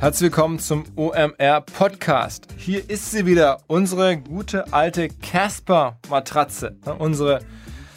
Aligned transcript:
Herzlich 0.00 0.30
willkommen 0.30 0.58
zum 0.58 0.84
OMR 0.96 1.60
Podcast. 1.60 2.48
Hier 2.56 2.88
ist 2.88 3.10
sie 3.10 3.26
wieder, 3.26 3.58
unsere 3.66 4.16
gute 4.16 4.72
alte 4.72 5.08
Casper 5.08 5.98
Matratze. 6.08 6.78
Unsere 6.98 7.40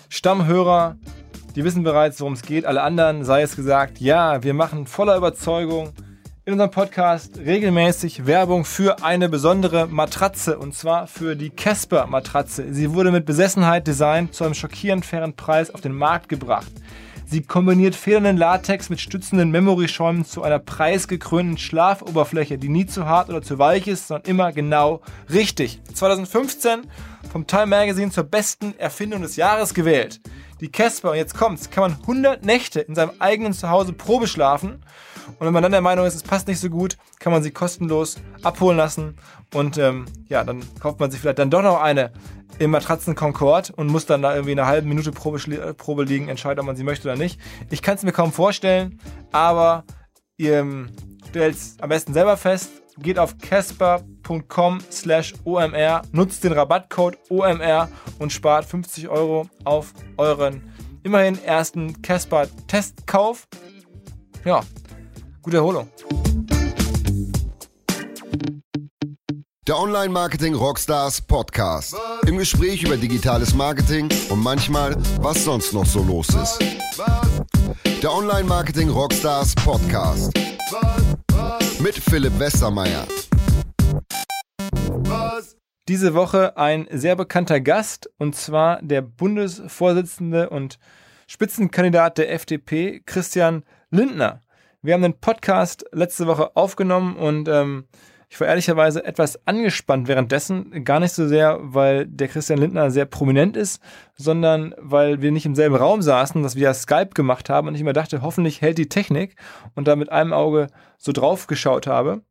Stammhörer, 0.09 0.97
die 1.55 1.63
wissen 1.63 1.83
bereits, 1.83 2.19
worum 2.19 2.33
es 2.33 2.41
geht. 2.41 2.65
Alle 2.65 2.81
anderen 2.81 3.23
sei 3.23 3.43
es 3.43 3.55
gesagt, 3.55 3.99
ja, 3.99 4.43
wir 4.43 4.53
machen 4.53 4.87
voller 4.87 5.15
Überzeugung 5.15 5.93
in 6.43 6.53
unserem 6.53 6.71
Podcast 6.71 7.37
regelmäßig 7.37 8.25
Werbung 8.25 8.65
für 8.65 9.03
eine 9.03 9.29
besondere 9.29 9.87
Matratze 9.87 10.59
und 10.59 10.75
zwar 10.75 11.07
für 11.07 11.37
die 11.37 11.51
Casper 11.51 12.07
Matratze. 12.07 12.73
Sie 12.73 12.93
wurde 12.93 13.11
mit 13.11 13.25
Besessenheit 13.25 13.87
designt 13.87 14.33
zu 14.33 14.43
einem 14.43 14.55
schockierend 14.55 15.05
fairen 15.05 15.35
Preis 15.35 15.73
auf 15.73 15.79
den 15.79 15.93
Markt 15.93 16.27
gebracht. 16.27 16.71
Sie 17.31 17.43
kombiniert 17.43 17.95
federnden 17.95 18.35
Latex 18.35 18.89
mit 18.89 18.99
stützenden 18.99 19.51
Memory-Schäumen 19.51 20.25
zu 20.25 20.43
einer 20.43 20.59
preisgekrönten 20.59 21.57
Schlafoberfläche, 21.57 22.57
die 22.57 22.67
nie 22.67 22.87
zu 22.87 23.05
hart 23.05 23.29
oder 23.29 23.41
zu 23.41 23.57
weich 23.57 23.87
ist, 23.87 24.09
sondern 24.09 24.29
immer 24.29 24.51
genau 24.51 24.99
richtig. 25.31 25.79
2015 25.93 26.81
vom 27.31 27.47
Time 27.47 27.67
Magazine 27.67 28.11
zur 28.11 28.25
besten 28.25 28.77
Erfindung 28.77 29.21
des 29.21 29.37
Jahres 29.37 29.73
gewählt. 29.73 30.19
Die 30.61 30.71
Casper, 30.71 31.11
und 31.11 31.17
jetzt 31.17 31.35
kommt's, 31.35 31.71
kann 31.71 31.81
man 31.81 31.99
100 32.01 32.45
Nächte 32.45 32.81
in 32.81 32.93
seinem 32.93 33.11
eigenen 33.17 33.53
Zuhause 33.53 33.93
Probe 33.93 34.27
schlafen. 34.27 34.85
Und 35.39 35.47
wenn 35.47 35.53
man 35.53 35.63
dann 35.63 35.71
der 35.71 35.81
Meinung 35.81 36.05
ist, 36.05 36.13
es 36.13 36.23
passt 36.23 36.47
nicht 36.47 36.59
so 36.59 36.69
gut, 36.69 36.97
kann 37.19 37.33
man 37.33 37.41
sie 37.41 37.49
kostenlos 37.49 38.17
abholen 38.43 38.77
lassen. 38.77 39.17
Und 39.55 39.79
ähm, 39.79 40.05
ja, 40.27 40.43
dann 40.43 40.61
kauft 40.79 40.99
man 40.99 41.09
sich 41.09 41.19
vielleicht 41.19 41.39
dann 41.39 41.49
doch 41.49 41.63
noch 41.63 41.81
eine 41.81 42.13
im 42.59 42.69
Matratzen 42.69 43.15
Concord 43.15 43.71
und 43.71 43.87
muss 43.87 44.05
dann 44.05 44.21
da 44.21 44.33
irgendwie 44.33 44.51
eine 44.51 44.67
halbe 44.67 44.87
Minute 44.87 45.11
Probe, 45.11 45.73
Probe 45.73 46.03
liegen, 46.03 46.29
entscheiden, 46.29 46.59
ob 46.59 46.67
man 46.67 46.75
sie 46.75 46.83
möchte 46.83 47.07
oder 47.07 47.17
nicht. 47.17 47.39
Ich 47.71 47.81
kann 47.81 47.95
es 47.95 48.03
mir 48.03 48.11
kaum 48.11 48.31
vorstellen, 48.31 48.99
aber 49.31 49.83
ihr 50.37 50.59
ähm, 50.59 50.91
stellt 51.29 51.57
am 51.79 51.89
besten 51.89 52.13
selber 52.13 52.37
fest. 52.37 52.69
Geht 52.99 53.17
auf 53.17 53.35
casper.com 54.21 54.79
slash 54.91 55.33
OMR, 55.43 56.01
nutzt 56.11 56.43
den 56.43 56.53
Rabattcode 56.53 57.17
OMR 57.29 57.89
und 58.19 58.31
spart 58.31 58.65
50 58.65 59.09
Euro 59.09 59.49
auf 59.63 59.93
euren 60.17 60.61
immerhin 61.03 61.43
ersten 61.43 62.01
Casper-Testkauf. 62.01 63.47
Ja, 64.45 64.61
gute 65.41 65.57
Erholung. 65.57 65.89
Der 69.67 69.77
Online-Marketing 69.77 70.55
Rockstars 70.55 71.21
Podcast. 71.21 71.95
Im 72.25 72.37
Gespräch 72.37 72.83
über 72.83 72.97
digitales 72.97 73.53
Marketing 73.53 74.09
und 74.29 74.39
manchmal, 74.41 74.95
was 75.21 75.43
sonst 75.43 75.73
noch 75.73 75.85
so 75.85 76.03
los 76.03 76.27
ist. 76.29 76.59
Der 78.01 78.11
Online-Marketing 78.11 78.89
Rockstars 78.89 79.55
Podcast. 79.55 80.31
Mit 81.79 81.95
Philipp 81.95 82.37
Westermeier. 82.37 83.05
Diese 85.91 86.13
Woche 86.13 86.55
ein 86.55 86.87
sehr 86.89 87.17
bekannter 87.17 87.59
Gast 87.59 88.09
und 88.17 88.33
zwar 88.33 88.81
der 88.81 89.01
Bundesvorsitzende 89.01 90.49
und 90.49 90.79
Spitzenkandidat 91.27 92.17
der 92.17 92.31
FDP, 92.31 93.01
Christian 93.05 93.65
Lindner. 93.89 94.39
Wir 94.81 94.93
haben 94.93 95.01
den 95.01 95.19
Podcast 95.19 95.83
letzte 95.91 96.27
Woche 96.27 96.55
aufgenommen 96.55 97.17
und 97.17 97.49
ähm, 97.49 97.87
ich 98.29 98.39
war 98.39 98.47
ehrlicherweise 98.47 99.03
etwas 99.03 99.45
angespannt 99.45 100.07
währenddessen, 100.07 100.85
gar 100.85 101.01
nicht 101.01 101.11
so 101.11 101.27
sehr, 101.27 101.59
weil 101.61 102.07
der 102.07 102.29
Christian 102.29 102.59
Lindner 102.59 102.89
sehr 102.89 103.03
prominent 103.03 103.57
ist, 103.57 103.81
sondern 104.15 104.73
weil 104.77 105.21
wir 105.21 105.33
nicht 105.33 105.45
im 105.45 105.55
selben 105.55 105.75
Raum 105.75 106.01
saßen, 106.01 106.41
dass 106.41 106.55
wir 106.55 106.63
ja 106.63 106.73
Skype 106.73 107.09
gemacht 107.13 107.49
haben 107.49 107.67
und 107.67 107.75
ich 107.75 107.81
immer 107.81 107.91
dachte, 107.91 108.21
hoffentlich 108.21 108.61
hält 108.61 108.77
die 108.77 108.87
Technik 108.87 109.35
und 109.75 109.89
da 109.89 109.97
mit 109.97 110.09
einem 110.09 110.31
Auge 110.31 110.67
so 110.97 111.11
drauf 111.11 111.47
geschaut 111.47 111.85
habe. 111.85 112.21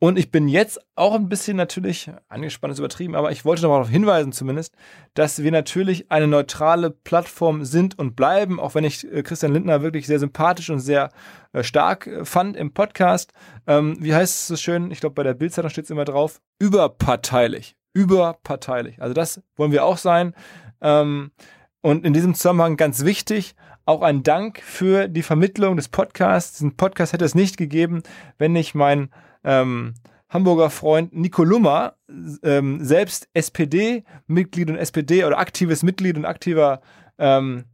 Und 0.00 0.16
ich 0.16 0.30
bin 0.30 0.46
jetzt 0.46 0.80
auch 0.94 1.14
ein 1.14 1.28
bisschen 1.28 1.56
natürlich, 1.56 2.08
angespannt 2.28 2.72
ist 2.72 2.78
übertrieben, 2.78 3.16
aber 3.16 3.32
ich 3.32 3.44
wollte 3.44 3.62
noch 3.62 3.70
darauf 3.70 3.88
hinweisen 3.88 4.30
zumindest, 4.30 4.76
dass 5.14 5.42
wir 5.42 5.50
natürlich 5.50 6.10
eine 6.12 6.28
neutrale 6.28 6.90
Plattform 6.90 7.64
sind 7.64 7.98
und 7.98 8.14
bleiben, 8.14 8.60
auch 8.60 8.76
wenn 8.76 8.84
ich 8.84 9.10
äh, 9.12 9.24
Christian 9.24 9.52
Lindner 9.52 9.82
wirklich 9.82 10.06
sehr 10.06 10.20
sympathisch 10.20 10.70
und 10.70 10.78
sehr 10.78 11.10
äh, 11.52 11.64
stark 11.64 12.06
äh, 12.06 12.24
fand 12.24 12.56
im 12.56 12.72
Podcast. 12.72 13.32
Ähm, 13.66 13.96
wie 13.98 14.14
heißt 14.14 14.36
es 14.36 14.46
so 14.46 14.56
schön? 14.56 14.92
Ich 14.92 15.00
glaube, 15.00 15.14
bei 15.14 15.24
der 15.24 15.34
Bildzeitung 15.34 15.70
steht 15.70 15.86
es 15.86 15.90
immer 15.90 16.04
drauf. 16.04 16.40
Überparteilich. 16.60 17.74
Überparteilich. 17.92 19.02
Also 19.02 19.14
das 19.14 19.42
wollen 19.56 19.72
wir 19.72 19.84
auch 19.84 19.98
sein. 19.98 20.32
Ähm, 20.80 21.32
und 21.80 22.06
in 22.06 22.12
diesem 22.12 22.34
Zusammenhang 22.34 22.76
ganz 22.76 23.04
wichtig, 23.04 23.56
auch 23.84 24.02
ein 24.02 24.22
Dank 24.22 24.60
für 24.60 25.08
die 25.08 25.22
Vermittlung 25.22 25.76
des 25.76 25.88
Podcasts. 25.88 26.58
Diesen 26.58 26.76
Podcast 26.76 27.12
hätte 27.14 27.24
es 27.24 27.34
nicht 27.34 27.56
gegeben, 27.56 28.02
wenn 28.36 28.52
nicht 28.52 28.76
mein 28.76 29.10
ähm, 29.44 29.94
Hamburger 30.28 30.70
Freund 30.70 31.14
Nico 31.14 31.42
Lummer, 31.42 31.94
ähm, 32.42 32.84
selbst 32.84 33.28
SPD-Mitglied 33.32 34.68
und 34.70 34.76
SPD 34.76 35.24
oder 35.24 35.38
aktives 35.38 35.82
Mitglied 35.82 36.16
und 36.16 36.26
aktiver 36.26 36.80
ähm, 37.18 37.64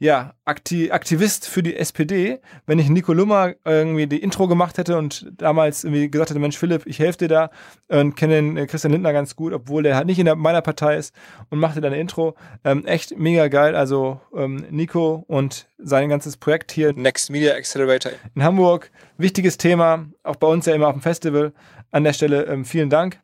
ja, 0.00 0.34
Akti 0.44 0.92
Aktivist 0.92 1.48
für 1.48 1.62
die 1.62 1.74
SPD, 1.74 2.40
wenn 2.66 2.78
ich 2.78 2.88
Nico 2.88 3.12
Lummer 3.12 3.54
irgendwie 3.64 4.06
die 4.06 4.22
Intro 4.22 4.46
gemacht 4.46 4.78
hätte 4.78 4.96
und 4.96 5.26
damals 5.36 5.82
irgendwie 5.82 6.08
gesagt 6.08 6.30
hätte, 6.30 6.38
Mensch 6.38 6.56
Philipp, 6.56 6.86
ich 6.86 7.00
helfe 7.00 7.18
dir 7.18 7.28
da 7.28 7.50
und 7.88 8.14
kenne 8.14 8.34
den 8.34 8.56
äh, 8.56 8.66
Christian 8.66 8.92
Lindner 8.92 9.12
ganz 9.12 9.34
gut, 9.34 9.52
obwohl 9.52 9.82
der 9.82 9.96
halt 9.96 10.06
nicht 10.06 10.20
in 10.20 10.26
der, 10.26 10.36
meiner 10.36 10.62
Partei 10.62 10.96
ist 10.96 11.14
und 11.50 11.58
machte 11.58 11.80
dann 11.80 11.92
eine 11.92 12.00
Intro. 12.00 12.36
Ähm, 12.64 12.86
echt 12.86 13.18
mega 13.18 13.48
geil. 13.48 13.74
Also 13.74 14.20
ähm, 14.36 14.66
Nico 14.70 15.24
und 15.26 15.68
sein 15.78 16.08
ganzes 16.08 16.36
Projekt 16.36 16.70
hier. 16.70 16.92
Next 16.92 17.30
Media 17.30 17.54
Accelerator 17.54 18.12
in 18.36 18.44
Hamburg. 18.44 18.92
Wichtiges 19.16 19.58
Thema, 19.58 20.06
auch 20.22 20.36
bei 20.36 20.46
uns 20.46 20.66
ja 20.66 20.74
immer 20.74 20.86
auf 20.86 20.94
dem 20.94 21.02
Festival. 21.02 21.52
An 21.90 22.04
der 22.04 22.12
Stelle 22.12 22.44
ähm, 22.44 22.64
vielen 22.64 22.90
Dank. 22.90 23.20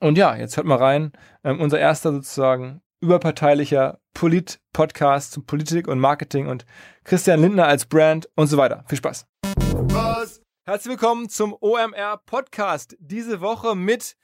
Und 0.00 0.18
ja, 0.18 0.34
jetzt 0.34 0.56
hört 0.56 0.66
mal 0.66 0.78
rein. 0.78 1.12
Ähm, 1.44 1.60
unser 1.60 1.78
erster 1.78 2.12
sozusagen 2.12 2.80
überparteilicher 3.06 4.00
Polit-Podcast 4.14 5.30
zum 5.30 5.46
Politik 5.46 5.86
und 5.86 6.00
Marketing 6.00 6.48
und 6.48 6.66
Christian 7.04 7.40
Lindner 7.40 7.68
als 7.68 7.86
Brand 7.86 8.28
und 8.34 8.48
so 8.48 8.56
weiter. 8.56 8.84
Viel 8.88 8.98
Spaß. 8.98 9.28
Was? 9.44 10.42
Herzlich 10.64 10.90
willkommen 10.90 11.28
zum 11.28 11.56
OMR 11.60 12.20
Podcast. 12.26 12.96
Diese 12.98 13.40
Woche 13.40 13.76
mit 13.76 14.16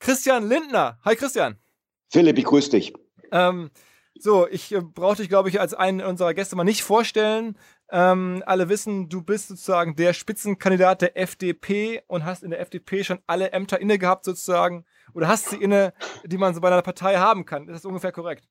Christian 0.00 0.48
Lindner. 0.48 0.98
Hi 1.04 1.14
Christian. 1.14 1.60
Philipp, 2.10 2.36
ich 2.36 2.44
grüße 2.44 2.70
dich. 2.70 2.92
Ähm, 3.30 3.70
so, 4.18 4.48
ich 4.48 4.74
äh, 4.74 4.80
brauche 4.80 5.18
dich, 5.18 5.28
glaube 5.28 5.48
ich, 5.48 5.60
als 5.60 5.72
einen 5.72 6.00
unserer 6.00 6.34
Gäste 6.34 6.56
mal 6.56 6.64
nicht 6.64 6.82
vorstellen. 6.82 7.56
Ähm, 7.88 8.42
alle 8.46 8.68
wissen, 8.68 9.08
du 9.08 9.22
bist 9.22 9.46
sozusagen 9.46 9.94
der 9.94 10.12
Spitzenkandidat 10.12 11.02
der 11.02 11.16
FDP 11.16 12.02
und 12.08 12.24
hast 12.24 12.42
in 12.42 12.50
der 12.50 12.58
FDP 12.58 13.04
schon 13.04 13.20
alle 13.28 13.52
Ämter 13.52 13.80
inne 13.80 13.98
gehabt, 13.98 14.24
sozusagen, 14.24 14.84
oder 15.14 15.28
hast 15.28 15.50
sie 15.50 15.56
inne, 15.56 15.92
die 16.24 16.38
man 16.38 16.54
so 16.54 16.60
bei 16.60 16.68
einer 16.68 16.82
Partei 16.82 17.16
haben 17.16 17.44
kann. 17.44 17.68
Ist 17.68 17.76
das 17.76 17.84
ungefähr 17.84 18.12
korrekt? 18.12 18.48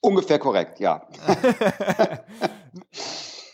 Ungefähr 0.00 0.38
korrekt, 0.38 0.80
ja. 0.80 1.06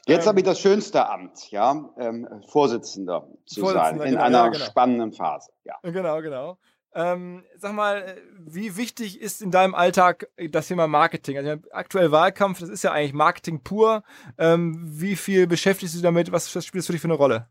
Jetzt 0.06 0.26
habe 0.26 0.40
ich 0.40 0.44
das 0.44 0.60
schönste 0.60 1.08
Amt, 1.08 1.50
ja, 1.50 1.90
ähm, 1.98 2.28
Vorsitzender 2.48 3.26
zu 3.46 3.60
Vorsitzender, 3.60 3.98
sein 3.98 4.06
in 4.06 4.12
genau, 4.12 4.24
einer 4.24 4.38
ja, 4.38 4.48
genau. 4.48 4.64
spannenden 4.64 5.12
Phase. 5.12 5.50
Ja. 5.64 5.76
Genau, 5.82 6.20
genau. 6.20 6.58
Ähm, 6.96 7.44
sag 7.56 7.72
mal, 7.72 8.16
wie 8.38 8.76
wichtig 8.76 9.20
ist 9.20 9.42
in 9.42 9.50
deinem 9.50 9.74
Alltag 9.74 10.28
das 10.50 10.68
Thema 10.68 10.86
Marketing? 10.86 11.38
Also 11.38 11.56
aktuell 11.72 12.12
Wahlkampf, 12.12 12.60
das 12.60 12.68
ist 12.68 12.84
ja 12.84 12.92
eigentlich 12.92 13.14
Marketing 13.14 13.62
pur. 13.62 14.04
Ähm, 14.38 14.78
wie 14.84 15.16
viel 15.16 15.46
beschäftigst 15.46 15.96
du 15.96 16.02
damit? 16.02 16.30
Was, 16.30 16.54
was 16.54 16.64
spielt 16.64 16.82
das 16.82 16.86
für 16.86 16.92
dich 16.92 17.00
für 17.00 17.08
eine 17.08 17.14
Rolle? 17.14 17.48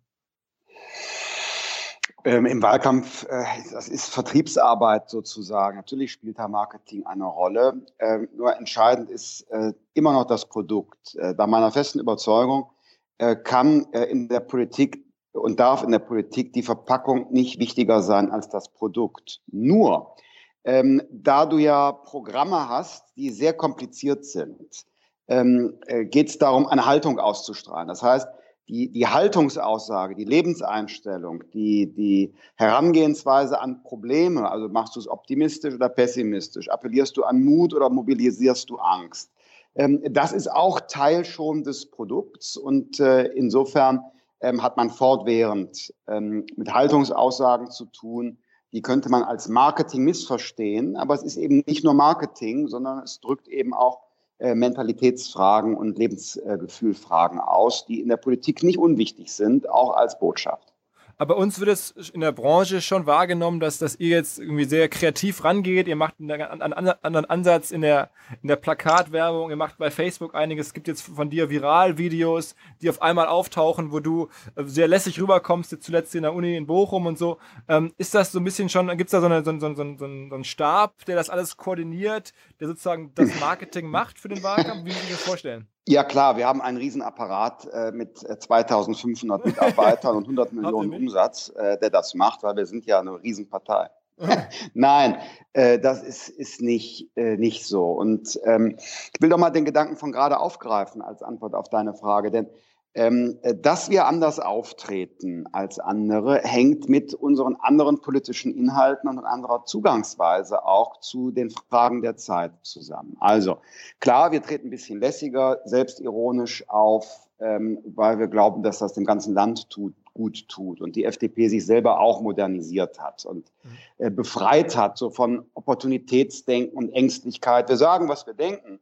Ähm, 2.25 2.45
Im 2.45 2.61
Wahlkampf, 2.61 3.25
äh, 3.29 3.43
das 3.73 3.89
ist 3.89 4.07
Vertriebsarbeit 4.07 5.09
sozusagen. 5.09 5.75
Natürlich 5.75 6.13
spielt 6.13 6.39
da 6.39 6.47
Marketing 6.47 7.05
eine 7.05 7.25
Rolle. 7.25 7.81
Ähm, 7.99 8.29
nur 8.33 8.55
entscheidend 8.55 9.09
ist 9.09 9.41
äh, 9.51 9.73
immer 9.93 10.13
noch 10.13 10.25
das 10.25 10.45
Produkt. 10.45 11.15
Äh, 11.15 11.33
bei 11.33 11.47
meiner 11.47 11.71
festen 11.71 11.99
Überzeugung 11.99 12.69
äh, 13.17 13.35
kann 13.35 13.87
äh, 13.91 14.05
in 14.05 14.29
der 14.29 14.39
Politik 14.39 15.03
und 15.33 15.59
darf 15.59 15.83
in 15.83 15.91
der 15.91 15.99
Politik 15.99 16.53
die 16.53 16.63
Verpackung 16.63 17.27
nicht 17.31 17.59
wichtiger 17.59 18.01
sein 18.01 18.31
als 18.31 18.47
das 18.47 18.69
Produkt. 18.69 19.41
Nur, 19.47 20.15
ähm, 20.63 21.01
da 21.11 21.45
du 21.45 21.57
ja 21.57 21.91
Programme 21.91 22.69
hast, 22.69 23.03
die 23.17 23.31
sehr 23.31 23.51
kompliziert 23.51 24.23
sind, 24.23 24.85
ähm, 25.27 25.77
äh, 25.87 26.05
geht 26.05 26.29
es 26.29 26.37
darum, 26.37 26.67
eine 26.67 26.85
Haltung 26.85 27.19
auszustrahlen. 27.19 27.89
Das 27.89 28.01
heißt, 28.01 28.27
die, 28.69 28.89
die 28.89 29.07
Haltungsaussage, 29.07 30.15
die 30.15 30.23
Lebenseinstellung, 30.23 31.43
die, 31.53 31.93
die 31.93 32.33
Herangehensweise 32.55 33.59
an 33.59 33.83
Probleme, 33.83 34.49
also 34.49 34.69
machst 34.69 34.95
du 34.95 34.99
es 34.99 35.07
optimistisch 35.07 35.73
oder 35.73 35.89
pessimistisch, 35.89 36.69
appellierst 36.69 37.17
du 37.17 37.23
an 37.23 37.43
Mut 37.43 37.73
oder 37.73 37.89
mobilisierst 37.89 38.69
du 38.69 38.77
Angst. 38.77 39.31
Ähm, 39.75 40.01
das 40.09 40.31
ist 40.31 40.49
auch 40.49 40.79
Teil 40.81 41.25
schon 41.25 41.63
des 41.63 41.87
Produkts 41.87 42.55
und 42.55 42.99
äh, 42.99 43.25
insofern 43.33 44.01
ähm, 44.39 44.63
hat 44.63 44.77
man 44.77 44.89
fortwährend 44.89 45.93
ähm, 46.07 46.45
mit 46.55 46.73
Haltungsaussagen 46.73 47.69
zu 47.69 47.85
tun. 47.85 48.37
Die 48.71 48.81
könnte 48.81 49.09
man 49.09 49.23
als 49.23 49.49
Marketing 49.49 50.03
missverstehen, 50.03 50.95
aber 50.95 51.13
es 51.15 51.23
ist 51.23 51.37
eben 51.37 51.63
nicht 51.67 51.83
nur 51.83 51.93
Marketing, 51.93 52.67
sondern 52.67 52.99
es 52.99 53.19
drückt 53.19 53.47
eben 53.47 53.73
auch 53.73 53.99
Mentalitätsfragen 54.39 55.75
und 55.75 55.97
Lebensgefühlfragen 55.97 57.39
aus, 57.39 57.85
die 57.85 58.01
in 58.01 58.09
der 58.09 58.17
Politik 58.17 58.63
nicht 58.63 58.77
unwichtig 58.77 59.31
sind, 59.31 59.69
auch 59.69 59.95
als 59.95 60.19
Botschaft. 60.19 60.72
Aber 61.17 61.37
uns 61.37 61.59
wird 61.59 61.69
es 61.69 61.91
in 62.13 62.21
der 62.21 62.31
Branche 62.31 62.81
schon 62.81 63.05
wahrgenommen, 63.05 63.59
dass, 63.59 63.77
dass 63.77 63.95
ihr 63.99 64.09
jetzt 64.09 64.39
irgendwie 64.39 64.65
sehr 64.65 64.89
kreativ 64.89 65.43
rangeht. 65.43 65.87
Ihr 65.87 65.95
macht 65.95 66.15
einen, 66.19 66.41
anderen 66.41 67.25
Ansatz 67.25 67.71
in 67.71 67.81
der, 67.81 68.09
in 68.41 68.47
der 68.47 68.55
Plakatwerbung. 68.55 69.49
Ihr 69.49 69.55
macht 69.55 69.77
bei 69.77 69.91
Facebook 69.91 70.35
einiges. 70.35 70.67
Es 70.67 70.73
gibt 70.73 70.87
jetzt 70.87 71.01
von 71.01 71.29
dir 71.29 71.49
Viral-Videos, 71.49 72.55
die 72.81 72.89
auf 72.89 73.01
einmal 73.01 73.27
auftauchen, 73.27 73.91
wo 73.91 73.99
du 73.99 74.29
äh, 74.55 74.63
sehr 74.65 74.87
lässig 74.87 75.19
rüberkommst, 75.21 75.71
jetzt 75.71 75.85
zuletzt 75.85 76.15
in 76.15 76.23
der 76.23 76.33
Uni 76.33 76.57
in 76.57 76.65
Bochum 76.65 77.05
und 77.05 77.17
so. 77.17 77.37
Ähm, 77.67 77.93
ist 77.97 78.15
das 78.15 78.31
so 78.31 78.39
ein 78.39 78.43
bisschen 78.43 78.69
schon, 78.69 78.87
gibt 78.97 79.07
es 79.07 79.11
da 79.11 79.21
so, 79.21 79.27
eine, 79.27 79.43
so, 79.43 79.51
so, 79.59 79.73
so, 79.73 79.95
so 79.97 80.05
einen 80.05 80.43
Stab, 80.43 81.05
der 81.05 81.15
das 81.15 81.29
alles 81.29 81.57
koordiniert, 81.57 82.33
der 82.59 82.67
sozusagen 82.67 83.13
das 83.15 83.29
Marketing 83.39 83.87
macht 83.87 84.19
für 84.19 84.29
den 84.29 84.43
Wahlkampf? 84.43 84.85
Wie 84.85 84.89
muss 84.89 85.03
ich 85.03 85.09
mir 85.09 85.15
das 85.15 85.23
vorstellen? 85.23 85.67
Ja 85.87 86.05
klar, 86.05 86.37
wir 86.37 86.47
haben 86.47 86.61
einen 86.61 86.77
Riesenapparat 86.77 87.67
äh, 87.73 87.91
mit 87.91 88.17
2500 88.17 89.43
äh, 89.43 89.47
Mitarbeitern 89.49 90.15
und 90.15 90.23
100 90.23 90.53
Millionen 90.53 90.93
Umsatz, 90.93 91.51
äh, 91.55 91.77
der 91.77 91.89
das 91.89 92.13
macht, 92.13 92.43
weil 92.43 92.55
wir 92.55 92.65
sind 92.65 92.85
ja 92.85 92.99
eine 92.99 93.21
Riesenpartei. 93.21 93.89
Nein, 94.73 95.17
äh, 95.51 95.79
das 95.79 96.01
ist, 96.03 96.29
ist 96.29 96.61
nicht, 96.61 97.09
äh, 97.17 97.35
nicht 97.35 97.65
so. 97.65 97.91
Und 97.91 98.39
ähm, 98.45 98.77
ich 98.77 99.21
will 99.21 99.29
doch 99.29 99.37
mal 99.37 99.49
den 99.49 99.65
Gedanken 99.65 99.97
von 99.97 100.11
gerade 100.11 100.39
aufgreifen 100.39 101.01
als 101.01 101.21
Antwort 101.21 101.53
auf 101.53 101.67
deine 101.69 101.93
Frage, 101.93 102.31
denn 102.31 102.47
ähm, 102.95 103.39
dass 103.61 103.89
wir 103.89 104.05
anders 104.05 104.39
auftreten 104.39 105.45
als 105.51 105.79
andere, 105.79 106.39
hängt 106.43 106.89
mit 106.89 107.13
unseren 107.13 107.55
anderen 107.55 108.01
politischen 108.01 108.55
Inhalten 108.55 109.09
und 109.09 109.19
anderer 109.19 109.65
Zugangsweise 109.65 110.63
auch 110.65 110.99
zu 110.99 111.31
den 111.31 111.49
Fragen 111.49 112.01
der 112.01 112.17
Zeit 112.17 112.51
zusammen. 112.61 113.17
Also 113.19 113.57
klar, 113.99 114.31
wir 114.31 114.43
treten 114.43 114.67
ein 114.67 114.69
bisschen 114.69 114.99
lässiger, 114.99 115.59
selbstironisch 115.65 116.69
auf, 116.69 117.29
ähm, 117.39 117.79
weil 117.83 118.19
wir 118.19 118.27
glauben, 118.27 118.61
dass 118.61 118.77
das 118.77 118.93
dem 118.93 119.05
ganzen 119.05 119.33
Land 119.33 119.71
tut, 119.71 119.95
gut 120.13 120.47
tut 120.47 120.79
und 120.79 120.95
die 120.95 121.05
FDP 121.05 121.47
sich 121.47 121.65
selber 121.65 121.99
auch 121.99 122.21
modernisiert 122.21 122.99
hat 122.99 123.25
und 123.25 123.51
äh, 123.97 124.11
befreit 124.11 124.77
hat 124.77 124.99
so 124.99 125.09
von 125.09 125.47
Opportunitätsdenken 125.55 126.77
und 126.77 126.91
Ängstlichkeit. 126.91 127.69
Wir 127.69 127.77
sagen, 127.77 128.07
was 128.07 128.27
wir 128.27 128.35
denken 128.35 128.79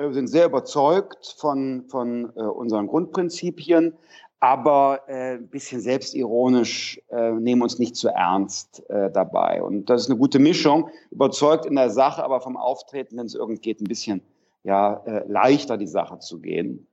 wir 0.00 0.08
äh, 0.08 0.12
sind 0.12 0.28
sehr 0.28 0.46
überzeugt 0.46 1.34
von, 1.36 1.84
von 1.88 2.32
äh, 2.36 2.40
unseren 2.40 2.86
Grundprinzipien, 2.86 3.94
aber 4.40 5.02
äh, 5.06 5.34
ein 5.34 5.48
bisschen 5.48 5.80
selbstironisch, 5.80 7.00
nehmen 7.10 7.62
uns 7.62 7.78
nicht 7.78 7.94
zu 7.94 8.08
ernst 8.08 8.82
dabei. 8.88 9.62
Und 9.62 9.90
das 9.90 10.02
ist 10.02 10.10
eine 10.10 10.18
gute 10.18 10.38
Mischung, 10.38 10.88
überzeugt 11.10 11.66
in 11.66 11.76
der 11.76 11.90
Sache, 11.90 12.24
aber 12.24 12.40
vom 12.40 12.56
Auftreten, 12.56 13.18
wenn 13.18 13.26
es 13.26 13.34
irgend 13.34 13.60
geht, 13.60 13.80
ein 13.80 13.88
bisschen 13.88 14.22
ja, 14.62 15.02
leichter 15.28 15.76
die 15.76 15.86
Sache 15.86 16.18
zu 16.20 16.40
gehen, 16.40 16.86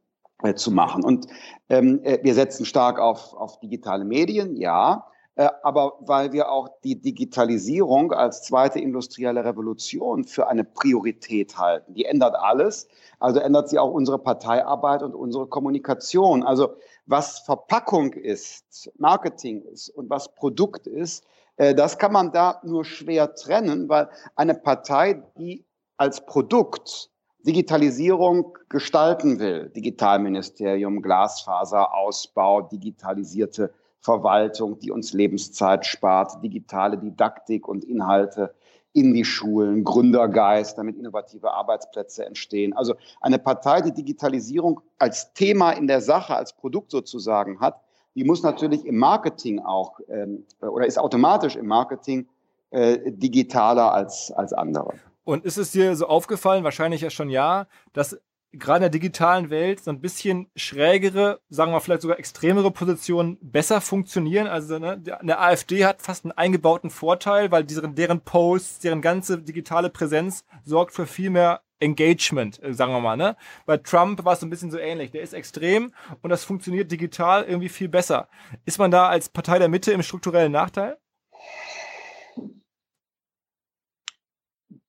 zu 0.56 0.72
machen. 0.72 1.04
Und 1.04 1.28
ähm, 1.70 2.02
äh, 2.04 2.20
wir 2.22 2.34
setzen 2.34 2.66
stark 2.66 3.00
auf, 3.00 3.34
auf 3.34 3.60
digitale 3.60 4.06
Medien, 4.06 4.56
ja, 4.58 5.06
aber 5.38 5.94
weil 6.00 6.32
wir 6.32 6.50
auch 6.52 6.68
die 6.84 7.00
Digitalisierung 7.00 8.12
als 8.12 8.42
zweite 8.42 8.80
industrielle 8.80 9.46
Revolution 9.46 10.24
für 10.24 10.48
eine 10.48 10.64
Priorität 10.64 11.58
halten. 11.58 11.94
Die 11.94 12.06
ändert 12.06 12.36
alles, 12.36 12.88
also 13.20 13.40
ändert 13.40 13.70
sie 13.70 13.78
auch 13.78 13.92
unsere 13.92 14.18
Parteiarbeit 14.18 15.04
und 15.04 15.14
unsere 15.14 15.48
Kommunikation. 15.48 16.44
Also 16.44 16.76
was 17.06 17.40
Verpackung 17.40 18.14
ist, 18.14 18.92
Marketing 18.98 19.62
ist 19.62 19.90
und 19.90 20.10
was 20.10 20.34
Produkt 20.34 20.88
ist, 20.88 21.24
äh, 21.58 21.76
das 21.76 22.00
kann 22.00 22.14
man 22.14 22.32
da 22.32 22.60
nur 22.64 22.84
schwer 22.84 23.36
trennen, 23.36 23.90
weil 23.90 24.10
eine 24.36 24.56
Partei, 24.56 25.24
die 25.38 25.66
als 25.98 26.26
Produkt 26.26 27.12
Digitalisierung 27.46 28.58
gestalten 28.70 29.40
will, 29.40 29.70
Digitalministerium, 29.70 31.02
Glasfaserausbau, 31.02 32.64
digitalisierte 32.64 33.72
Verwaltung, 34.08 34.80
die 34.80 34.90
uns 34.90 35.12
Lebenszeit 35.12 35.86
spart, 35.86 36.42
digitale 36.42 36.98
Didaktik 36.98 37.68
und 37.68 37.84
Inhalte 37.84 38.56
in 38.94 39.14
die 39.14 39.26
Schulen, 39.26 39.84
Gründergeist, 39.84 40.78
damit 40.78 40.96
innovative 40.96 41.52
Arbeitsplätze 41.52 42.26
entstehen. 42.26 42.72
Also 42.72 42.96
eine 43.20 43.38
Partei, 43.38 43.82
die 43.82 43.94
Digitalisierung 43.94 44.80
als 44.98 45.34
Thema 45.34 45.72
in 45.72 45.88
der 45.88 46.00
Sache, 46.00 46.36
als 46.38 46.54
Produkt 46.54 46.90
sozusagen 46.92 47.60
hat, 47.60 47.82
die 48.16 48.24
muss 48.24 48.44
natürlich 48.44 48.86
im 48.86 48.98
Marketing 48.98 49.60
auch 49.60 50.00
ähm, 50.08 50.46
oder 50.62 50.88
ist 50.88 50.98
automatisch 50.98 51.58
im 51.58 51.68
Marketing 51.68 52.28
äh, 52.72 53.12
digitaler 53.12 53.92
als, 53.92 54.32
als 54.32 54.54
andere. 54.54 54.94
Und 55.26 55.44
ist 55.44 55.58
es 55.58 55.72
dir 55.72 55.94
so 55.98 56.08
aufgefallen, 56.08 56.64
wahrscheinlich 56.64 57.02
ja 57.02 57.10
schon 57.10 57.30
ja, 57.30 57.68
dass 57.92 58.18
gerade 58.54 58.86
in 58.86 58.92
der 58.92 59.00
digitalen 59.00 59.50
Welt 59.50 59.84
so 59.84 59.92
ein 59.92 60.02
bisschen 60.02 60.50
schrägere, 60.56 61.40
sagen 61.50 61.72
wir 61.72 61.82
vielleicht 61.82 62.02
sogar 62.02 62.20
extremere 62.20 62.72
Positionen 62.72 63.38
besser 63.42 63.82
funktionieren. 63.82 64.48
Also 64.48 64.80
ne, 64.80 65.02
eine 65.20 65.40
AfD 65.40 65.86
hat 65.86 66.02
fast 66.02 66.26
einen 66.26 66.32
eingebauten 66.32 66.90
Vorteil, 66.90 67.52
weil 67.52 67.64
deren, 67.64 67.96
deren 67.96 68.22
Posts, 68.22 68.80
deren 68.80 69.02
ganze 69.02 69.40
digitale 69.40 69.90
Präsenz 69.90 70.46
sorgt 70.64 70.94
für 70.94 71.06
viel 71.06 71.30
mehr 71.30 71.62
Engagement, 71.80 72.62
äh, 72.64 72.74
sagen 72.74 72.92
wir 72.92 73.00
mal. 73.00 73.18
Ne? 73.18 73.36
Bei 73.66 73.78
Trump 73.78 74.24
war 74.26 74.34
es 74.34 74.40
so 74.40 74.46
ein 74.46 74.50
bisschen 74.50 74.72
so 74.72 74.78
ähnlich. 74.78 75.12
Der 75.12 75.22
ist 75.22 75.34
extrem 75.34 75.94
und 76.22 76.30
das 76.30 76.44
funktioniert 76.44 76.92
digital 76.92 77.44
irgendwie 77.44 77.70
viel 77.70 77.90
besser. 77.90 78.30
Ist 78.66 78.80
man 78.80 78.92
da 78.92 79.08
als 79.08 79.30
Partei 79.30 79.60
der 79.60 79.70
Mitte 79.70 79.92
im 79.92 80.04
strukturellen 80.04 80.52
Nachteil? 80.52 80.98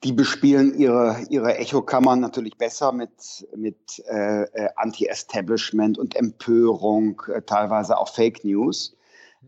Die 0.04 0.12
bespielen 0.12 0.78
ihre, 0.78 1.26
ihre 1.28 1.56
Echokammern 1.56 2.20
natürlich 2.20 2.56
besser 2.56 2.92
mit, 2.92 3.46
mit 3.56 4.02
äh, 4.08 4.42
äh, 4.42 4.68
Anti-Establishment 4.76 5.98
und 5.98 6.14
Empörung, 6.14 7.20
äh, 7.32 7.42
teilweise 7.42 7.98
auch 7.98 8.08
Fake 8.08 8.44
News. 8.44 8.96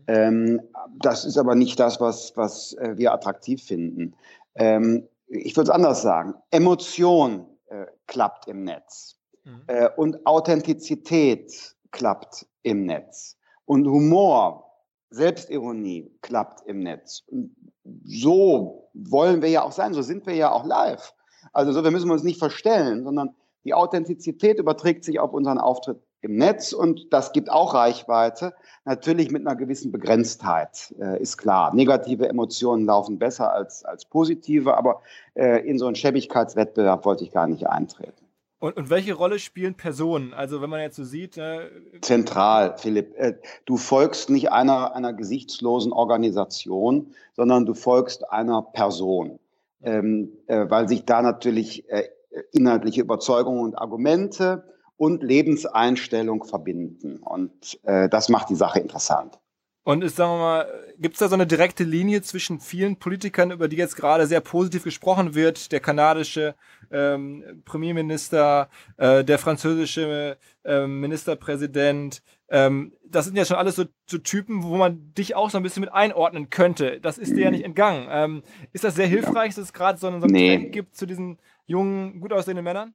Ähm, 0.07 0.61
das 0.99 1.25
ist 1.25 1.37
aber 1.37 1.55
nicht 1.55 1.79
das, 1.79 2.01
was, 2.01 2.35
was 2.35 2.73
äh, 2.73 2.97
wir 2.97 3.13
attraktiv 3.13 3.63
finden. 3.63 4.13
Ähm, 4.55 5.07
ich 5.27 5.55
würde 5.55 5.69
es 5.69 5.75
anders 5.75 6.01
sagen. 6.01 6.33
Emotion 6.51 7.45
äh, 7.67 7.85
klappt 8.07 8.47
im 8.47 8.63
Netz 8.63 9.17
mhm. 9.43 9.61
Äh, 9.67 9.89
und 9.95 10.25
Authentizität 10.25 11.75
klappt 11.91 12.45
im 12.63 12.85
Netz 12.85 13.37
und 13.65 13.87
Humor, 13.87 14.70
Selbstironie 15.11 16.09
klappt 16.21 16.65
im 16.65 16.79
Netz. 16.79 17.23
Und 17.27 17.55
so 18.03 18.89
wollen 18.93 19.41
wir 19.41 19.49
ja 19.49 19.63
auch 19.63 19.71
sein, 19.71 19.93
so 19.93 20.01
sind 20.01 20.25
wir 20.25 20.35
ja 20.35 20.51
auch 20.51 20.65
live. 20.65 21.13
Also 21.53 21.71
so, 21.73 21.83
wir 21.83 21.91
müssen 21.91 22.09
uns 22.09 22.23
nicht 22.23 22.39
verstellen, 22.39 23.03
sondern 23.03 23.35
die 23.63 23.73
Authentizität 23.73 24.57
überträgt 24.57 25.03
sich 25.03 25.19
auf 25.19 25.33
unseren 25.33 25.59
Auftritt 25.59 26.01
im 26.21 26.35
Netz 26.35 26.71
und 26.71 27.11
das 27.11 27.31
gibt 27.33 27.51
auch 27.51 27.73
Reichweite, 27.73 28.53
natürlich 28.85 29.31
mit 29.31 29.45
einer 29.45 29.55
gewissen 29.55 29.91
Begrenztheit, 29.91 30.93
äh, 30.99 31.19
ist 31.19 31.37
klar. 31.37 31.73
Negative 31.73 32.29
Emotionen 32.29 32.85
laufen 32.85 33.17
besser 33.17 33.51
als, 33.51 33.83
als 33.83 34.05
positive, 34.05 34.77
aber 34.77 35.01
äh, 35.33 35.67
in 35.67 35.79
so 35.79 35.87
einen 35.87 35.95
Schäbigkeitswettbewerb 35.95 37.05
wollte 37.05 37.23
ich 37.23 37.31
gar 37.31 37.47
nicht 37.47 37.67
eintreten. 37.67 38.20
Und, 38.61 38.77
und 38.77 38.91
welche 38.91 39.15
Rolle 39.15 39.39
spielen 39.39 39.73
Personen? 39.73 40.35
Also 40.35 40.61
wenn 40.61 40.69
man 40.69 40.81
jetzt 40.81 40.95
so 40.95 41.03
sieht. 41.03 41.35
Äh 41.35 41.67
Zentral, 42.01 42.77
Philipp. 42.77 43.15
Äh, 43.17 43.33
du 43.65 43.75
folgst 43.75 44.29
nicht 44.29 44.51
einer, 44.51 44.95
einer 44.95 45.13
gesichtslosen 45.13 45.91
Organisation, 45.91 47.15
sondern 47.33 47.65
du 47.65 47.73
folgst 47.73 48.31
einer 48.31 48.61
Person. 48.61 49.39
Ähm, 49.83 50.29
äh, 50.45 50.69
weil 50.69 50.87
sich 50.87 51.05
da 51.05 51.23
natürlich 51.23 51.89
äh, 51.89 52.03
inhaltliche 52.51 53.01
Überzeugungen 53.01 53.61
und 53.61 53.75
Argumente 53.75 54.63
und 54.95 55.23
Lebenseinstellung 55.23 56.43
verbinden. 56.43 57.17
Und 57.17 57.79
äh, 57.83 58.09
das 58.09 58.29
macht 58.29 58.51
die 58.51 58.55
Sache 58.55 58.79
interessant. 58.79 59.39
Und 59.83 60.03
ist, 60.03 60.15
sagen 60.15 60.33
wir 60.33 60.37
mal, 60.37 60.93
gibt 60.99 61.15
es 61.15 61.19
da 61.19 61.27
so 61.27 61.33
eine 61.33 61.47
direkte 61.47 61.83
Linie 61.83 62.21
zwischen 62.21 62.59
vielen 62.59 62.97
Politikern, 62.97 63.49
über 63.49 63.67
die 63.67 63.77
jetzt 63.77 63.95
gerade 63.95 64.27
sehr 64.27 64.39
positiv 64.39 64.83
gesprochen 64.83 65.33
wird? 65.33 65.71
Der 65.71 65.79
kanadische 65.79 66.53
ähm, 66.91 67.63
Premierminister, 67.65 68.69
äh, 68.97 69.23
der 69.23 69.39
französische 69.39 70.37
äh, 70.63 70.85
Ministerpräsident. 70.85 72.21
Ähm, 72.49 72.93
das 73.03 73.25
sind 73.25 73.35
ja 73.35 73.45
schon 73.45 73.57
alles 73.57 73.75
so, 73.75 73.85
so, 74.07 74.19
Typen, 74.19 74.61
wo 74.61 74.77
man 74.77 75.13
dich 75.15 75.35
auch 75.35 75.49
so 75.49 75.57
ein 75.57 75.63
bisschen 75.63 75.81
mit 75.81 75.91
einordnen 75.91 76.51
könnte. 76.51 76.99
Das 77.01 77.17
ist 77.17 77.35
dir 77.35 77.45
ja 77.45 77.51
nicht 77.51 77.65
entgangen. 77.65 78.07
Ähm, 78.11 78.43
ist 78.73 78.83
das 78.83 78.93
sehr 78.93 79.07
hilfreich, 79.07 79.55
dass 79.55 79.65
es 79.65 79.73
gerade 79.73 79.97
so, 79.97 80.07
einen, 80.07 80.21
so 80.21 80.25
einen 80.25 80.33
nee. 80.33 80.57
Trend 80.57 80.71
gibt 80.73 80.95
zu 80.95 81.07
diesen 81.07 81.39
jungen, 81.65 82.19
gut 82.19 82.33
aussehenden 82.33 82.63
Männern? 82.63 82.93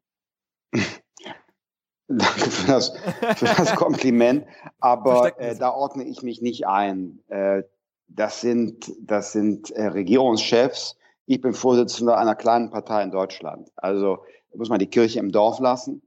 Danke 2.09 2.51
für 2.51 2.67
das, 2.67 2.93
für 3.37 3.47
das 3.47 3.75
Kompliment. 3.75 4.47
Aber 4.81 5.39
äh, 5.41 5.57
da 5.57 5.71
ordne 5.71 6.05
ich 6.05 6.23
mich 6.23 6.41
nicht 6.41 6.67
ein. 6.67 7.21
Äh, 7.29 7.63
das 8.09 8.41
sind, 8.41 8.93
das 9.01 9.33
sind 9.33 9.71
äh, 9.73 9.87
Regierungschefs. 9.87 10.97
Ich 11.27 11.41
bin 11.41 11.53
Vorsitzender 11.53 12.17
einer 12.19 12.37
kleinen 12.37 12.71
Partei 12.71 13.03
in 13.03 13.11
Deutschland. 13.11 13.71
Also 13.77 14.19
muss 14.55 14.69
man 14.69 14.79
die 14.79 14.87
Kirche 14.87 15.19
im 15.19 15.33
Dorf 15.33 15.59
lassen. 15.59 16.03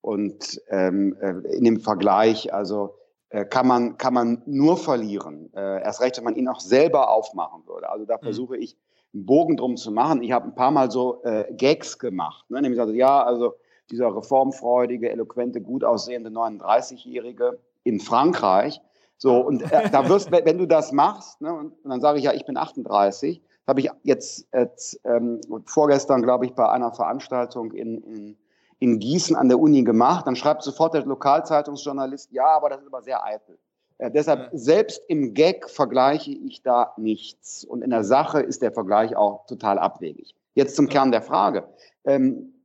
Und 0.00 0.60
ähm, 0.68 1.16
äh, 1.20 1.56
in 1.56 1.64
dem 1.64 1.80
Vergleich, 1.80 2.52
also 2.52 2.94
äh, 3.28 3.44
kann 3.44 3.66
man 3.66 3.98
kann 3.98 4.14
man 4.14 4.42
nur 4.46 4.76
verlieren. 4.76 5.52
Äh, 5.54 5.82
erst 5.82 6.00
recht, 6.00 6.16
wenn 6.16 6.24
man 6.24 6.36
ihn 6.36 6.48
auch 6.48 6.60
selber 6.60 7.10
aufmachen 7.10 7.66
würde. 7.66 7.88
Also 7.88 8.04
da 8.04 8.16
mhm. 8.16 8.22
versuche 8.22 8.56
ich 8.56 8.76
einen 9.14 9.26
Bogen 9.26 9.56
drum 9.56 9.76
zu 9.76 9.92
machen. 9.92 10.22
Ich 10.22 10.32
habe 10.32 10.46
ein 10.46 10.54
paar 10.54 10.70
Mal 10.70 10.90
so 10.90 11.22
äh, 11.22 11.52
Gags 11.54 11.98
gemacht, 11.98 12.50
ne? 12.50 12.62
nämlich 12.62 12.80
also 12.80 12.94
ja, 12.94 13.22
also 13.22 13.54
dieser 13.92 14.14
reformfreudige, 14.16 15.10
eloquente, 15.10 15.60
gut 15.60 15.84
aussehende 15.84 16.30
39-Jährige 16.30 17.58
in 17.84 18.00
Frankreich. 18.00 18.80
So, 19.18 19.38
und 19.38 19.62
äh, 19.70 19.90
da 19.90 20.08
wirst, 20.08 20.32
wenn 20.32 20.58
du 20.58 20.66
das 20.66 20.90
machst, 20.90 21.40
ne, 21.40 21.52
und, 21.52 21.72
und 21.84 21.90
dann 21.90 22.00
sage 22.00 22.18
ich 22.18 22.24
ja, 22.24 22.32
ich 22.32 22.44
bin 22.44 22.56
38, 22.56 23.40
habe 23.68 23.80
ich 23.80 23.90
jetzt, 24.02 24.48
jetzt 24.52 25.00
ähm, 25.04 25.40
vorgestern, 25.66 26.22
glaube 26.22 26.46
ich, 26.46 26.54
bei 26.54 26.68
einer 26.68 26.92
Veranstaltung 26.92 27.70
in, 27.70 28.02
in, 28.02 28.36
in 28.80 28.98
Gießen 28.98 29.36
an 29.36 29.48
der 29.48 29.60
Uni 29.60 29.84
gemacht. 29.84 30.26
Dann 30.26 30.34
schreibt 30.34 30.64
sofort 30.64 30.94
der 30.94 31.04
Lokalzeitungsjournalist, 31.04 32.32
ja, 32.32 32.46
aber 32.46 32.70
das 32.70 32.80
ist 32.80 32.88
aber 32.88 33.02
sehr 33.02 33.22
eitel. 33.24 33.58
Äh, 33.98 34.10
deshalb, 34.10 34.48
selbst 34.52 35.02
im 35.08 35.34
Gag 35.34 35.70
vergleiche 35.70 36.32
ich 36.32 36.62
da 36.62 36.92
nichts. 36.96 37.64
Und 37.64 37.82
in 37.82 37.90
der 37.90 38.02
Sache 38.02 38.40
ist 38.40 38.62
der 38.62 38.72
Vergleich 38.72 39.14
auch 39.14 39.46
total 39.46 39.78
abwegig. 39.78 40.34
Jetzt 40.54 40.74
zum 40.74 40.88
Kern 40.88 41.12
der 41.12 41.22
Frage. 41.22 41.68
Ähm, 42.04 42.32
äh, 42.34 42.61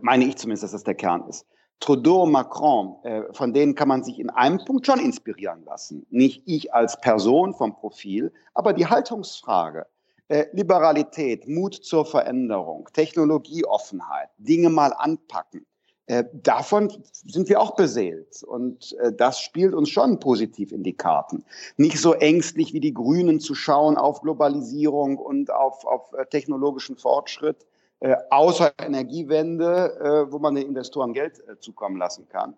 meine 0.00 0.24
ich 0.24 0.36
zumindest, 0.36 0.64
dass 0.64 0.72
das 0.72 0.84
der 0.84 0.94
Kern 0.94 1.28
ist. 1.28 1.46
Trudeau, 1.82 2.26
Macron, 2.26 2.96
äh, 3.02 3.22
von 3.32 3.52
denen 3.52 3.74
kann 3.74 3.88
man 3.88 4.04
sich 4.04 4.20
in 4.20 4.30
einem 4.30 4.64
Punkt 4.64 4.86
schon 4.86 5.00
inspirieren 5.00 5.64
lassen. 5.64 6.06
Nicht 6.10 6.44
ich 6.46 6.72
als 6.72 7.00
Person 7.00 7.54
vom 7.54 7.74
Profil, 7.74 8.32
aber 8.54 8.72
die 8.72 8.86
Haltungsfrage. 8.86 9.86
Äh, 10.28 10.46
Liberalität, 10.52 11.48
Mut 11.48 11.74
zur 11.74 12.06
Veränderung, 12.06 12.88
Technologieoffenheit, 12.92 14.28
Dinge 14.38 14.70
mal 14.70 14.92
anpacken. 14.96 15.66
Äh, 16.06 16.24
davon 16.32 16.92
sind 17.12 17.48
wir 17.48 17.60
auch 17.60 17.74
beseelt. 17.74 18.44
Und 18.44 18.96
äh, 19.00 19.12
das 19.12 19.40
spielt 19.40 19.74
uns 19.74 19.90
schon 19.90 20.20
positiv 20.20 20.70
in 20.70 20.84
die 20.84 20.96
Karten. 20.96 21.44
Nicht 21.76 21.98
so 21.98 22.14
ängstlich 22.14 22.72
wie 22.72 22.80
die 22.80 22.94
Grünen 22.94 23.40
zu 23.40 23.54
schauen 23.54 23.96
auf 23.96 24.20
Globalisierung 24.20 25.18
und 25.18 25.50
auf, 25.52 25.84
auf 25.84 26.12
äh, 26.12 26.26
technologischen 26.26 26.96
Fortschritt, 26.96 27.66
äh, 28.02 28.16
außer 28.30 28.72
Energiewende, 28.84 30.26
äh, 30.28 30.32
wo 30.32 30.40
man 30.40 30.56
den 30.56 30.66
Investoren 30.66 31.12
Geld 31.12 31.38
äh, 31.48 31.56
zukommen 31.60 31.96
lassen 31.96 32.28
kann. 32.28 32.54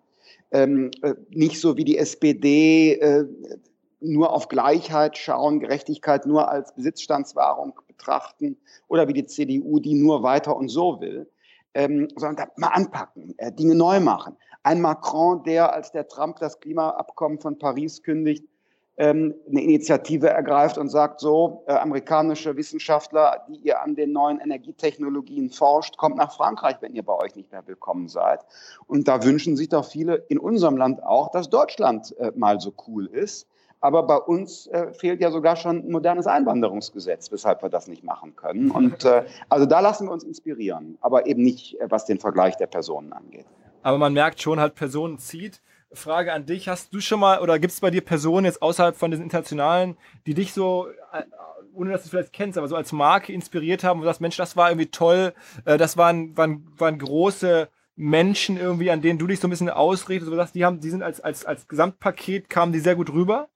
Ähm, 0.51 0.89
äh, 1.03 1.13
nicht 1.29 1.61
so 1.61 1.77
wie 1.77 1.83
die 1.83 1.99
SPD 1.99 2.93
äh, 2.93 3.25
nur 3.99 4.33
auf 4.33 4.47
Gleichheit 4.47 5.17
schauen, 5.17 5.59
Gerechtigkeit 5.59 6.25
nur 6.25 6.49
als 6.49 6.73
Besitzstandswahrung 6.73 7.79
betrachten 7.87 8.57
oder 8.87 9.07
wie 9.07 9.13
die 9.13 9.27
CDU, 9.27 9.79
die 9.79 9.93
nur 9.93 10.23
weiter 10.23 10.55
und 10.55 10.69
so 10.69 10.99
will, 10.99 11.29
ähm, 11.75 12.07
sondern 12.15 12.49
mal 12.57 12.69
anpacken, 12.69 13.35
äh, 13.37 13.51
Dinge 13.51 13.75
neu 13.75 13.99
machen. 13.99 14.35
Ein 14.63 14.81
Macron, 14.81 15.43
der, 15.43 15.73
als 15.73 15.91
der 15.91 16.07
Trump 16.07 16.39
das 16.39 16.59
Klimaabkommen 16.59 17.39
von 17.39 17.59
Paris 17.59 18.01
kündigt, 18.01 18.45
ähm, 18.97 19.35
eine 19.49 19.61
Initiative 19.61 20.29
ergreift 20.29 20.77
und 20.77 20.89
sagt, 20.89 21.19
so, 21.19 21.63
äh, 21.67 21.73
amerikanische 21.73 22.55
Wissenschaftler, 22.55 23.45
die 23.49 23.57
ihr 23.57 23.81
an 23.81 23.95
den 23.95 24.13
neuen 24.13 24.39
Energietechnologien 24.39 25.49
forscht, 25.49 25.97
kommt 25.97 26.15
nach 26.17 26.33
Frankreich, 26.33 26.77
wenn 26.79 26.95
ihr 26.95 27.03
bei 27.03 27.13
euch 27.13 27.35
nicht 27.35 27.51
mehr 27.51 27.65
willkommen 27.67 28.07
seid. 28.07 28.45
Und 28.87 29.07
da 29.07 29.23
wünschen 29.23 29.57
sich 29.57 29.69
doch 29.69 29.85
viele 29.85 30.15
in 30.29 30.39
unserem 30.39 30.77
Land 30.77 31.03
auch, 31.03 31.31
dass 31.31 31.49
Deutschland 31.49 32.17
äh, 32.19 32.31
mal 32.35 32.59
so 32.59 32.73
cool 32.87 33.07
ist. 33.07 33.47
Aber 33.81 34.03
bei 34.03 34.17
uns 34.17 34.67
äh, 34.67 34.93
fehlt 34.93 35.21
ja 35.21 35.29
sogar 35.29 35.57
schon 35.57 35.79
ein 35.79 35.91
modernes 35.91 36.25
Einwanderungsgesetz, 36.25 37.31
weshalb 37.31 37.61
wir 37.61 37.69
das 37.69 37.87
nicht 37.87 38.03
machen 38.03 38.35
können. 38.35 38.71
Und 38.71 39.03
äh, 39.03 39.25
also 39.49 39.65
da 39.65 39.81
lassen 39.81 40.07
wir 40.07 40.13
uns 40.13 40.23
inspirieren, 40.23 40.97
aber 41.01 41.27
eben 41.27 41.43
nicht, 41.43 41.79
äh, 41.79 41.87
was 41.89 42.05
den 42.05 42.19
Vergleich 42.19 42.55
der 42.55 42.67
Personen 42.67 43.11
angeht. 43.11 43.45
Aber 43.83 43.97
man 43.97 44.13
merkt 44.13 44.41
schon, 44.41 44.59
halt 44.59 44.73
Personen 44.73 45.19
zieht. 45.19 45.61
Frage 45.95 46.33
an 46.33 46.45
dich, 46.45 46.67
hast 46.67 46.93
du 46.93 46.99
schon 46.99 47.19
mal 47.19 47.39
oder 47.39 47.59
gibt 47.59 47.73
es 47.73 47.81
bei 47.81 47.91
dir 47.91 48.01
Personen 48.01 48.45
jetzt 48.45 48.61
außerhalb 48.61 48.95
von 48.95 49.11
diesen 49.11 49.23
internationalen, 49.23 49.97
die 50.25 50.33
dich 50.33 50.53
so, 50.53 50.87
äh, 51.11 51.23
ohne 51.73 51.91
dass 51.91 52.03
du 52.03 52.09
vielleicht 52.09 52.33
kennst, 52.33 52.57
aber 52.57 52.67
so 52.67 52.75
als 52.75 52.91
Marke 52.91 53.33
inspiriert 53.33 53.83
haben, 53.83 53.99
du 54.01 54.05
sagst, 54.05 54.21
Mensch, 54.21 54.37
das 54.37 54.55
war 54.55 54.69
irgendwie 54.69 54.91
toll, 54.91 55.33
äh, 55.65 55.77
das 55.77 55.97
waren, 55.97 56.35
waren, 56.37 56.67
waren 56.77 56.99
große 56.99 57.69
Menschen 57.95 58.57
irgendwie, 58.57 58.91
an 58.91 59.01
denen 59.01 59.19
du 59.19 59.27
dich 59.27 59.39
so 59.39 59.47
ein 59.47 59.51
bisschen 59.51 59.69
du 60.31 60.35
sagst, 60.35 60.55
die 60.55 60.65
haben, 60.65 60.79
die 60.79 60.89
sind 60.89 61.03
als, 61.03 61.21
als, 61.21 61.45
als 61.45 61.67
Gesamtpaket, 61.67 62.49
kamen 62.49 62.73
die 62.73 62.79
sehr 62.79 62.95
gut 62.95 63.11
rüber? 63.11 63.49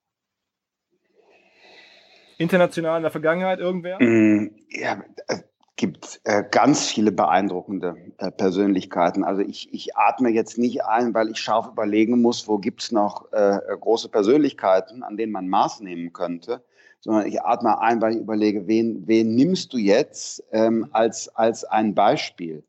International 2.38 2.98
in 2.98 3.04
der 3.04 3.12
Vergangenheit 3.12 3.60
irgendwer? 3.60 4.02
Mm, 4.02 4.52
ja, 4.70 5.04
gibt 5.80 6.20
äh, 6.26 6.44
ganz 6.52 6.88
viele 6.88 7.10
beeindruckende 7.14 7.96
äh, 8.18 8.32
Persönlichkeiten. 8.32 9.24
Also 9.24 9.42
ich, 9.42 9.74
ich 9.74 9.96
atme 9.96 10.30
jetzt 10.30 10.58
nicht 10.58 10.84
ein, 10.84 11.14
weil 11.14 11.30
ich 11.30 11.40
scharf 11.40 11.68
überlegen 11.68 12.22
muss, 12.22 12.50
wo 12.50 12.58
gibt 12.58 12.82
es 12.82 12.92
noch 12.92 13.32
äh, 13.32 13.60
große 13.80 14.10
Persönlichkeiten, 14.10 15.04
an 15.04 15.16
denen 15.16 15.32
man 15.32 15.48
Maß 15.48 15.80
nehmen 15.80 16.12
könnte, 16.12 16.62
sondern 17.00 17.28
ich 17.28 17.42
atme 17.42 17.80
ein, 17.80 18.02
weil 18.02 18.16
ich 18.16 18.20
überlege, 18.20 18.68
wen, 18.68 19.08
wen 19.08 19.34
nimmst 19.36 19.72
du 19.72 19.78
jetzt 19.78 20.44
ähm, 20.52 20.90
als, 20.92 21.34
als 21.38 21.64
ein 21.64 21.96
Beispiel? 21.96 22.62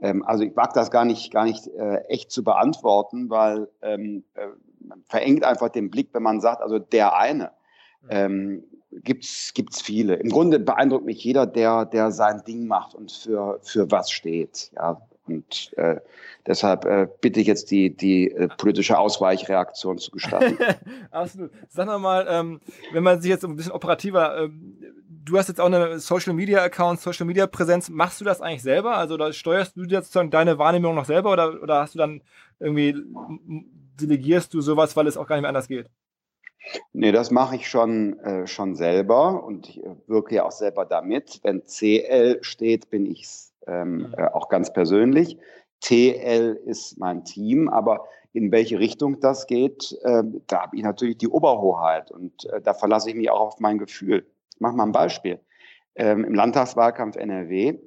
Ähm, 0.00 0.24
also 0.24 0.42
ich 0.42 0.56
mag 0.56 0.74
das 0.74 0.90
gar 0.90 1.04
nicht, 1.04 1.30
gar 1.30 1.44
nicht 1.44 1.68
äh, 1.68 1.98
echt 2.08 2.32
zu 2.32 2.42
beantworten, 2.42 3.30
weil 3.30 3.68
ähm, 3.80 4.24
äh, 4.34 4.48
man 4.80 5.04
verengt 5.04 5.44
einfach 5.44 5.68
den 5.68 5.88
Blick, 5.88 6.08
wenn 6.14 6.24
man 6.24 6.40
sagt, 6.40 6.62
also 6.62 6.80
der 6.80 7.16
eine. 7.16 7.52
Ähm, 8.08 8.64
gibt's 9.02 9.52
gibt's 9.54 9.80
viele. 9.80 10.14
Im 10.14 10.30
Grunde 10.30 10.58
beeindruckt 10.58 11.04
mich 11.04 11.22
jeder, 11.22 11.46
der 11.46 11.84
der 11.84 12.10
sein 12.10 12.42
Ding 12.46 12.66
macht 12.66 12.94
und 12.94 13.12
für 13.12 13.58
für 13.62 13.90
was 13.90 14.10
steht. 14.10 14.70
Ja, 14.76 15.00
und 15.26 15.72
äh, 15.76 15.96
deshalb 16.46 16.84
äh, 16.84 17.08
bitte 17.20 17.40
ich 17.40 17.46
jetzt 17.46 17.70
die 17.70 17.96
die 17.96 18.30
äh, 18.30 18.48
politische 18.48 18.98
Ausweichreaktion 18.98 19.98
zu 19.98 20.10
gestatten. 20.10 20.56
Absolut. 21.10 21.50
Sag 21.68 21.86
mal, 22.00 22.26
ähm, 22.28 22.60
wenn 22.92 23.02
man 23.02 23.20
sich 23.20 23.30
jetzt 23.30 23.44
ein 23.44 23.56
bisschen 23.56 23.72
operativer 23.72 24.38
ähm, 24.38 24.76
Du 25.26 25.36
hast 25.36 25.48
jetzt 25.48 25.60
auch 25.60 25.66
eine 25.66 25.98
Social 25.98 26.34
Media 26.34 26.62
Account, 26.62 27.00
Social 27.00 27.26
Media 27.26 27.48
Präsenz. 27.48 27.88
Machst 27.88 28.20
du 28.20 28.24
das 28.24 28.40
eigentlich 28.40 28.62
selber? 28.62 28.96
Also 28.96 29.16
da 29.16 29.32
steuerst 29.32 29.76
du 29.76 29.82
jetzt 29.82 30.14
deine 30.14 30.58
Wahrnehmung 30.58 30.94
noch 30.94 31.04
selber 31.04 31.32
oder, 31.32 31.60
oder 31.60 31.80
hast 31.80 31.96
du 31.96 31.98
dann 31.98 32.22
irgendwie 32.60 32.94
delegierst 34.00 34.54
du 34.54 34.60
sowas, 34.60 34.94
weil 34.94 35.08
es 35.08 35.16
auch 35.16 35.26
gar 35.26 35.34
nicht 35.34 35.42
mehr 35.42 35.48
anders 35.48 35.66
geht? 35.66 35.90
Nee, 36.92 37.12
das 37.12 37.30
mache 37.30 37.56
ich 37.56 37.68
schon, 37.68 38.18
äh, 38.20 38.46
schon 38.46 38.74
selber 38.74 39.44
und 39.44 39.68
ich 39.68 39.84
äh, 39.84 39.94
wirke 40.06 40.34
ja 40.34 40.44
auch 40.44 40.52
selber 40.52 40.84
damit. 40.84 41.40
Wenn 41.42 41.64
CL 41.64 42.38
steht, 42.42 42.90
bin 42.90 43.06
ich 43.06 43.26
ähm, 43.66 43.98
mhm. 43.98 44.14
äh, 44.16 44.26
auch 44.28 44.48
ganz 44.48 44.72
persönlich. 44.72 45.38
TL 45.80 46.58
ist 46.64 46.98
mein 46.98 47.24
Team, 47.24 47.68
aber 47.68 48.06
in 48.32 48.50
welche 48.52 48.78
Richtung 48.78 49.20
das 49.20 49.46
geht, 49.46 49.96
äh, 50.02 50.22
da 50.46 50.62
habe 50.62 50.76
ich 50.76 50.82
natürlich 50.82 51.18
die 51.18 51.28
Oberhoheit 51.28 52.10
und 52.10 52.44
äh, 52.46 52.60
da 52.60 52.74
verlasse 52.74 53.10
ich 53.10 53.16
mich 53.16 53.30
auch 53.30 53.40
auf 53.40 53.60
mein 53.60 53.78
Gefühl. 53.78 54.26
Ich 54.54 54.60
mache 54.60 54.74
mal 54.74 54.84
ein 54.84 54.92
Beispiel. 54.92 55.40
Ähm, 55.94 56.24
Im 56.24 56.34
Landtagswahlkampf 56.34 57.16
NRW 57.16 57.78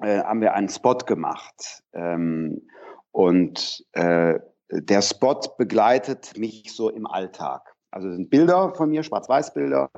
äh, 0.00 0.18
haben 0.22 0.40
wir 0.40 0.54
einen 0.54 0.68
Spot 0.68 0.98
gemacht 0.98 1.82
ähm, 1.92 2.68
und 3.10 3.84
der 3.94 5.02
Spot 5.02 5.38
begleitet 5.58 6.38
mich 6.38 6.74
so 6.74 6.88
im 6.88 7.06
Alltag. 7.06 7.71
Also 7.92 8.10
sind 8.10 8.30
Bilder 8.30 8.74
von 8.74 8.90
mir, 8.90 9.04
Schwarz-Weiß-Bilder. 9.04 9.90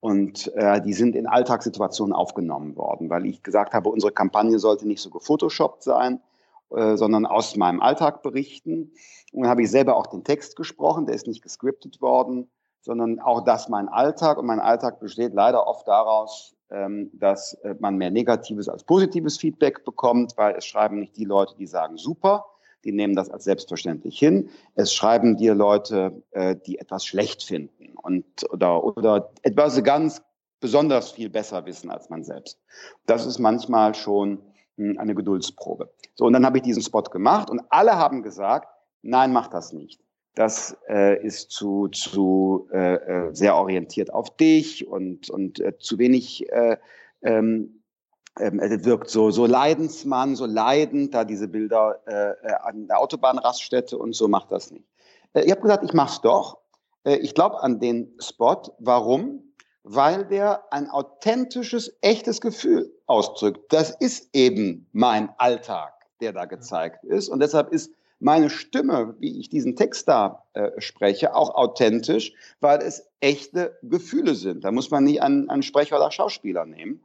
Und 0.00 0.52
äh, 0.54 0.80
die 0.82 0.92
sind 0.92 1.16
in 1.16 1.26
Alltagssituationen 1.26 2.12
aufgenommen 2.12 2.76
worden, 2.76 3.08
weil 3.08 3.24
ich 3.24 3.42
gesagt 3.42 3.72
habe, 3.72 3.88
unsere 3.88 4.12
Kampagne 4.12 4.58
sollte 4.58 4.86
nicht 4.86 5.00
so 5.00 5.10
gefotoshoppt 5.10 5.82
sein, 5.82 6.20
äh, 6.70 6.96
sondern 6.96 7.24
aus 7.24 7.56
meinem 7.56 7.80
Alltag 7.80 8.22
berichten. 8.22 8.92
Und 9.32 9.42
dann 9.42 9.50
habe 9.50 9.62
ich 9.62 9.70
selber 9.70 9.96
auch 9.96 10.06
den 10.06 10.24
Text 10.24 10.56
gesprochen, 10.56 11.06
der 11.06 11.14
ist 11.14 11.26
nicht 11.26 11.42
gescriptet 11.42 12.02
worden, 12.02 12.50
sondern 12.80 13.20
auch 13.20 13.44
das 13.44 13.68
mein 13.68 13.88
Alltag. 13.88 14.38
Und 14.38 14.46
mein 14.46 14.60
Alltag 14.60 15.00
besteht 15.00 15.34
leider 15.34 15.66
oft 15.66 15.86
daraus, 15.86 16.54
ähm, 16.70 17.10
dass 17.14 17.54
äh, 17.62 17.76
man 17.78 17.96
mehr 17.96 18.10
negatives 18.10 18.68
als 18.68 18.84
positives 18.84 19.38
Feedback 19.38 19.84
bekommt, 19.84 20.32
weil 20.36 20.56
es 20.56 20.66
schreiben 20.66 20.98
nicht 20.98 21.16
die 21.16 21.24
Leute, 21.24 21.54
die 21.56 21.66
sagen 21.66 21.96
super, 21.96 22.44
die 22.84 22.92
nehmen 22.92 23.14
das 23.14 23.30
als 23.30 23.44
selbstverständlich 23.44 24.18
hin. 24.18 24.50
Es 24.74 24.92
schreiben 24.92 25.36
dir 25.36 25.54
Leute, 25.54 26.22
äh, 26.30 26.56
die 26.66 26.78
etwas 26.78 27.04
schlecht 27.04 27.42
finden 27.42 27.94
und 28.02 28.24
oder, 28.50 28.84
oder 28.84 29.30
etwas 29.42 29.82
ganz 29.82 30.22
besonders 30.60 31.10
viel 31.10 31.28
besser 31.28 31.66
wissen 31.66 31.90
als 31.90 32.08
man 32.08 32.24
selbst. 32.24 32.58
Das 33.06 33.26
ist 33.26 33.38
manchmal 33.38 33.94
schon 33.94 34.38
hm, 34.76 34.98
eine 34.98 35.14
Geduldsprobe. 35.14 35.92
So, 36.14 36.24
und 36.26 36.32
dann 36.32 36.46
habe 36.46 36.58
ich 36.58 36.62
diesen 36.62 36.82
Spot 36.82 37.02
gemacht 37.02 37.50
und 37.50 37.60
alle 37.68 37.96
haben 37.96 38.22
gesagt, 38.22 38.68
nein, 39.02 39.32
mach 39.32 39.48
das 39.48 39.72
nicht. 39.72 40.00
Das 40.34 40.78
äh, 40.88 41.22
ist 41.22 41.50
zu, 41.50 41.88
zu 41.88 42.68
äh, 42.72 42.94
äh 42.94 43.34
sehr 43.34 43.56
orientiert 43.56 44.14
auf 44.14 44.34
dich 44.36 44.86
und, 44.86 45.28
und 45.28 45.60
äh, 45.60 45.76
zu 45.78 45.98
wenig 45.98 46.50
äh, 46.50 46.78
ähm, 47.20 47.81
ähm, 48.38 48.60
wirkt 48.84 49.10
so, 49.10 49.30
so 49.30 49.46
Leidensmann, 49.46 50.36
so 50.36 50.46
leidend, 50.46 51.14
da 51.14 51.24
diese 51.24 51.48
Bilder 51.48 52.00
äh, 52.06 52.30
äh, 52.46 52.54
an 52.62 52.86
der 52.86 52.98
Autobahnraststätte 52.98 53.98
und 53.98 54.14
so 54.14 54.28
macht 54.28 54.50
das 54.50 54.70
nicht. 54.70 54.86
Äh, 55.34 55.42
ich 55.42 55.50
habe 55.50 55.60
gesagt, 55.60 55.84
ich 55.84 55.92
mach's 55.92 56.20
doch. 56.20 56.58
Äh, 57.04 57.16
ich 57.16 57.34
glaube 57.34 57.62
an 57.62 57.80
den 57.80 58.14
Spot. 58.18 58.62
Warum? 58.78 59.52
Weil 59.84 60.24
der 60.24 60.62
ein 60.72 60.88
authentisches, 60.88 61.96
echtes 62.00 62.40
Gefühl 62.40 62.92
ausdrückt. 63.06 63.72
Das 63.72 63.90
ist 63.90 64.28
eben 64.32 64.88
mein 64.92 65.30
Alltag, 65.38 65.92
der 66.20 66.32
da 66.32 66.44
gezeigt 66.44 67.04
ist. 67.04 67.28
Und 67.28 67.40
deshalb 67.40 67.72
ist 67.72 67.92
meine 68.20 68.50
Stimme, 68.50 69.16
wie 69.18 69.40
ich 69.40 69.48
diesen 69.48 69.74
Text 69.74 70.06
da 70.06 70.44
äh, 70.52 70.70
spreche, 70.78 71.34
auch 71.34 71.56
authentisch, 71.56 72.32
weil 72.60 72.80
es 72.80 73.08
echte 73.18 73.76
Gefühle 73.82 74.36
sind. 74.36 74.62
Da 74.62 74.70
muss 74.70 74.90
man 74.92 75.02
nie 75.02 75.20
einen, 75.20 75.50
einen 75.50 75.64
Sprecher 75.64 75.96
oder 75.96 76.12
Schauspieler 76.12 76.64
nehmen. 76.64 77.02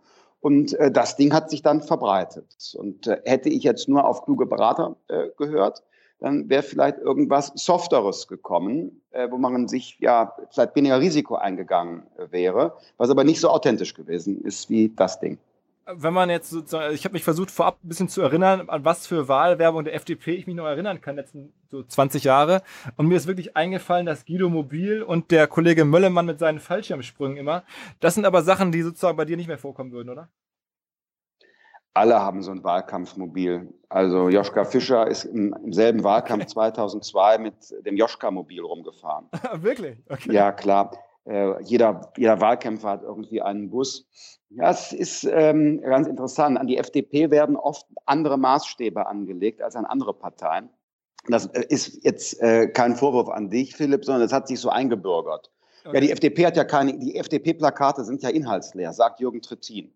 Und 0.47 0.75
äh, 0.75 0.89
das 0.89 1.17
Ding 1.17 1.33
hat 1.33 1.49
sich 1.49 1.61
dann 1.61 1.81
verbreitet. 1.81 2.73
Und 2.77 3.05
äh, 3.05 3.19
hätte 3.25 3.49
ich 3.49 3.63
jetzt 3.63 3.89
nur 3.89 4.07
auf 4.07 4.23
kluge 4.23 4.45
Berater 4.45 4.95
äh, 5.09 5.27
gehört, 5.37 5.83
dann 6.21 6.47
wäre 6.47 6.63
vielleicht 6.63 6.99
irgendwas 6.99 7.51
Softeres 7.55 8.29
gekommen, 8.29 9.01
äh, 9.11 9.29
wo 9.29 9.37
man 9.37 9.67
sich 9.67 9.97
ja 9.99 10.37
vielleicht 10.51 10.73
weniger 10.73 11.01
Risiko 11.01 11.35
eingegangen 11.35 12.03
äh, 12.17 12.31
wäre, 12.31 12.77
was 12.95 13.09
aber 13.09 13.25
nicht 13.25 13.41
so 13.41 13.49
authentisch 13.49 13.93
gewesen 13.93 14.39
ist 14.39 14.69
wie 14.69 14.87
das 14.95 15.19
Ding 15.19 15.37
wenn 15.89 16.13
man 16.13 16.29
jetzt 16.29 16.49
sozusagen, 16.49 16.93
ich 16.93 17.05
habe 17.05 17.13
mich 17.13 17.23
versucht 17.23 17.51
vorab 17.51 17.79
ein 17.83 17.87
bisschen 17.87 18.09
zu 18.09 18.21
erinnern, 18.21 18.69
an 18.69 18.83
was 18.83 19.07
für 19.07 19.27
Wahlwerbung 19.27 19.85
der 19.85 19.95
FDP 19.95 20.33
ich 20.33 20.47
mich 20.47 20.55
noch 20.55 20.65
erinnern 20.65 21.01
kann, 21.01 21.15
letzten 21.15 21.53
so 21.69 21.83
20 21.83 22.23
Jahre. 22.23 22.61
Und 22.97 23.07
mir 23.07 23.15
ist 23.15 23.27
wirklich 23.27 23.55
eingefallen, 23.55 24.05
dass 24.05 24.25
Guido 24.25 24.49
Mobil 24.49 25.01
und 25.01 25.31
der 25.31 25.47
Kollege 25.47 25.85
Möllemann 25.85 26.25
mit 26.25 26.39
seinen 26.39 26.59
Fallschirmsprüngen 26.59 27.37
immer, 27.37 27.63
das 27.99 28.15
sind 28.15 28.25
aber 28.25 28.41
Sachen, 28.41 28.71
die 28.71 28.81
sozusagen 28.81 29.17
bei 29.17 29.25
dir 29.25 29.37
nicht 29.37 29.47
mehr 29.47 29.57
vorkommen 29.57 29.91
würden, 29.91 30.09
oder? 30.09 30.29
Alle 31.93 32.21
haben 32.21 32.43
so 32.43 32.51
ein 32.51 32.63
Wahlkampfmobil. 32.63 33.73
Also 33.89 34.29
Joschka 34.29 34.65
Fischer 34.65 35.07
ist 35.07 35.23
im, 35.23 35.55
im 35.63 35.73
selben 35.73 36.03
Wahlkampf 36.03 36.43
okay. 36.43 36.53
2002 36.53 37.37
mit 37.39 37.55
dem 37.85 37.95
Joschka-Mobil 37.95 38.61
rumgefahren. 38.61 39.29
Wirklich? 39.55 39.97
Okay. 40.07 40.31
Ja, 40.31 40.51
klar. 40.51 40.91
Äh, 41.27 41.61
jeder, 41.63 42.11
jeder 42.15 42.39
Wahlkämpfer 42.39 42.89
hat 42.89 43.03
irgendwie 43.03 43.41
einen 43.41 43.69
Bus. 43.69 44.07
Ja, 44.49 44.71
es 44.71 44.93
ist 44.93 45.25
ähm, 45.25 45.81
ganz 45.81 46.07
interessant. 46.07 46.57
An 46.57 46.67
die 46.67 46.77
FDP 46.77 47.29
werden 47.31 47.57
oft 47.57 47.85
andere 48.05 48.37
Maßstäbe 48.37 49.05
angelegt 49.05 49.61
als 49.61 49.75
an 49.75 49.85
andere 49.85 50.13
Parteien. 50.13 50.69
Das 51.27 51.47
äh, 51.47 51.65
ist 51.67 52.03
jetzt 52.05 52.41
äh, 52.41 52.67
kein 52.69 52.95
Vorwurf 52.95 53.29
an 53.29 53.49
dich, 53.49 53.75
Philipp, 53.75 54.05
sondern 54.05 54.23
es 54.23 54.31
hat 54.31 54.47
sich 54.47 54.59
so 54.59 54.69
eingebürgert. 54.69 55.51
Okay. 55.83 55.95
Ja, 55.95 56.01
die 56.01 56.11
FDP 56.11 56.45
hat 56.45 56.55
ja 56.55 56.63
keine, 56.63 56.97
die 56.97 57.15
FDP-Plakate 57.17 58.05
sind 58.05 58.23
ja 58.23 58.29
inhaltsleer, 58.29 58.93
sagt 58.93 59.19
Jürgen 59.19 59.41
Trittin. 59.41 59.93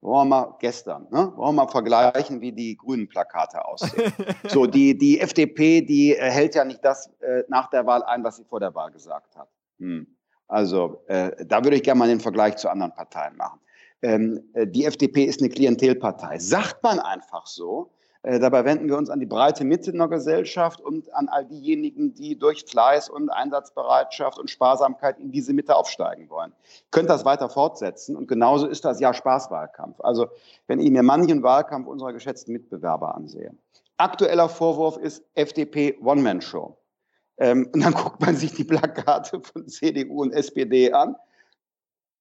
Wollen 0.00 0.28
wir 0.28 0.36
mal 0.36 0.56
gestern, 0.60 1.08
ne? 1.10 1.32
Wollen 1.34 1.56
wir 1.56 1.64
mal 1.64 1.68
vergleichen, 1.68 2.40
wie 2.40 2.52
die 2.52 2.76
grünen 2.76 3.08
Plakate 3.08 3.64
aussehen. 3.64 4.12
so, 4.48 4.66
die, 4.66 4.96
die 4.96 5.20
FDP, 5.20 5.80
die 5.80 6.14
äh, 6.14 6.30
hält 6.30 6.54
ja 6.54 6.64
nicht 6.64 6.84
das 6.84 7.08
äh, 7.20 7.42
nach 7.48 7.68
der 7.70 7.84
Wahl 7.84 8.04
ein, 8.04 8.22
was 8.22 8.36
sie 8.36 8.44
vor 8.44 8.60
der 8.60 8.72
Wahl 8.76 8.92
gesagt 8.92 9.36
hat. 9.36 9.48
Hm. 9.80 10.06
Also 10.48 11.02
äh, 11.06 11.44
da 11.44 11.62
würde 11.62 11.76
ich 11.76 11.82
gerne 11.82 11.98
mal 11.98 12.08
den 12.08 12.20
Vergleich 12.20 12.56
zu 12.56 12.68
anderen 12.68 12.92
Parteien 12.92 13.36
machen. 13.36 13.60
Ähm, 14.02 14.42
äh, 14.54 14.66
die 14.66 14.84
FDP 14.84 15.24
ist 15.24 15.40
eine 15.40 15.50
Klientelpartei. 15.50 16.38
Sagt 16.38 16.82
man 16.82 16.98
einfach 16.98 17.46
so. 17.46 17.90
Äh, 18.22 18.40
dabei 18.40 18.64
wenden 18.64 18.88
wir 18.88 18.96
uns 18.96 19.10
an 19.10 19.20
die 19.20 19.26
breite 19.26 19.64
Mitte 19.64 19.90
in 19.90 19.98
der 19.98 20.08
Gesellschaft 20.08 20.80
und 20.80 21.14
an 21.14 21.28
all 21.28 21.44
diejenigen, 21.44 22.14
die 22.14 22.36
durch 22.36 22.64
Fleiß 22.64 23.08
und 23.08 23.30
Einsatzbereitschaft 23.30 24.38
und 24.38 24.50
Sparsamkeit 24.50 25.20
in 25.20 25.30
diese 25.30 25.52
Mitte 25.52 25.76
aufsteigen 25.76 26.28
wollen. 26.28 26.52
Könnt 26.90 27.10
das 27.10 27.24
weiter 27.24 27.48
fortsetzen 27.48 28.16
und 28.16 28.26
genauso 28.26 28.66
ist 28.66 28.84
das 28.84 28.98
ja 29.00 29.14
Spaßwahlkampf. 29.14 30.00
Also 30.00 30.28
wenn 30.66 30.80
ich 30.80 30.90
mir 30.90 31.02
manchen 31.02 31.42
Wahlkampf 31.42 31.86
unserer 31.86 32.12
geschätzten 32.12 32.52
Mitbewerber 32.52 33.14
ansehe. 33.14 33.52
Aktueller 33.98 34.48
Vorwurf 34.48 34.96
ist 34.96 35.24
FDP 35.34 35.98
One-Man-Show. 36.00 36.76
Ähm, 37.38 37.68
und 37.72 37.82
dann 37.82 37.94
guckt 37.94 38.20
man 38.20 38.36
sich 38.36 38.52
die 38.52 38.64
Plakate 38.64 39.40
von 39.40 39.68
CDU 39.68 40.22
und 40.22 40.32
SPD 40.32 40.92
an. 40.92 41.16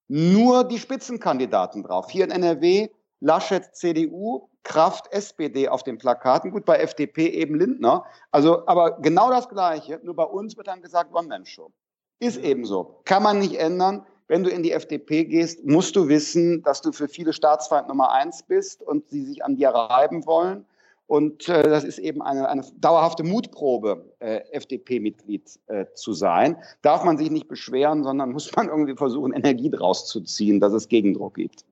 Nur 0.08 0.64
die 0.64 0.80
Spitzenkandidaten 0.80 1.84
drauf. 1.84 2.10
Hier 2.10 2.24
in 2.24 2.32
NRW 2.32 2.90
Laschet 3.20 3.64
CDU, 3.76 4.48
Kraft 4.64 5.12
SPD 5.12 5.68
auf 5.70 5.84
den 5.84 5.98
Plakaten. 5.98 6.52
Gut, 6.52 6.66
bei 6.66 6.78
FDP 6.78 7.28
eben 7.30 7.56
Lindner. 7.56 8.06
Also, 8.32 8.68
aber 8.68 9.00
genau 9.02 9.30
das 9.30 9.50
Gleiche. 9.50 10.00
Nur 10.04 10.16
bei 10.16 10.24
uns 10.24 10.56
wird 10.56 10.68
dann 10.68 10.82
gesagt 10.82 11.14
One-Man-Show. 11.14 11.72
Ist 12.20 12.38
eben 12.38 12.66
so. 12.66 13.02
Kann 13.06 13.24
man 13.24 13.40
nicht 13.40 13.56
ändern. 13.60 14.06
Wenn 14.28 14.44
du 14.44 14.50
in 14.50 14.62
die 14.62 14.74
FDP 14.74 15.24
gehst, 15.24 15.66
musst 15.66 15.96
du 15.96 16.10
wissen, 16.10 16.62
dass 16.64 16.82
du 16.82 16.92
für 16.92 17.08
viele 17.08 17.32
Staatsfeind 17.32 17.88
Nummer 17.88 18.12
eins 18.12 18.44
bist 18.44 18.84
und 18.84 19.10
sie 19.10 19.24
sich 19.24 19.44
an 19.44 19.56
dir 19.56 19.70
reiben 19.70 20.26
wollen. 20.26 20.66
Und 21.08 21.48
äh, 21.48 21.64
das 21.64 21.86
ist 21.86 22.00
eben 22.00 22.22
eine, 22.22 22.50
eine 22.50 22.66
dauerhafte 22.80 23.24
Mutprobe, 23.24 24.14
äh, 24.20 24.42
FDP-Mitglied 24.52 25.60
äh, 25.68 25.86
zu 25.96 26.12
sein. 26.12 26.58
Darf 26.82 27.06
man 27.06 27.18
sich 27.18 27.32
nicht 27.32 27.48
beschweren, 27.48 28.04
sondern 28.04 28.32
muss 28.32 28.54
man 28.56 28.68
irgendwie 28.68 28.96
versuchen, 28.96 29.32
Energie 29.32 29.70
draus 29.70 30.06
zu 30.06 30.22
ziehen, 30.22 30.60
dass 30.60 30.74
es 30.74 30.90
Gegendruck 30.90 31.36
gibt. 31.36 31.64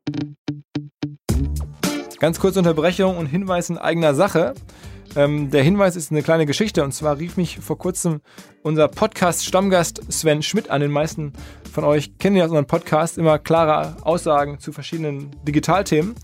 Ganz 2.20 2.40
kurze 2.40 2.60
Unterbrechung 2.60 3.18
und 3.18 3.26
Hinweis 3.26 3.70
in 3.70 3.78
eigener 3.78 4.16
Sache. 4.16 4.54
Ähm, 5.18 5.50
der 5.52 5.64
Hinweis 5.64 5.98
ist 5.98 6.12
eine 6.12 6.24
kleine 6.24 6.46
Geschichte 6.46 6.84
und 6.84 6.94
zwar 6.94 7.20
rief 7.20 7.36
mich 7.36 7.60
vor 7.60 7.78
kurzem 7.78 8.22
unser 8.64 8.88
Podcast-Stammgast 8.88 10.02
Sven 10.12 10.44
Schmidt 10.44 10.70
an. 10.70 10.80
Den 10.80 10.92
meisten 10.92 11.34
von 11.72 11.84
euch 11.84 12.18
kennen 12.18 12.38
ja 12.38 12.46
aus 12.46 12.52
unserem 12.52 12.68
Podcast 12.68 13.18
immer 13.18 13.38
klare 13.38 13.98
Aussagen 14.04 14.60
zu 14.60 14.72
verschiedenen 14.72 15.32
Digitalthemen. 15.46 16.16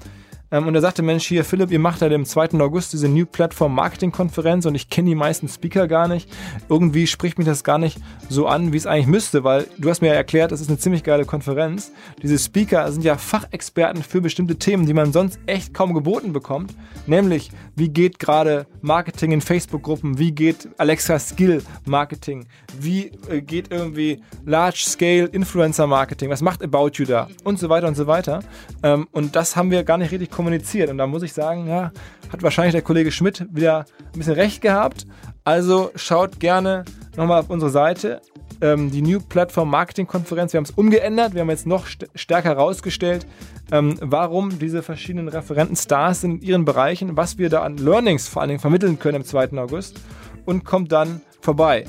Ähm, 0.52 0.68
und 0.68 0.76
er 0.76 0.82
sagte, 0.82 1.02
Mensch, 1.02 1.26
hier 1.26 1.46
Philipp, 1.46 1.72
ihr 1.72 1.80
macht 1.80 2.02
ja 2.02 2.10
dem 2.10 2.26
2. 2.26 2.60
August 2.60 2.94
diese 2.94 3.08
New 3.08 3.26
Platform 3.26 3.74
Marketing 3.74 4.12
Konferenz 4.12 4.66
und 4.66 4.76
ich 4.76 4.90
kenne 4.90 5.10
die 5.10 5.16
meisten 5.16 5.48
Speaker 5.48 5.88
gar 5.88 6.08
nicht. 6.08 6.30
Irgendwie 6.70 7.08
spricht 7.08 7.38
mich 7.38 7.48
das 7.48 7.64
gar 7.64 7.78
nicht 7.78 8.00
so 8.30 8.48
an, 8.48 8.74
wie 8.74 8.78
es 8.78 8.86
eigentlich 8.86 9.08
müsste, 9.08 9.44
weil 9.44 9.68
du 9.78 9.90
hast 9.90 10.02
mir 10.02 10.08
ja 10.08 10.14
erklärt, 10.14 10.52
das 10.52 10.62
ist 10.62 10.68
eine 10.68 10.78
ziemlich 10.78 11.04
geile 11.04 11.26
Konferenz. 11.26 11.92
Diese 12.22 12.38
Speaker 12.38 12.92
sind 12.92 13.04
ja 13.04 13.18
Fachexperten 13.18 14.04
für 14.04 14.22
bestimmte 14.22 14.58
Themen, 14.58 14.86
die 14.86 14.94
man 14.94 15.14
sonst 15.14 15.40
echt 15.46 15.74
kaum 15.74 15.94
geboten 15.94 16.34
bekommt. 16.34 16.74
Nämlich, 17.08 17.52
wie 17.76 17.90
geht 17.90 18.20
gerade 18.20 18.68
Marketing 18.82 19.32
in 19.32 19.42
Facebook-Gruppen? 19.42 20.18
Wie 20.18 20.32
geht 20.32 20.70
Alexa 20.78 21.20
Skill 21.20 21.64
Marketing? 21.86 22.46
Wie 22.80 23.12
äh, 23.30 23.42
geht 23.42 23.72
irgendwie 23.72 24.22
Large 24.46 24.84
Scale 24.86 25.26
Influencer 25.26 25.88
Marketing? 25.88 26.30
Was 26.30 26.42
macht 26.42 26.64
About 26.64 26.92
You 26.96 27.06
da? 27.06 27.28
Und 27.44 27.60
so 27.60 27.70
weiter 27.70 27.88
und 27.88 27.96
so 27.96 28.08
weiter. 28.08 28.42
Ähm, 28.84 29.08
und 29.12 29.36
das 29.36 29.56
haben 29.56 29.72
wir 29.72 29.84
gar 29.84 29.98
nicht 29.98 30.12
richtig 30.12 30.32
kommuniziert. 30.32 30.90
Und 30.90 30.98
da 30.98 31.08
muss 31.08 31.24
ich 31.24 31.34
sagen, 31.34 31.68
ja, 31.68 31.92
hat 32.32 32.44
wahrscheinlich 32.44 32.74
der 32.74 32.82
Kollege 32.82 33.12
Schmidt 33.12 33.46
wieder 33.52 33.86
ein 34.14 34.18
bisschen 34.18 34.34
recht 34.34 34.62
gehabt. 34.62 35.06
Also 35.44 35.92
schaut 35.96 36.40
gerne 36.40 36.86
nochmal 37.16 37.40
auf 37.40 37.50
unsere 37.50 37.72
Seite. 37.72 38.22
Ähm, 38.62 38.92
die 38.92 39.02
New 39.02 39.20
Platform 39.20 39.70
Marketing 39.70 40.08
Konferenz. 40.08 40.54
Wir 40.54 40.58
haben 40.58 40.66
es 40.66 40.72
umgeändert. 40.72 41.34
Wir 41.34 41.42
haben 41.42 41.50
jetzt 41.50 41.68
noch 41.68 41.88
st 41.88 42.08
stärker 42.16 42.50
herausgestellt, 42.50 43.26
ähm, 43.72 43.98
warum 44.02 44.60
diese 44.60 44.84
verschiedenen 44.84 45.28
Referenten 45.28 45.76
Stars 45.76 46.24
in 46.24 46.42
ihren 46.42 46.66
Bereichen, 46.66 47.18
was 47.18 47.38
wir 47.38 47.50
da 47.50 47.64
an 47.64 47.78
Learnings 47.78 48.28
vor 48.28 48.42
allen 48.42 48.50
Dingen 48.50 48.60
vermitteln 48.60 49.00
können 49.00 49.18
im 49.18 49.26
2. 49.26 49.58
August. 49.58 50.00
Und 50.46 50.66
kommt 50.66 50.92
dann 50.92 51.22
vorbei. 51.42 51.86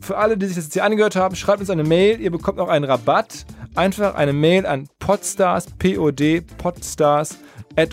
Für 0.00 0.18
alle, 0.18 0.36
die 0.36 0.46
sich 0.46 0.56
das 0.56 0.64
jetzt 0.64 0.74
hier 0.74 0.84
angehört 0.84 1.16
haben, 1.16 1.36
schreibt 1.36 1.60
uns 1.60 1.70
eine 1.70 1.84
Mail. 1.84 2.20
Ihr 2.20 2.30
bekommt 2.30 2.58
noch 2.58 2.68
einen 2.68 2.84
Rabatt. 2.84 3.46
Einfach 3.74 4.14
eine 4.14 4.32
Mail 4.32 4.66
an 4.66 4.88
podstars, 4.98 5.66
P-O-D, 5.78 6.42
podstars 6.58 7.38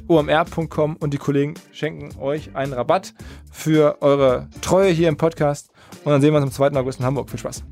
omr.com 0.07 0.95
und 0.97 1.13
die 1.13 1.17
Kollegen 1.17 1.55
schenken 1.71 2.17
euch 2.19 2.55
einen 2.55 2.73
Rabatt 2.73 3.13
für 3.51 4.01
eure 4.01 4.47
Treue 4.61 4.91
hier 4.91 5.09
im 5.09 5.17
Podcast. 5.17 5.69
Und 6.03 6.11
dann 6.11 6.21
sehen 6.21 6.33
wir 6.33 6.37
uns 6.37 6.45
am 6.45 6.51
2. 6.51 6.79
August 6.79 6.99
in 6.99 7.05
Hamburg. 7.05 7.29
Viel 7.29 7.39
Spaß. 7.39 7.63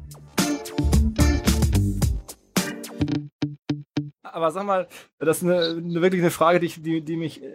Aber 4.33 4.51
sag 4.51 4.65
mal, 4.65 4.87
das 5.19 5.37
ist 5.37 5.43
eine, 5.43 5.59
eine 5.77 6.01
wirklich 6.01 6.21
eine 6.21 6.31
Frage, 6.31 6.59
die, 6.59 6.67
die, 6.67 7.01
die 7.01 7.17
mich 7.17 7.43
äh, 7.43 7.51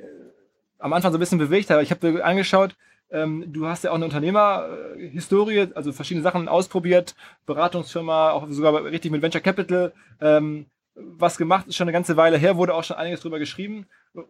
am 0.78 0.92
Anfang 0.92 1.12
so 1.12 1.18
ein 1.18 1.20
bisschen 1.20 1.38
bewegt 1.38 1.70
hat. 1.70 1.82
Ich 1.82 1.90
habe 1.90 2.12
dir 2.12 2.24
angeschaut, 2.24 2.76
ähm, 3.10 3.52
du 3.52 3.66
hast 3.66 3.84
ja 3.84 3.90
auch 3.90 3.94
eine 3.94 4.04
Unternehmerhistorie, 4.06 5.68
also 5.74 5.92
verschiedene 5.92 6.22
Sachen 6.22 6.48
ausprobiert, 6.48 7.14
Beratungsfirma, 7.46 8.30
auch 8.30 8.46
sogar 8.48 8.84
richtig 8.84 9.10
mit 9.12 9.22
Venture 9.22 9.40
Capital. 9.40 9.92
Ähm, 10.20 10.66
was 10.96 11.36
gemacht, 11.36 11.66
ist 11.66 11.76
schon 11.76 11.86
eine 11.86 11.92
ganze 11.92 12.16
Weile 12.16 12.38
her, 12.38 12.56
wurde 12.56 12.74
auch 12.74 12.84
schon 12.84 12.96
einiges 12.96 13.20
drüber 13.20 13.38
geschrieben. 13.38 13.86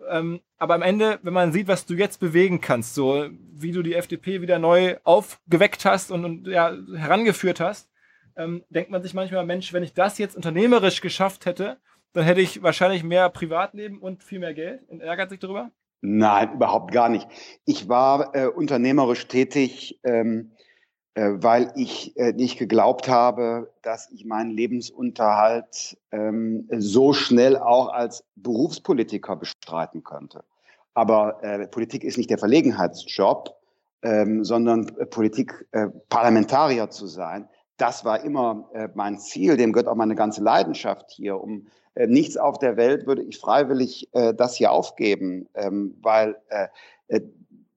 Ähm, 0.09 0.40
aber 0.57 0.74
am 0.74 0.83
Ende, 0.83 1.18
wenn 1.22 1.35
man 1.35 1.52
sieht, 1.52 1.68
was 1.68 1.85
du 1.85 1.94
jetzt 1.94 2.20
bewegen 2.20 2.61
kannst, 2.61 2.94
so 2.94 3.28
wie 3.52 3.72
du 3.72 3.83
die 3.83 3.94
FDP 3.94 4.40
wieder 4.40 4.59
neu 4.59 4.96
aufgeweckt 5.04 5.85
hast 5.85 6.11
und, 6.11 6.24
und 6.24 6.46
ja, 6.46 6.74
herangeführt 6.96 7.61
hast, 7.61 7.90
ähm, 8.37 8.64
denkt 8.70 8.90
man 8.90 9.02
sich 9.02 9.14
manchmal, 9.14 9.44
Mensch, 9.44 9.72
wenn 9.72 9.83
ich 9.83 9.92
das 9.92 10.18
jetzt 10.18 10.37
unternehmerisch 10.37 11.00
geschafft 11.00 11.46
hätte, 11.46 11.76
dann 12.14 12.24
hätte 12.24 12.40
ich 12.40 12.62
wahrscheinlich 12.62 13.05
mehr 13.05 13.29
Privatleben 13.29 13.98
und 13.98 14.24
viel 14.24 14.38
mehr 14.38 14.55
Geld. 14.55 14.88
Und 14.88 15.03
ärgert 15.03 15.31
sich 15.31 15.40
darüber? 15.40 15.70
Nein, 16.00 16.55
überhaupt 16.55 16.92
gar 16.92 17.09
nicht. 17.09 17.29
Ich 17.64 17.88
war 17.88 18.35
äh, 18.35 18.46
unternehmerisch 18.46 19.29
tätig. 19.29 20.00
Ähm, 20.03 20.50
äh, 21.16 21.31
weil 21.37 21.72
ich 21.77 22.16
äh, 22.16 22.33
nicht 22.33 22.59
geglaubt 22.59 23.09
habe, 23.09 23.72
dass 23.83 24.11
ich 24.11 24.24
meinen 24.24 24.50
Lebensunterhalt 24.50 25.96
ähm, 26.11 26.68
so 26.77 27.12
schnell 27.12 27.57
auch 27.57 27.92
als 27.92 28.24
Berufspolitiker 28.35 29.37
bestreiten 29.37 30.03
könnte. 30.03 30.42
Aber 30.92 31.42
äh, 31.44 31.68
Politik 31.68 32.03
ist 32.03 32.18
nicht 32.18 32.31
der 32.31 32.38
Verlegenheitsjob, 32.38 33.55
ähm, 34.03 34.44
sondern 34.44 34.87
Politik, 35.11 35.66
Parlamentarier 36.09 36.90
zu 36.90 37.07
sein. 37.07 37.48
Das 37.77 38.05
war 38.05 38.22
immer 38.22 38.68
mein 38.94 39.18
Ziel, 39.18 39.57
dem 39.57 39.72
gehört 39.72 39.88
auch 39.88 39.96
meine 39.96 40.14
ganze 40.14 40.42
Leidenschaft 40.42 41.11
hier. 41.11 41.40
Um 41.40 41.66
nichts 41.96 42.37
auf 42.37 42.59
der 42.59 42.76
Welt 42.76 43.07
würde 43.07 43.22
ich 43.22 43.38
freiwillig 43.38 44.09
das 44.12 44.57
hier 44.57 44.72
aufgeben, 44.72 45.48
ähm, 45.54 45.96
weil 46.02 46.37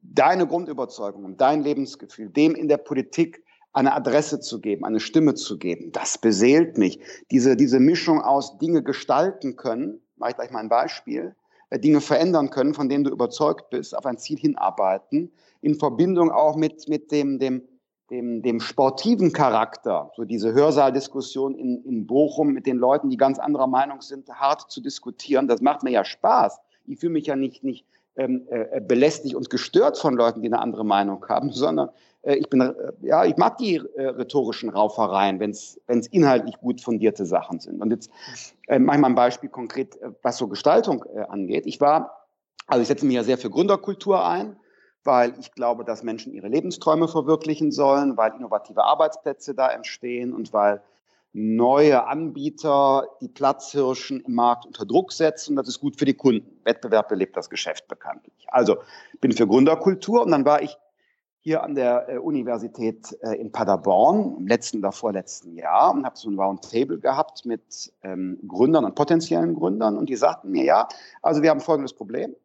deine 0.01 0.47
Grundüberzeugung, 0.47 1.37
dein 1.37 1.61
Lebensgefühl, 1.61 2.29
dem 2.29 2.55
in 2.55 2.67
der 2.67 2.77
Politik 2.77 3.43
eine 3.73 3.93
Adresse 3.93 4.39
zu 4.39 4.59
geben, 4.59 4.85
eine 4.85 4.99
Stimme 4.99 5.35
zu 5.35 5.59
geben, 5.59 5.91
das 5.91 6.17
beseelt 6.17 6.77
mich. 6.77 6.99
Diese, 7.29 7.55
diese 7.55 7.79
Mischung 7.79 8.21
aus 8.21 8.57
Dinge 8.57 8.81
gestalten 8.81 9.55
können, 9.55 10.01
mache 10.15 10.31
ich 10.31 10.35
gleich 10.37 10.51
mal 10.51 10.59
ein 10.59 10.69
Beispiel, 10.69 11.35
äh, 11.69 11.79
Dinge 11.79 12.01
verändern 12.01 12.49
können, 12.49 12.73
von 12.73 12.89
denen 12.89 13.03
du 13.03 13.11
überzeugt 13.11 13.69
bist, 13.69 13.95
auf 13.95 14.05
ein 14.05 14.17
Ziel 14.17 14.39
hinarbeiten, 14.39 15.31
in 15.61 15.75
Verbindung 15.75 16.31
auch 16.31 16.55
mit, 16.55 16.89
mit 16.89 17.11
dem, 17.11 17.37
dem, 17.37 17.61
dem, 18.09 18.41
dem 18.41 18.59
sportiven 18.59 19.33
Charakter, 19.33 20.11
so 20.15 20.23
diese 20.23 20.53
Hörsaaldiskussion 20.53 21.55
in, 21.55 21.83
in 21.83 22.07
Bochum 22.07 22.53
mit 22.53 22.65
den 22.65 22.77
Leuten, 22.77 23.09
die 23.09 23.17
ganz 23.17 23.39
anderer 23.39 23.67
Meinung 23.67 24.01
sind, 24.01 24.29
hart 24.29 24.71
zu 24.71 24.81
diskutieren, 24.81 25.47
das 25.47 25.61
macht 25.61 25.83
mir 25.83 25.91
ja 25.91 26.05
Spaß. 26.05 26.59
Ich 26.85 26.99
fühle 26.99 27.13
mich 27.13 27.27
ja 27.27 27.35
nicht, 27.35 27.63
nicht 27.63 27.85
ähm, 28.15 28.47
äh, 28.49 28.79
belästigt 28.79 29.35
und 29.35 29.49
gestört 29.49 29.97
von 29.97 30.15
Leuten, 30.15 30.41
die 30.41 30.47
eine 30.47 30.59
andere 30.59 30.85
Meinung 30.85 31.23
haben, 31.27 31.51
sondern 31.51 31.89
äh, 32.23 32.35
ich 32.35 32.49
bin, 32.49 32.61
äh, 32.61 32.73
ja, 33.01 33.25
ich 33.25 33.37
mag 33.37 33.57
die 33.57 33.75
äh, 33.75 34.07
rhetorischen 34.07 34.69
Raufereien, 34.69 35.39
wenn 35.39 35.51
es 35.51 35.77
inhaltlich 36.11 36.59
gut 36.59 36.81
fundierte 36.81 37.25
Sachen 37.25 37.59
sind. 37.59 37.81
Und 37.81 37.91
jetzt 37.91 38.09
äh, 38.67 38.79
mache 38.79 38.97
ich 38.97 39.01
mal 39.01 39.09
ein 39.09 39.15
Beispiel 39.15 39.49
konkret, 39.49 40.01
äh, 40.01 40.11
was 40.21 40.37
so 40.37 40.47
Gestaltung 40.47 41.03
äh, 41.13 41.19
angeht. 41.19 41.65
Ich 41.65 41.81
war, 41.81 42.27
also 42.67 42.81
ich 42.81 42.87
setze 42.87 43.05
mich 43.05 43.15
ja 43.15 43.23
sehr 43.23 43.37
für 43.37 43.49
Gründerkultur 43.49 44.25
ein 44.25 44.55
weil 45.03 45.33
ich 45.39 45.51
glaube, 45.53 45.83
dass 45.85 46.03
Menschen 46.03 46.33
ihre 46.33 46.47
Lebensträume 46.47 47.07
verwirklichen 47.07 47.71
sollen, 47.71 48.17
weil 48.17 48.33
innovative 48.33 48.83
Arbeitsplätze 48.83 49.55
da 49.55 49.69
entstehen 49.69 50.33
und 50.33 50.53
weil 50.53 50.81
neue 51.33 52.07
Anbieter 52.07 53.07
die 53.21 53.27
Platzhirschen 53.27 54.21
im 54.21 54.33
Markt 54.33 54.65
unter 54.65 54.85
Druck 54.85 55.11
setzen. 55.11 55.55
Das 55.55 55.67
ist 55.67 55.79
gut 55.79 55.97
für 55.97 56.05
die 56.05 56.15
Kunden. 56.15 56.59
Wettbewerb 56.63 57.09
belebt 57.09 57.37
das 57.37 57.49
Geschäft 57.49 57.87
bekanntlich. 57.87 58.47
Also 58.47 58.77
bin 59.21 59.31
für 59.31 59.47
Gründerkultur 59.47 60.23
und 60.23 60.31
dann 60.31 60.45
war 60.45 60.61
ich 60.61 60.77
hier 61.39 61.63
an 61.63 61.75
der 61.75 62.09
äh, 62.09 62.17
Universität 62.17 63.17
äh, 63.21 63.35
in 63.35 63.51
Paderborn 63.51 64.35
im 64.37 64.47
letzten 64.47 64.79
oder 64.79 64.91
vorletzten 64.91 65.55
Jahr 65.55 65.93
und 65.93 66.05
habe 66.05 66.17
so 66.17 66.29
ein 66.29 66.37
Roundtable 66.37 66.99
gehabt 66.99 67.45
mit 67.45 67.93
ähm, 68.03 68.39
Gründern 68.47 68.83
und 68.83 68.95
potenziellen 68.95 69.53
Gründern 69.53 69.97
und 69.97 70.09
die 70.09 70.15
sagten 70.15 70.51
mir, 70.51 70.65
ja, 70.65 70.87
also 71.21 71.41
wir 71.41 71.49
haben 71.49 71.61
folgendes 71.61 71.93
Problem. 71.93 72.35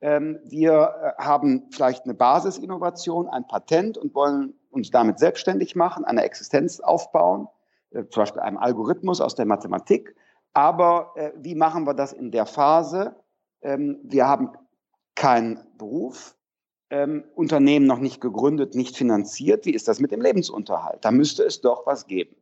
Ähm, 0.00 0.38
wir 0.44 1.14
äh, 1.18 1.22
haben 1.22 1.68
vielleicht 1.70 2.04
eine 2.04 2.14
Basisinnovation, 2.14 3.28
ein 3.28 3.46
Patent 3.46 3.96
und 3.96 4.14
wollen 4.14 4.54
uns 4.70 4.90
damit 4.90 5.18
selbstständig 5.18 5.74
machen, 5.74 6.04
eine 6.04 6.22
Existenz 6.22 6.80
aufbauen, 6.80 7.48
äh, 7.90 8.04
zum 8.10 8.22
Beispiel 8.22 8.42
einem 8.42 8.58
Algorithmus 8.58 9.20
aus 9.20 9.34
der 9.34 9.46
Mathematik. 9.46 10.14
Aber 10.52 11.12
äh, 11.16 11.32
wie 11.36 11.54
machen 11.54 11.86
wir 11.86 11.94
das 11.94 12.12
in 12.12 12.30
der 12.30 12.46
Phase? 12.46 13.16
Ähm, 13.62 13.98
wir 14.02 14.26
haben 14.26 14.52
keinen 15.14 15.60
Beruf, 15.78 16.36
ähm, 16.90 17.24
Unternehmen 17.34 17.86
noch 17.86 17.98
nicht 17.98 18.20
gegründet, 18.20 18.74
nicht 18.74 18.96
finanziert. 18.96 19.66
Wie 19.66 19.74
ist 19.74 19.88
das 19.88 19.98
mit 19.98 20.12
dem 20.12 20.20
Lebensunterhalt? 20.20 21.04
Da 21.04 21.10
müsste 21.10 21.42
es 21.42 21.60
doch 21.60 21.86
was 21.86 22.06
geben. 22.06 22.36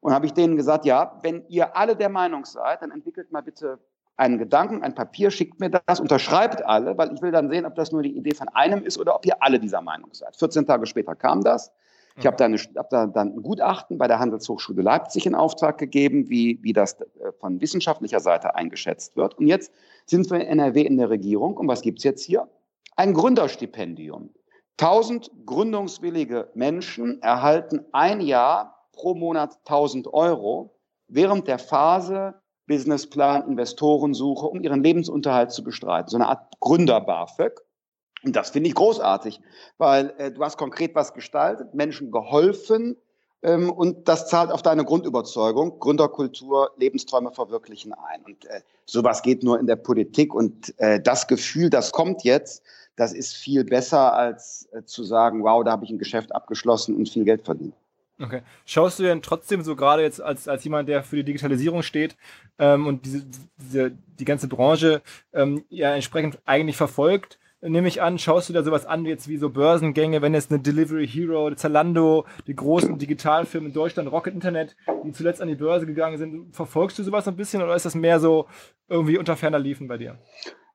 Und 0.00 0.12
habe 0.12 0.26
ich 0.26 0.34
denen 0.34 0.56
gesagt, 0.56 0.84
ja, 0.84 1.18
wenn 1.22 1.46
ihr 1.48 1.76
alle 1.76 1.96
der 1.96 2.08
Meinung 2.08 2.44
seid, 2.44 2.82
dann 2.82 2.90
entwickelt 2.90 3.30
mal 3.30 3.42
bitte 3.42 3.78
einen 4.16 4.38
Gedanken, 4.38 4.82
ein 4.82 4.94
Papier, 4.94 5.30
schickt 5.30 5.60
mir 5.60 5.70
das, 5.70 6.00
unterschreibt 6.00 6.64
alle, 6.64 6.96
weil 6.98 7.12
ich 7.14 7.22
will 7.22 7.32
dann 7.32 7.48
sehen, 7.48 7.66
ob 7.66 7.74
das 7.74 7.92
nur 7.92 8.02
die 8.02 8.16
Idee 8.16 8.34
von 8.34 8.48
einem 8.48 8.84
ist 8.84 8.98
oder 8.98 9.14
ob 9.14 9.26
ihr 9.26 9.42
alle 9.42 9.58
dieser 9.58 9.80
Meinung 9.80 10.10
seid. 10.12 10.36
14 10.36 10.66
Tage 10.66 10.86
später 10.86 11.14
kam 11.14 11.42
das. 11.42 11.72
Ich 12.18 12.26
habe 12.26 12.36
da, 12.36 12.46
hab 12.78 12.90
da 12.90 13.06
dann 13.06 13.36
ein 13.36 13.42
Gutachten 13.42 13.96
bei 13.96 14.06
der 14.06 14.18
Handelshochschule 14.18 14.82
Leipzig 14.82 15.24
in 15.24 15.34
Auftrag 15.34 15.78
gegeben, 15.78 16.28
wie, 16.28 16.58
wie 16.62 16.74
das 16.74 17.00
äh, 17.00 17.32
von 17.40 17.60
wissenschaftlicher 17.60 18.20
Seite 18.20 18.54
eingeschätzt 18.54 19.16
wird. 19.16 19.38
Und 19.38 19.46
jetzt 19.46 19.72
sind 20.04 20.30
wir 20.30 20.40
in 20.40 20.46
NRW 20.58 20.82
in 20.82 20.98
der 20.98 21.08
Regierung. 21.08 21.56
Und 21.56 21.68
was 21.68 21.80
gibt's 21.80 22.04
jetzt 22.04 22.22
hier? 22.22 22.48
Ein 22.96 23.14
Gründerstipendium. 23.14 24.30
1000 24.78 25.30
gründungswillige 25.46 26.50
Menschen 26.54 27.22
erhalten 27.22 27.86
ein 27.92 28.20
Jahr 28.20 28.88
pro 28.92 29.14
Monat 29.14 29.58
1000 29.64 30.12
Euro 30.12 30.74
während 31.08 31.48
der 31.48 31.58
Phase 31.58 32.34
Businessplan, 32.72 33.46
Investorensuche, 33.48 34.46
um 34.46 34.62
ihren 34.62 34.82
Lebensunterhalt 34.82 35.52
zu 35.52 35.62
bestreiten. 35.62 36.08
So 36.08 36.16
eine 36.16 36.28
Art 36.28 36.58
Gründer-BAföG. 36.60 37.60
Und 38.24 38.34
das 38.34 38.48
finde 38.48 38.68
ich 38.68 38.74
großartig, 38.74 39.42
weil 39.76 40.14
äh, 40.16 40.30
du 40.30 40.42
hast 40.42 40.56
konkret 40.56 40.94
was 40.94 41.12
gestaltet, 41.12 41.74
Menschen 41.74 42.10
geholfen 42.10 42.96
ähm, 43.42 43.70
und 43.70 44.08
das 44.08 44.26
zahlt 44.26 44.50
auf 44.50 44.62
deine 44.62 44.86
Grundüberzeugung, 44.86 45.80
Gründerkultur, 45.80 46.70
Lebensträume 46.78 47.32
verwirklichen 47.32 47.92
ein. 47.92 48.22
Und 48.24 48.46
äh, 48.46 48.62
sowas 48.86 49.20
geht 49.20 49.42
nur 49.42 49.60
in 49.60 49.66
der 49.66 49.76
Politik 49.76 50.32
und 50.34 50.72
äh, 50.78 50.98
das 50.98 51.26
Gefühl, 51.26 51.68
das 51.68 51.92
kommt 51.92 52.24
jetzt, 52.24 52.62
das 52.96 53.12
ist 53.12 53.34
viel 53.34 53.64
besser 53.64 54.14
als 54.14 54.66
äh, 54.72 54.84
zu 54.84 55.04
sagen, 55.04 55.42
wow, 55.44 55.62
da 55.62 55.72
habe 55.72 55.84
ich 55.84 55.90
ein 55.90 55.98
Geschäft 55.98 56.34
abgeschlossen 56.34 56.96
und 56.96 57.10
viel 57.10 57.24
Geld 57.24 57.44
verdient. 57.44 57.74
Okay. 58.22 58.42
Schaust 58.64 58.98
du 58.98 59.02
denn 59.02 59.22
trotzdem 59.22 59.62
so 59.62 59.74
gerade 59.74 60.02
jetzt 60.02 60.20
als, 60.20 60.46
als 60.46 60.62
jemand, 60.64 60.88
der 60.88 61.02
für 61.02 61.16
die 61.16 61.24
Digitalisierung 61.24 61.82
steht 61.82 62.16
ähm, 62.58 62.86
und 62.86 63.04
diese, 63.04 63.24
diese, 63.60 63.92
die 64.18 64.24
ganze 64.24 64.48
Branche 64.48 65.02
ähm, 65.32 65.64
ja 65.68 65.94
entsprechend 65.94 66.38
eigentlich 66.44 66.76
verfolgt, 66.76 67.38
nehme 67.62 67.88
ich 67.88 68.02
an, 68.02 68.18
schaust 68.18 68.48
du 68.48 68.52
da 68.52 68.62
sowas 68.62 68.86
an, 68.86 69.04
jetzt 69.06 69.28
wie 69.28 69.36
so 69.36 69.50
Börsengänge, 69.50 70.20
wenn 70.20 70.34
jetzt 70.34 70.50
eine 70.50 70.60
Delivery 70.60 71.06
Hero, 71.06 71.54
Zalando, 71.54 72.24
die 72.46 72.56
großen 72.56 72.98
Digitalfirmen 72.98 73.68
in 73.70 73.74
Deutschland, 73.74 74.10
Rocket 74.10 74.34
Internet, 74.34 74.76
die 75.04 75.12
zuletzt 75.12 75.40
an 75.40 75.48
die 75.48 75.54
Börse 75.54 75.86
gegangen 75.86 76.18
sind, 76.18 76.54
verfolgst 76.54 76.98
du 76.98 77.04
sowas 77.04 77.28
ein 77.28 77.36
bisschen 77.36 77.62
oder 77.62 77.76
ist 77.76 77.86
das 77.86 77.94
mehr 77.94 78.18
so 78.18 78.46
irgendwie 78.88 79.16
unter 79.16 79.36
ferner 79.36 79.60
Liefen 79.60 79.86
bei 79.86 79.96
dir? 79.96 80.18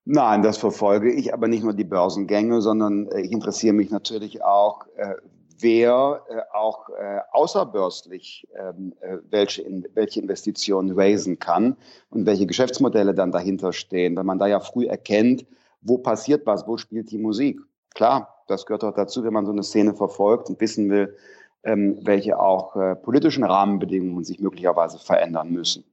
Nein, 0.05 0.41
das 0.41 0.57
verfolge 0.57 1.11
ich, 1.11 1.33
aber 1.33 1.49
nicht 1.49 1.63
nur 1.63 1.73
die 1.73 1.83
Börsengänge, 1.83 2.61
sondern 2.61 3.07
äh, 3.07 3.21
ich 3.21 3.31
interessiere 3.33 3.73
mich 3.73 3.89
natürlich 3.89 4.41
auch, 4.41 4.85
äh, 4.95 5.15
wer 5.59 6.23
äh, 6.29 6.41
auch 6.55 6.89
äh, 6.89 7.19
außerbörslich 7.31 8.47
ähm, 8.55 8.93
äh, 9.01 9.17
welche, 9.29 9.63
in, 9.63 9.87
welche 9.93 10.21
Investitionen 10.21 10.97
raisen 10.97 11.39
kann 11.39 11.77
und 12.09 12.25
welche 12.25 12.45
Geschäftsmodelle 12.45 13.13
dann 13.13 13.31
dahinter 13.31 13.73
stehen, 13.73 14.15
weil 14.15 14.23
man 14.23 14.39
da 14.39 14.47
ja 14.47 14.59
früh 14.59 14.85
erkennt, 14.85 15.45
wo 15.81 15.97
passiert 15.97 16.45
was, 16.45 16.67
wo 16.67 16.77
spielt 16.77 17.11
die 17.11 17.17
Musik. 17.17 17.59
Klar, 17.93 18.43
das 18.47 18.65
gehört 18.65 18.83
auch 18.83 18.93
dazu, 18.93 19.23
wenn 19.23 19.33
man 19.33 19.45
so 19.45 19.51
eine 19.51 19.63
Szene 19.63 19.93
verfolgt 19.93 20.49
und 20.49 20.59
wissen 20.61 20.89
will, 20.89 21.15
ähm, 21.63 21.99
welche 22.03 22.39
auch 22.39 22.75
äh, 22.75 22.95
politischen 22.95 23.43
Rahmenbedingungen 23.43 24.23
sich 24.23 24.39
möglicherweise 24.39 24.99
verändern 24.99 25.51
müssen. 25.51 25.83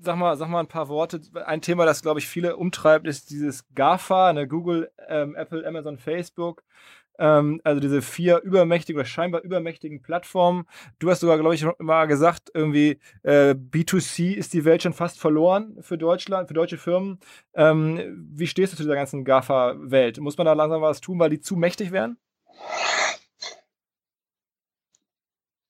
Sag 0.00 0.16
mal, 0.16 0.36
sag 0.36 0.48
mal 0.48 0.60
ein 0.60 0.66
paar 0.66 0.88
Worte. 0.88 1.20
Ein 1.46 1.60
Thema, 1.60 1.86
das, 1.86 2.02
glaube 2.02 2.18
ich, 2.18 2.26
viele 2.26 2.56
umtreibt, 2.56 3.06
ist 3.06 3.30
dieses 3.30 3.64
GAFA, 3.74 4.32
ne, 4.32 4.48
Google, 4.48 4.90
ähm, 5.08 5.36
Apple, 5.36 5.64
Amazon, 5.64 5.98
Facebook. 5.98 6.64
Ähm, 7.18 7.60
also 7.64 7.80
diese 7.80 8.02
vier 8.02 8.40
übermächtigen 8.42 8.98
oder 8.98 9.06
scheinbar 9.06 9.42
übermächtigen 9.42 10.02
Plattformen. 10.02 10.64
Du 10.98 11.10
hast 11.10 11.20
sogar, 11.20 11.38
glaube 11.38 11.54
ich, 11.54 11.64
mal 11.78 12.06
gesagt, 12.06 12.50
irgendwie 12.54 12.98
äh, 13.22 13.54
B2C 13.54 14.34
ist 14.34 14.52
die 14.52 14.64
Welt 14.64 14.82
schon 14.82 14.92
fast 14.92 15.18
verloren 15.18 15.76
für 15.80 15.98
Deutschland, 15.98 16.48
für 16.48 16.54
deutsche 16.54 16.78
Firmen. 16.78 17.18
Ähm, 17.54 18.28
wie 18.32 18.46
stehst 18.46 18.72
du 18.72 18.76
zu 18.76 18.82
dieser 18.82 18.96
ganzen 18.96 19.24
GAFA-Welt? 19.24 20.18
Muss 20.20 20.38
man 20.38 20.46
da 20.46 20.52
langsam 20.52 20.82
was 20.82 21.00
tun, 21.00 21.18
weil 21.18 21.30
die 21.30 21.40
zu 21.40 21.56
mächtig 21.56 21.92
werden? 21.92 22.18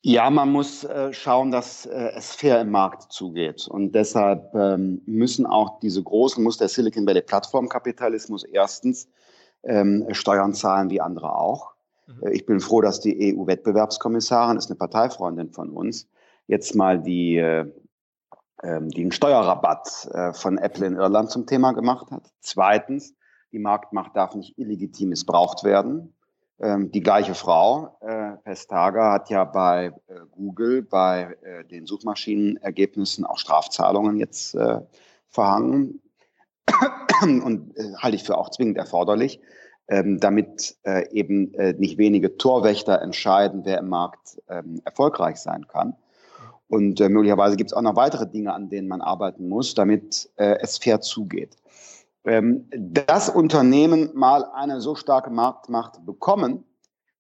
Ja, 0.07 0.29
man 0.29 0.53
muss 0.53 0.85
äh, 0.85 1.15
schauen, 1.15 1.51
dass 1.51 1.87
äh, 1.87 2.11
es 2.15 2.35
fair 2.35 2.61
im 2.61 2.71
Markt 2.71 3.11
zugeht. 3.11 3.67
Und 3.69 3.93
deshalb 3.95 4.55
ähm, 4.55 5.01
müssen 5.07 5.47
auch 5.47 5.81
diese 5.81 6.03
großen, 6.03 6.45
muss 6.45 6.59
der 6.59 6.69
Silicon 6.69 7.07
Valley 7.07 7.23
Plattformkapitalismus 7.23 8.45
erstens 8.45 9.09
ähm, 9.67 10.07
Steuern 10.13 10.55
zahlen 10.55 10.91
wie 10.91 11.01
andere 11.01 11.37
auch. 11.37 11.75
Mhm. 12.07 12.27
Äh, 12.27 12.33
ich 12.33 12.47
bin 12.47 12.61
froh, 12.61 12.81
dass 12.81 13.01
die 13.01 13.35
EU-Wettbewerbskommissarin, 13.37 14.57
ist 14.57 14.71
eine 14.71 14.77
Parteifreundin 14.77 15.51
von 15.51 15.71
uns, 15.71 16.09
jetzt 16.47 16.75
mal 16.75 17.01
die, 17.01 17.37
äh, 17.37 17.67
ähm, 18.63 18.91
den 18.91 19.13
Steuerrabatt 19.13 20.09
äh, 20.13 20.33
von 20.33 20.59
Apple 20.59 20.87
in 20.87 20.97
Irland 20.97 21.31
zum 21.31 21.47
Thema 21.47 21.73
gemacht 21.73 22.11
hat. 22.11 22.31
Zweitens, 22.41 23.15
die 23.53 23.59
Marktmacht 23.59 24.17
darf 24.17 24.35
nicht 24.35 24.59
illegitim 24.59 25.11
missbraucht 25.11 25.65
werden. 25.65 26.15
Ähm, 26.61 26.93
die 26.93 27.03
gleiche 27.03 27.35
Frau, 27.35 27.97
äh, 28.01 28.37
Pestager, 28.45 29.13
hat 29.13 29.29
ja 29.29 29.45
bei 29.45 29.93
äh, 30.07 30.21
Google, 30.31 30.83
bei 30.83 31.37
äh, 31.43 31.65
den 31.65 31.87
Suchmaschinenergebnissen 31.87 33.25
auch 33.25 33.39
Strafzahlungen 33.39 34.17
jetzt 34.17 34.55
äh, 34.55 34.81
verhangen 35.29 36.01
und 37.23 37.77
äh, 37.77 37.95
halte 37.97 38.17
ich 38.17 38.23
für 38.23 38.39
auch 38.39 38.51
zwingend 38.51 38.79
erforderlich, 38.79 39.41
ähm, 39.89 40.19
damit 40.21 40.77
äh, 40.85 41.09
eben 41.11 41.53
äh, 41.55 41.75
nicht 41.75 41.99
wenige 41.99 42.37
Torwächter 42.37 43.03
entscheiden, 43.03 43.63
wer 43.65 43.79
im 43.79 43.89
Markt 43.89 44.41
ähm, 44.49 44.81
erfolgreich 44.85 45.37
sein 45.37 45.67
kann. 45.69 45.95
Und 46.69 47.01
äh, 47.01 47.09
möglicherweise 47.09 47.57
gibt 47.57 47.71
es 47.71 47.77
auch 47.77 47.83
noch 47.83 47.97
weitere 47.97 48.27
Dinge, 48.27 48.53
an 48.55 48.69
denen 48.69 48.89
man 48.89 49.01
arbeiten 49.01 49.49
muss, 49.49 49.75
damit 49.75 50.31
äh, 50.37 50.59
es 50.61 50.79
fair 50.79 51.01
zugeht. 51.01 51.57
Ähm, 52.25 52.69
dass 52.77 53.29
Unternehmen 53.29 54.11
mal 54.15 54.45
eine 54.45 54.81
so 54.81 54.95
starke 54.95 55.31
Marktmacht 55.31 56.07
bekommen, 56.07 56.65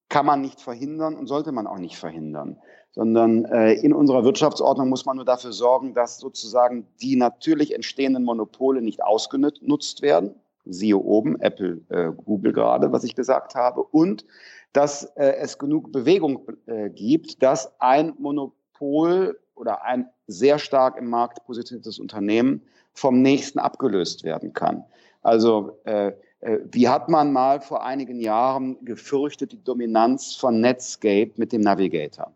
kann 0.08 0.24
man 0.24 0.40
nicht 0.40 0.60
verhindern 0.60 1.16
und 1.16 1.26
sollte 1.26 1.52
man 1.52 1.66
auch 1.66 1.78
nicht 1.78 1.96
verhindern 1.96 2.58
sondern 2.94 3.44
äh, 3.46 3.72
in 3.72 3.92
unserer 3.92 4.24
Wirtschaftsordnung 4.24 4.88
muss 4.88 5.04
man 5.04 5.16
nur 5.16 5.24
dafür 5.24 5.52
sorgen, 5.52 5.94
dass 5.94 6.18
sozusagen 6.18 6.86
die 7.02 7.16
natürlich 7.16 7.74
entstehenden 7.74 8.22
Monopole 8.22 8.82
nicht 8.82 9.02
ausgenutzt 9.02 10.00
werden. 10.00 10.36
Siehe 10.66 10.96
oben, 10.96 11.40
Apple, 11.40 11.80
äh, 11.88 12.10
Google 12.24 12.52
gerade, 12.52 12.92
was 12.92 13.04
ich 13.04 13.14
gesagt 13.14 13.54
habe. 13.54 13.82
Und 13.82 14.24
dass 14.72 15.04
äh, 15.16 15.36
es 15.36 15.58
genug 15.58 15.92
Bewegung 15.92 16.46
äh, 16.66 16.90
gibt, 16.90 17.42
dass 17.42 17.72
ein 17.80 18.14
Monopol 18.18 19.38
oder 19.54 19.84
ein 19.84 20.08
sehr 20.26 20.58
stark 20.58 20.96
im 20.98 21.08
Markt 21.08 21.44
positioniertes 21.44 21.98
Unternehmen 21.98 22.62
vom 22.92 23.22
nächsten 23.22 23.58
abgelöst 23.58 24.24
werden 24.24 24.52
kann. 24.52 24.84
Also 25.22 25.78
äh, 25.84 26.12
äh, 26.44 26.58
wie 26.70 26.88
hat 26.88 27.08
man 27.08 27.32
mal 27.32 27.60
vor 27.60 27.84
einigen 27.84 28.20
Jahren 28.20 28.84
gefürchtet, 28.84 29.52
die 29.52 29.64
Dominanz 29.64 30.34
von 30.34 30.60
Netscape 30.60 31.32
mit 31.36 31.52
dem 31.52 31.62
Navigator? 31.62 32.32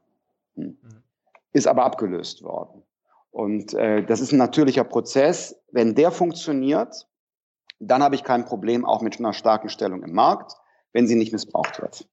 Hm. 0.57 0.65
Mhm. 0.65 1.03
Ist 1.53 1.67
aber 1.67 1.85
abgelöst 1.85 2.43
worden. 2.43 2.83
Und 3.31 3.75
äh, 3.75 4.05
das 4.05 4.21
ist 4.21 4.33
ein 4.33 4.39
natürlicher 4.39 4.85
Prozess. 4.85 5.61
Wenn 5.73 5.95
der 5.95 6.11
funktioniert, 6.11 7.07
dann 7.79 8.03
habe 8.03 8.15
ich 8.15 8.25
kein 8.25 8.45
Problem 8.45 8.85
auch 8.85 9.03
mit 9.03 9.19
einer 9.19 9.33
starken 9.33 9.69
Stellung 9.69 10.03
im 10.03 10.13
Markt, 10.13 10.53
wenn 10.93 11.07
sie 11.07 11.15
nicht 11.15 11.33
missbraucht 11.33 11.81
wird. 11.81 12.09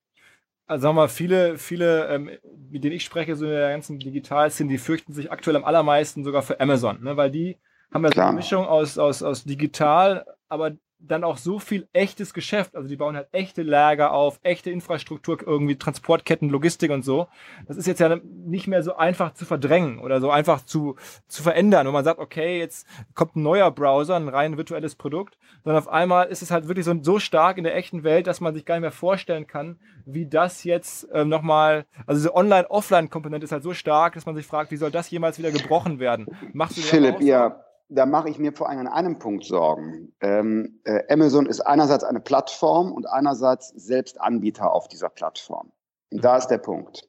Also 0.68 0.84
sagen 0.84 0.98
wir, 0.98 1.10
viele, 1.10 1.58
viele, 1.58 2.08
ähm, 2.08 2.30
mit 2.72 2.84
denen 2.84 2.96
ich 2.96 3.04
spreche, 3.04 3.36
so 3.36 3.46
in 3.46 3.52
der 3.52 3.70
ganzen 3.70 4.00
Digitalszene, 4.00 4.70
die 4.70 4.78
fürchten 4.78 5.14
sich 5.14 5.32
aktuell 5.32 5.56
am 5.56 5.64
allermeisten 5.64 6.24
sogar 6.24 6.42
für 6.42 6.60
Amazon, 6.60 7.04
ne? 7.04 7.18
weil 7.18 7.30
die 7.30 7.58
haben 7.94 8.04
ja 8.04 8.12
so 8.12 8.22
eine 8.22 8.34
Mischung 8.34 8.66
aus, 8.66 8.98
aus, 8.98 9.22
aus 9.22 9.44
digital, 9.44 10.26
aber 10.50 10.72
dann 11.08 11.24
auch 11.24 11.38
so 11.38 11.60
viel 11.60 11.88
echtes 11.94 12.34
Geschäft. 12.34 12.76
Also 12.76 12.88
die 12.88 12.96
bauen 12.96 13.16
halt 13.16 13.28
echte 13.32 13.64
Lager 13.64 14.12
auf, 14.12 14.40
echte 14.44 14.72
Infrastruktur, 14.72 15.38
irgendwie 15.46 15.78
Transportketten, 15.78 16.50
Logistik 16.50 16.92
und 16.92 17.04
so. 17.04 17.28
Das 17.68 17.78
ist 17.78 17.88
jetzt 17.88 18.00
ja 18.00 18.18
nicht 18.24 18.68
mehr 18.68 18.84
so 18.84 18.96
einfach 18.96 19.34
zu 19.34 19.46
verdrängen 19.46 20.00
oder 20.00 20.22
so 20.22 20.30
einfach 20.30 20.64
zu, 20.64 20.96
zu 21.28 21.44
verändern, 21.44 21.88
wo 21.88 21.92
man 21.92 22.04
sagt, 22.04 22.20
okay, 22.20 22.60
jetzt 22.60 22.88
kommt 23.14 23.36
ein 23.36 23.44
neuer 23.44 23.72
Browser, 23.72 24.16
ein 24.16 24.30
rein 24.30 24.58
virtuelles 24.58 24.96
Produkt, 24.96 25.38
sondern 25.64 25.82
auf 25.82 25.90
einmal 25.90 26.28
ist 26.28 26.42
es 26.42 26.52
halt 26.52 26.68
wirklich 26.68 26.86
so, 26.86 26.96
so 27.02 27.20
stark 27.20 27.58
in 27.58 27.64
der 27.64 27.76
echten 27.76 28.04
Welt, 28.04 28.28
dass 28.28 28.42
man 28.42 28.54
sich 28.54 28.66
gar 28.66 28.76
nicht 28.76 28.82
mehr 28.82 28.92
vorstellen 28.92 29.48
kann, 29.48 29.80
wie 30.06 30.28
das 30.28 30.64
jetzt 30.64 31.08
ähm, 31.14 31.30
nochmal, 31.30 31.86
also 32.06 32.20
diese 32.20 32.36
Online-Offline-Komponente 32.36 33.46
ist 33.46 33.52
halt 33.52 33.64
so 33.64 33.74
stark, 33.74 34.14
dass 34.14 34.26
man 34.26 34.36
sich 34.36 34.46
fragt, 34.46 34.72
wie 34.72 34.78
soll 34.78 34.92
das 34.92 35.10
jemals 35.10 35.40
wieder 35.40 35.52
gebrochen 35.52 36.00
werden? 36.00 36.28
Machst 36.54 36.78
du 36.78 36.82
Philipp, 36.82 37.22
ja, 37.22 37.65
da 37.90 38.06
mache 38.06 38.30
ich 38.30 38.40
mir 38.40 38.54
vor 38.54 38.70
allem 38.70 38.80
an 38.80 38.88
einem 38.88 39.20
Punkt 39.20 39.46
Sorgen. 39.46 40.14
Ähm, 40.22 40.80
äh, 40.86 41.04
Amazon 41.12 41.46
ist 41.46 41.62
einerseits 41.62 42.04
eine 42.04 42.20
Plattform 42.20 42.92
und 42.92 43.06
einerseits 43.08 43.70
selbst 43.70 44.20
Anbieter 44.20 44.74
auf 44.74 44.88
dieser 44.88 45.10
Plattform. 45.10 45.72
Und 46.12 46.24
da 46.24 46.38
ist 46.38 46.48
der 46.48 46.58
Punkt. 46.58 47.08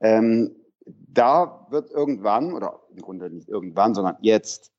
Ähm, 0.00 0.54
da 0.86 1.66
wird 1.70 1.90
irgendwann, 1.90 2.52
oder 2.52 2.80
im 2.90 2.98
Grunde 2.98 3.30
nicht 3.30 3.48
irgendwann, 3.48 3.94
sondern 3.94 4.16
jetzt, 4.20 4.70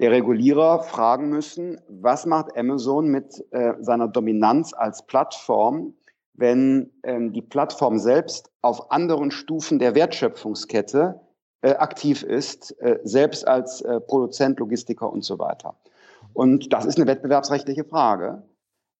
der 0.00 0.10
Regulierer 0.10 0.82
fragen 0.82 1.28
müssen, 1.28 1.80
was 1.88 2.26
macht 2.26 2.56
Amazon 2.56 3.08
mit 3.08 3.44
äh, 3.52 3.74
seiner 3.80 4.08
Dominanz 4.08 4.72
als 4.72 5.06
Plattform, 5.06 5.94
wenn 6.32 6.92
ähm, 7.04 7.32
die 7.32 7.42
Plattform 7.42 7.98
selbst 7.98 8.50
auf 8.60 8.90
anderen 8.90 9.30
Stufen 9.30 9.78
der 9.78 9.94
Wertschöpfungskette 9.94 11.20
aktiv 11.72 12.22
ist, 12.22 12.78
äh, 12.80 12.98
selbst 13.04 13.46
als 13.46 13.80
äh, 13.80 14.00
Produzent, 14.00 14.58
Logistiker 14.60 15.10
und 15.10 15.24
so 15.24 15.38
weiter. 15.38 15.74
Und 16.32 16.72
das 16.72 16.84
ist 16.84 16.98
eine 16.98 17.06
wettbewerbsrechtliche 17.06 17.84
Frage. 17.84 18.42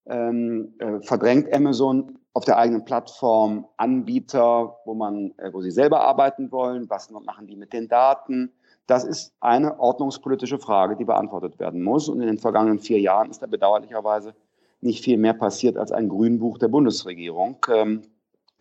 Ähm, 0.06 0.74
äh, 0.78 1.00
verdrängt 1.00 1.52
Amazon 1.54 2.18
auf 2.34 2.44
der 2.44 2.58
eigenen 2.58 2.84
Plattform 2.84 3.66
Anbieter, 3.76 4.76
wo 4.84 4.94
man, 4.94 5.32
äh, 5.38 5.52
wo 5.52 5.62
sie 5.62 5.70
selber 5.70 6.00
arbeiten 6.00 6.50
wollen? 6.50 6.90
Was 6.90 7.10
machen 7.10 7.46
die 7.46 7.56
mit 7.56 7.72
den 7.72 7.88
Daten? 7.88 8.52
Das 8.86 9.04
ist 9.04 9.32
eine 9.40 9.78
ordnungspolitische 9.80 10.58
Frage, 10.58 10.96
die 10.96 11.04
beantwortet 11.04 11.58
werden 11.58 11.82
muss. 11.82 12.08
Und 12.08 12.20
in 12.20 12.26
den 12.26 12.38
vergangenen 12.38 12.80
vier 12.80 13.00
Jahren 13.00 13.30
ist 13.30 13.40
da 13.40 13.46
bedauerlicherweise 13.46 14.34
nicht 14.80 15.02
viel 15.02 15.16
mehr 15.16 15.32
passiert 15.32 15.78
als 15.78 15.92
ein 15.92 16.08
Grünbuch 16.08 16.58
der 16.58 16.68
Bundesregierung. 16.68 17.64
Ähm, 17.72 18.02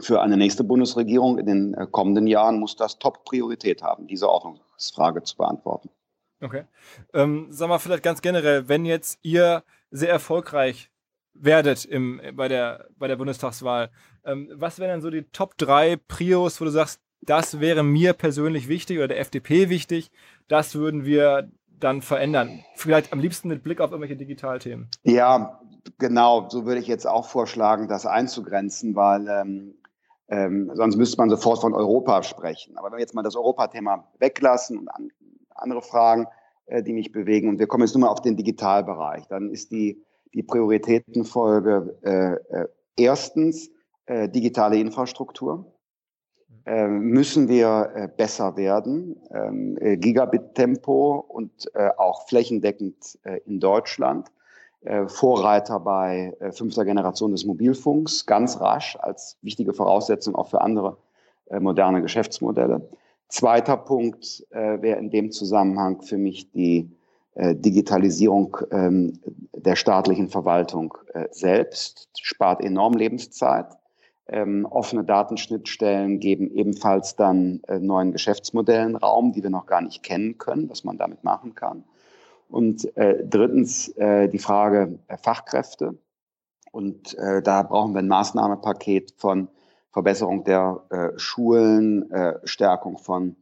für 0.04 0.22
eine 0.22 0.38
nächste 0.38 0.64
Bundesregierung 0.64 1.38
in 1.40 1.46
den 1.46 1.74
äh, 1.74 1.88
kommenden 1.90 2.28
Jahren 2.28 2.60
muss 2.60 2.76
das 2.76 3.00
Top-Priorität 3.00 3.82
haben, 3.82 4.08
diese 4.08 4.30
Ordnungsfrage 4.30 5.24
zu 5.24 5.38
beantworten. 5.38 5.90
Okay. 6.42 6.64
Ähm, 7.14 7.48
sag 7.50 7.70
mal 7.70 7.80
vielleicht 7.80 8.04
ganz 8.04 8.22
generell, 8.22 8.68
wenn 8.68 8.86
jetzt 8.86 9.20
ihr 9.22 9.64
sehr 9.92 10.10
erfolgreich 10.10 10.92
werdet 11.34 11.86
im, 11.86 12.22
bei, 12.34 12.48
der, 12.48 12.88
bei 12.98 13.08
der 13.08 13.16
Bundestagswahl, 13.16 13.90
ähm, 14.26 14.50
was 14.54 14.80
wären 14.80 14.90
dann 14.90 15.02
so 15.02 15.10
die 15.10 15.24
Top 15.32 15.58
3 15.58 15.98
Prios, 16.08 16.60
wo 16.60 16.66
du 16.66 16.72
sagst, 16.72 17.00
das 17.22 17.60
wäre 17.60 17.84
mir 17.84 18.14
persönlich 18.14 18.68
wichtig 18.68 18.98
oder 18.98 19.08
der 19.08 19.20
FDP 19.20 19.70
wichtig, 19.70 20.12
das 20.48 20.76
würden 20.76 21.06
wir 21.06 21.50
dann 21.80 22.02
verändern? 22.02 22.64
Vielleicht 22.76 23.14
am 23.14 23.20
liebsten 23.20 23.48
mit 23.48 23.64
Blick 23.64 23.80
auf 23.80 23.92
irgendwelche 23.92 24.18
Digitalthemen. 24.18 24.90
Ja, 25.04 25.62
genau, 25.98 26.50
so 26.50 26.66
würde 26.66 26.82
ich 26.82 26.88
jetzt 26.88 27.08
auch 27.08 27.28
vorschlagen, 27.28 27.88
das 27.88 28.06
einzugrenzen, 28.06 28.96
weil 28.96 29.28
ähm, 29.28 29.76
ähm, 30.30 30.72
sonst 30.74 30.96
müsste 30.96 31.18
man 31.18 31.30
sofort 31.30 31.60
von 31.60 31.74
Europa 31.74 32.24
sprechen. 32.24 32.78
Aber 32.78 32.88
wenn 32.88 32.98
wir 32.98 33.02
jetzt 33.02 33.14
mal 33.14 33.24
das 33.24 33.36
Europathema 33.36 34.08
weglassen 34.20 34.78
und 34.78 34.88
an, 34.90 35.10
andere 35.50 35.82
Fragen, 35.82 36.28
äh, 36.66 36.82
die 36.82 36.94
mich 36.94 37.12
bewegen, 37.12 37.50
und 37.50 37.60
wir 37.60 37.68
kommen 37.68 37.84
jetzt 37.84 37.94
nur 37.94 38.02
mal 38.02 38.12
auf 38.12 38.22
den 38.22 38.38
Digitalbereich, 38.38 39.28
dann 39.28 39.50
ist 39.50 39.72
die, 39.72 40.02
die 40.34 40.44
Prioritätenfolge 40.44 41.98
äh, 42.04 42.62
äh, 42.62 42.68
erstens 42.98 43.70
äh, 44.06 44.30
digitale 44.30 44.78
Infrastruktur. 44.78 45.66
Äh, 46.66 46.88
müssen 46.88 47.50
wir 47.50 47.92
äh, 47.94 48.08
besser 48.08 48.56
werden, 48.56 49.18
ähm, 49.32 49.78
Gigabit-Tempo 50.00 51.26
und 51.28 51.70
auch 51.98 52.28
flächendeckend 52.28 53.20
in 53.46 53.60
Deutschland. 53.60 54.30
Äh, 54.84 55.08
Vorreiter 55.08 55.80
bei 55.80 56.36
äh, 56.42 56.52
fünfter 56.52 56.84
Generation 56.84 57.32
des 57.32 57.46
Mobilfunks, 57.46 58.26
ganz 58.26 58.60
rasch 58.60 58.98
als 59.00 59.38
wichtige 59.42 59.74
Voraussetzung 59.74 60.36
auch 60.36 60.50
für 60.50 60.60
andere 60.60 60.98
äh, 61.50 61.60
moderne 61.62 62.02
Geschäftsmodelle. 62.02 62.90
Zweiter 63.30 63.78
Punkt 63.78 64.46
wäre 64.52 65.00
in 65.00 65.10
dem 65.10 65.32
Zusammenhang 65.32 66.04
für 66.04 66.20
mich 66.20 66.52
die 66.52 66.92
Digitalisierung 67.36 68.58
ähm, 68.70 69.22
der 69.56 69.76
staatlichen 69.76 70.30
Verwaltung 70.30 70.96
selbst, 71.32 72.10
spart 72.22 72.62
enorm 72.62 72.94
Lebenszeit. 72.94 73.66
Ähm, 74.28 74.68
offene 74.70 75.04
Datenschnittstellen 75.04 76.20
geben 76.20 76.52
ebenfalls 76.52 77.16
dann 77.16 77.64
neuen 77.80 78.12
Geschäftsmodellen 78.12 78.96
Raum, 78.98 79.32
die 79.32 79.42
wir 79.42 79.50
noch 79.50 79.66
gar 79.66 79.82
nicht 79.82 80.04
kennen 80.04 80.38
können, 80.38 80.70
was 80.70 80.84
man 80.84 81.00
damit 81.00 81.24
machen 81.24 81.56
kann. 81.56 81.86
Und 82.54 82.96
äh, 82.98 83.26
drittens 83.26 83.88
äh, 83.98 84.30
die 84.30 84.38
Frage 84.38 85.00
äh, 85.08 85.18
Fachkräfte. 85.18 85.98
Und 86.72 87.18
äh, 87.18 87.42
da 87.42 87.64
brauchen 87.64 87.94
wir 87.94 88.00
ein 88.00 88.08
Maßnahmenpaket 88.08 89.16
von 89.18 89.48
Verbesserung 89.90 90.44
der 90.44 90.84
äh, 90.92 91.18
Schulen, 91.18 92.12
äh, 92.12 92.36
Stärkung 92.44 93.00
von 93.00 93.38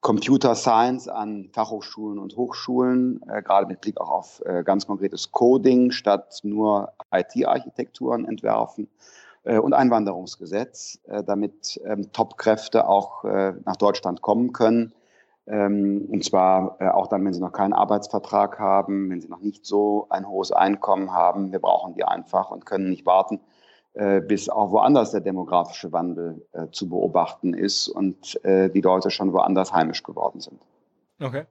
Computer 0.00 0.56
Science 0.56 1.06
an 1.06 1.50
Fachhochschulen 1.52 2.18
und 2.18 2.36
Hochschulen, 2.36 3.20
gerade 3.44 3.66
mit 3.66 3.80
Blick 3.80 4.00
auch 4.00 4.10
auf 4.10 4.42
ganz 4.64 4.86
konkretes 4.86 5.32
Coding 5.32 5.90
statt 5.90 6.38
nur 6.44 6.92
IT-Architekturen 7.12 8.24
entwerfen 8.24 8.88
und 9.42 9.72
Einwanderungsgesetz, 9.72 11.00
damit 11.26 11.80
ähm, 11.84 12.12
Top-Kräfte 12.12 12.86
auch 12.86 13.24
nach 13.24 13.76
Deutschland 13.76 14.22
kommen 14.22 14.52
können 14.52 14.92
und 15.50 16.22
zwar 16.24 16.76
äh, 16.78 16.88
auch 16.88 17.06
dann, 17.06 17.24
wenn 17.24 17.32
sie 17.32 17.40
noch 17.40 17.52
keinen 17.52 17.72
Arbeitsvertrag 17.72 18.58
haben, 18.58 19.08
wenn 19.08 19.20
sie 19.22 19.28
noch 19.28 19.40
nicht 19.40 19.64
so 19.64 20.06
ein 20.10 20.28
hohes 20.28 20.52
Einkommen 20.52 21.12
haben. 21.12 21.52
Wir 21.52 21.58
brauchen 21.58 21.94
die 21.94 22.04
einfach 22.04 22.50
und 22.50 22.66
können 22.66 22.90
nicht 22.90 23.06
warten, 23.06 23.40
äh, 23.94 24.20
bis 24.20 24.50
auch 24.50 24.72
woanders 24.72 25.10
der 25.12 25.22
demografische 25.22 25.90
Wandel 25.90 26.46
äh, 26.52 26.66
zu 26.70 26.90
beobachten 26.90 27.54
ist 27.54 27.88
und 27.88 28.38
die 28.44 28.80
Leute 28.80 29.10
schon 29.10 29.32
woanders 29.32 29.72
heimisch 29.72 30.02
geworden 30.02 30.40
sind. 30.40 30.60
Okay. 31.20 31.46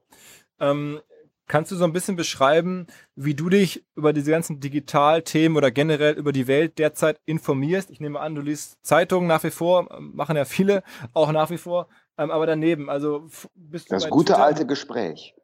Ähm, 0.60 1.00
kannst 1.48 1.72
du 1.72 1.76
so 1.76 1.84
ein 1.84 1.92
bisschen 1.92 2.14
beschreiben, 2.14 2.86
wie 3.16 3.34
du 3.34 3.48
dich 3.48 3.84
über 3.96 4.12
diese 4.12 4.30
ganzen 4.30 4.60
Digitalthemen 4.60 5.56
oder 5.56 5.70
generell 5.70 6.14
über 6.14 6.32
die 6.32 6.46
Welt 6.46 6.78
derzeit 6.78 7.20
informierst? 7.24 7.90
Ich 7.90 8.00
nehme 8.00 8.20
an, 8.20 8.34
du 8.34 8.42
liest 8.42 8.78
Zeitungen 8.86 9.26
nach 9.26 9.42
wie 9.42 9.50
vor, 9.50 9.88
machen 9.98 10.36
ja 10.36 10.44
viele 10.44 10.82
auch 11.14 11.32
nach 11.32 11.50
wie 11.50 11.58
vor. 11.58 11.88
Ähm, 12.18 12.30
aber 12.30 12.46
daneben, 12.46 12.90
also 12.90 13.28
bist 13.54 13.90
du 13.90 13.94
Das 13.94 14.10
gute 14.10 14.32
Twitter? 14.32 14.44
alte 14.44 14.66
Gespräch. 14.66 15.34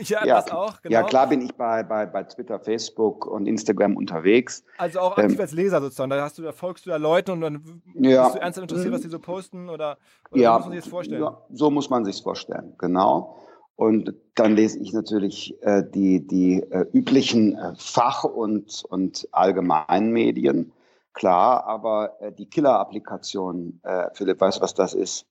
Ja, 0.00 0.24
ja, 0.24 0.36
das 0.36 0.50
auch, 0.50 0.80
genau. 0.80 0.92
Ja, 0.92 1.02
klar 1.02 1.28
bin 1.28 1.42
ich 1.42 1.54
bei, 1.54 1.82
bei, 1.82 2.06
bei 2.06 2.24
Twitter, 2.24 2.58
Facebook 2.58 3.26
und 3.26 3.46
Instagram 3.46 3.96
unterwegs. 3.96 4.64
Also 4.78 5.00
auch 5.00 5.18
aktiv 5.18 5.34
ähm, 5.34 5.40
als 5.40 5.52
Leser 5.52 5.80
sozusagen. 5.80 6.10
Da, 6.10 6.20
hast 6.22 6.38
du, 6.38 6.42
da 6.42 6.52
folgst 6.52 6.86
du 6.86 6.90
da 6.90 6.96
Leuten 6.96 7.32
und 7.32 7.40
dann 7.42 7.82
ja. 7.94 8.24
bist 8.24 8.36
du 8.36 8.40
ernsthaft 8.40 8.70
interessiert, 8.70 8.94
was 8.94 9.02
die 9.02 9.08
so 9.08 9.18
posten 9.18 9.68
oder, 9.68 9.98
oder 10.30 10.40
ja, 10.40 10.54
muss 10.54 10.64
man 10.64 10.72
sich 10.72 10.80
das 10.82 10.90
vorstellen? 10.90 11.22
Ja, 11.22 11.42
so 11.52 11.70
muss 11.70 11.90
man 11.90 12.04
sich 12.04 12.22
vorstellen, 12.22 12.74
genau. 12.78 13.36
Und 13.76 14.14
dann 14.34 14.56
lese 14.56 14.78
ich 14.78 14.94
natürlich 14.94 15.54
äh, 15.62 15.82
die, 15.86 16.26
die 16.26 16.62
äh, 16.62 16.86
üblichen 16.94 17.58
äh, 17.58 17.74
Fach- 17.76 18.24
und, 18.24 18.82
und 18.88 19.28
Allgemeinmedien. 19.32 20.72
Klar, 21.12 21.66
aber 21.66 22.16
äh, 22.20 22.32
die 22.32 22.48
Killer-Applikation, 22.48 23.80
äh, 23.82 24.08
Philipp, 24.14 24.40
weißt 24.40 24.58
du, 24.58 24.62
was 24.62 24.72
das 24.72 24.94
ist? 24.94 25.26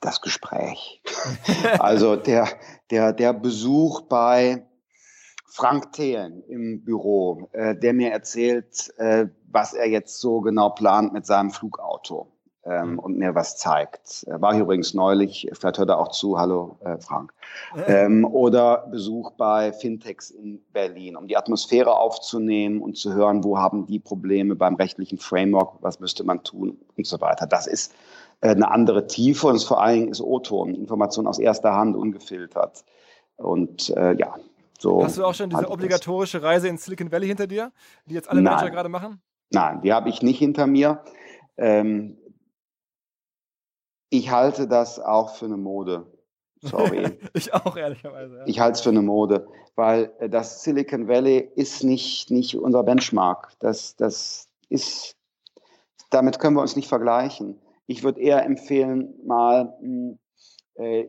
Das 0.00 0.20
Gespräch. 0.20 1.02
also 1.78 2.16
der, 2.16 2.48
der, 2.90 3.12
der 3.12 3.32
Besuch 3.32 4.02
bei 4.02 4.66
Frank 5.46 5.92
Thelen 5.92 6.42
im 6.44 6.84
Büro, 6.84 7.48
äh, 7.52 7.74
der 7.74 7.92
mir 7.92 8.10
erzählt, 8.12 8.92
äh, 8.98 9.26
was 9.50 9.74
er 9.74 9.88
jetzt 9.88 10.20
so 10.20 10.40
genau 10.40 10.70
plant 10.70 11.12
mit 11.12 11.26
seinem 11.26 11.50
Flugauto. 11.50 12.28
ähm, 12.64 12.92
mhm. 12.92 12.98
und 12.98 13.18
mir 13.18 13.34
was 13.34 13.56
zeigt. 13.56 14.26
War 14.28 14.52
hier 14.52 14.62
übrigens 14.62 14.94
neulich, 14.94 15.48
vielleicht 15.52 15.78
hört 15.78 15.88
er 15.88 15.98
auch 15.98 16.08
zu, 16.08 16.38
hallo 16.38 16.76
äh, 16.84 16.98
Frank. 16.98 17.32
Ähm, 17.86 18.24
oder 18.24 18.86
Besuch 18.90 19.32
bei 19.32 19.72
Fintechs 19.72 20.30
in 20.30 20.62
Berlin, 20.72 21.16
um 21.16 21.26
die 21.26 21.36
Atmosphäre 21.36 21.96
aufzunehmen 21.96 22.80
und 22.80 22.96
zu 22.96 23.14
hören, 23.14 23.44
wo 23.44 23.58
haben 23.58 23.86
die 23.86 23.98
Probleme 23.98 24.56
beim 24.56 24.74
rechtlichen 24.74 25.18
Framework, 25.18 25.78
was 25.80 26.00
müsste 26.00 26.24
man 26.24 26.42
tun 26.44 26.78
und 26.96 27.06
so 27.06 27.20
weiter. 27.20 27.46
Das 27.46 27.66
ist 27.66 27.92
äh, 27.92 27.96
eine 28.48 28.70
andere 28.70 29.06
Tiefe 29.06 29.48
und 29.48 29.62
vor 29.62 29.82
allen 29.82 30.00
Dingen 30.00 30.08
ist 30.08 30.20
O-Ton, 30.20 30.74
Information 30.74 31.26
aus 31.26 31.38
erster 31.38 31.74
Hand, 31.74 31.96
ungefiltert. 31.96 32.84
Und 33.36 33.90
äh, 33.90 34.14
ja, 34.16 34.34
so. 34.78 35.04
Hast 35.04 35.18
du 35.18 35.24
auch 35.24 35.34
schon 35.34 35.50
diese 35.50 35.70
obligatorische 35.70 36.42
Reise 36.42 36.68
ins 36.68 36.84
Silicon 36.84 37.12
Valley 37.12 37.26
hinter 37.26 37.46
dir, 37.46 37.70
die 38.06 38.14
jetzt 38.14 38.30
alle 38.30 38.40
Manager 38.40 38.70
gerade 38.70 38.88
machen? 38.88 39.20
Nein, 39.50 39.82
die 39.82 39.92
habe 39.92 40.08
ich 40.08 40.22
nicht 40.22 40.38
hinter 40.38 40.66
mir. 40.66 41.02
Ähm, 41.58 42.16
ich 44.08 44.30
halte 44.30 44.66
das 44.66 44.98
auch 44.98 45.34
für 45.34 45.44
eine 45.44 45.56
Mode. 45.56 46.06
Sorry. 46.62 47.18
ich 47.34 47.52
auch, 47.52 47.76
ehrlicherweise. 47.76 48.38
Ja. 48.38 48.46
Ich 48.46 48.60
halte 48.60 48.76
es 48.76 48.80
für 48.80 48.90
eine 48.90 49.02
Mode, 49.02 49.46
weil 49.76 50.12
äh, 50.18 50.30
das 50.30 50.62
Silicon 50.62 51.08
Valley 51.08 51.50
ist 51.56 51.84
nicht, 51.84 52.30
nicht 52.30 52.56
unser 52.56 52.82
Benchmark. 52.82 53.52
Das, 53.58 53.96
das 53.96 54.48
ist, 54.68 55.14
damit 56.10 56.38
können 56.38 56.56
wir 56.56 56.62
uns 56.62 56.76
nicht 56.76 56.88
vergleichen. 56.88 57.60
Ich 57.90 58.04
würde 58.04 58.20
eher 58.20 58.44
empfehlen, 58.44 59.14
mal 59.24 59.74
hm, 59.80 60.16
äh, 60.74 61.08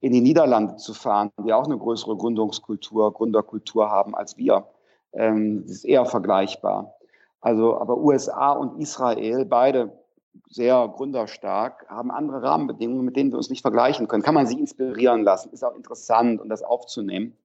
in 0.00 0.12
die 0.12 0.20
Niederlande 0.20 0.74
zu 0.74 0.92
fahren, 0.92 1.30
die 1.46 1.52
auch 1.52 1.66
eine 1.66 1.78
größere 1.78 2.16
Gründungskultur, 2.16 3.12
Gründerkultur 3.12 3.92
haben 3.92 4.16
als 4.16 4.36
wir. 4.36 4.66
Ähm, 5.12 5.62
das 5.62 5.76
ist 5.76 5.84
eher 5.84 6.04
vergleichbar. 6.06 6.96
Also, 7.40 7.78
aber 7.78 7.96
USA 7.96 8.50
und 8.50 8.80
Israel, 8.80 9.44
beide 9.44 9.92
sehr 10.48 10.88
gründerstark, 10.88 11.86
haben 11.88 12.10
andere 12.10 12.42
Rahmenbedingungen, 12.42 13.04
mit 13.04 13.14
denen 13.14 13.30
wir 13.30 13.36
uns 13.36 13.48
nicht 13.48 13.62
vergleichen 13.62 14.08
können. 14.08 14.24
Kann 14.24 14.34
man 14.34 14.48
sich 14.48 14.58
inspirieren 14.58 15.22
lassen, 15.22 15.52
ist 15.52 15.64
auch 15.64 15.76
interessant, 15.76 16.40
um 16.40 16.48
das 16.48 16.64
aufzunehmen. 16.64 17.36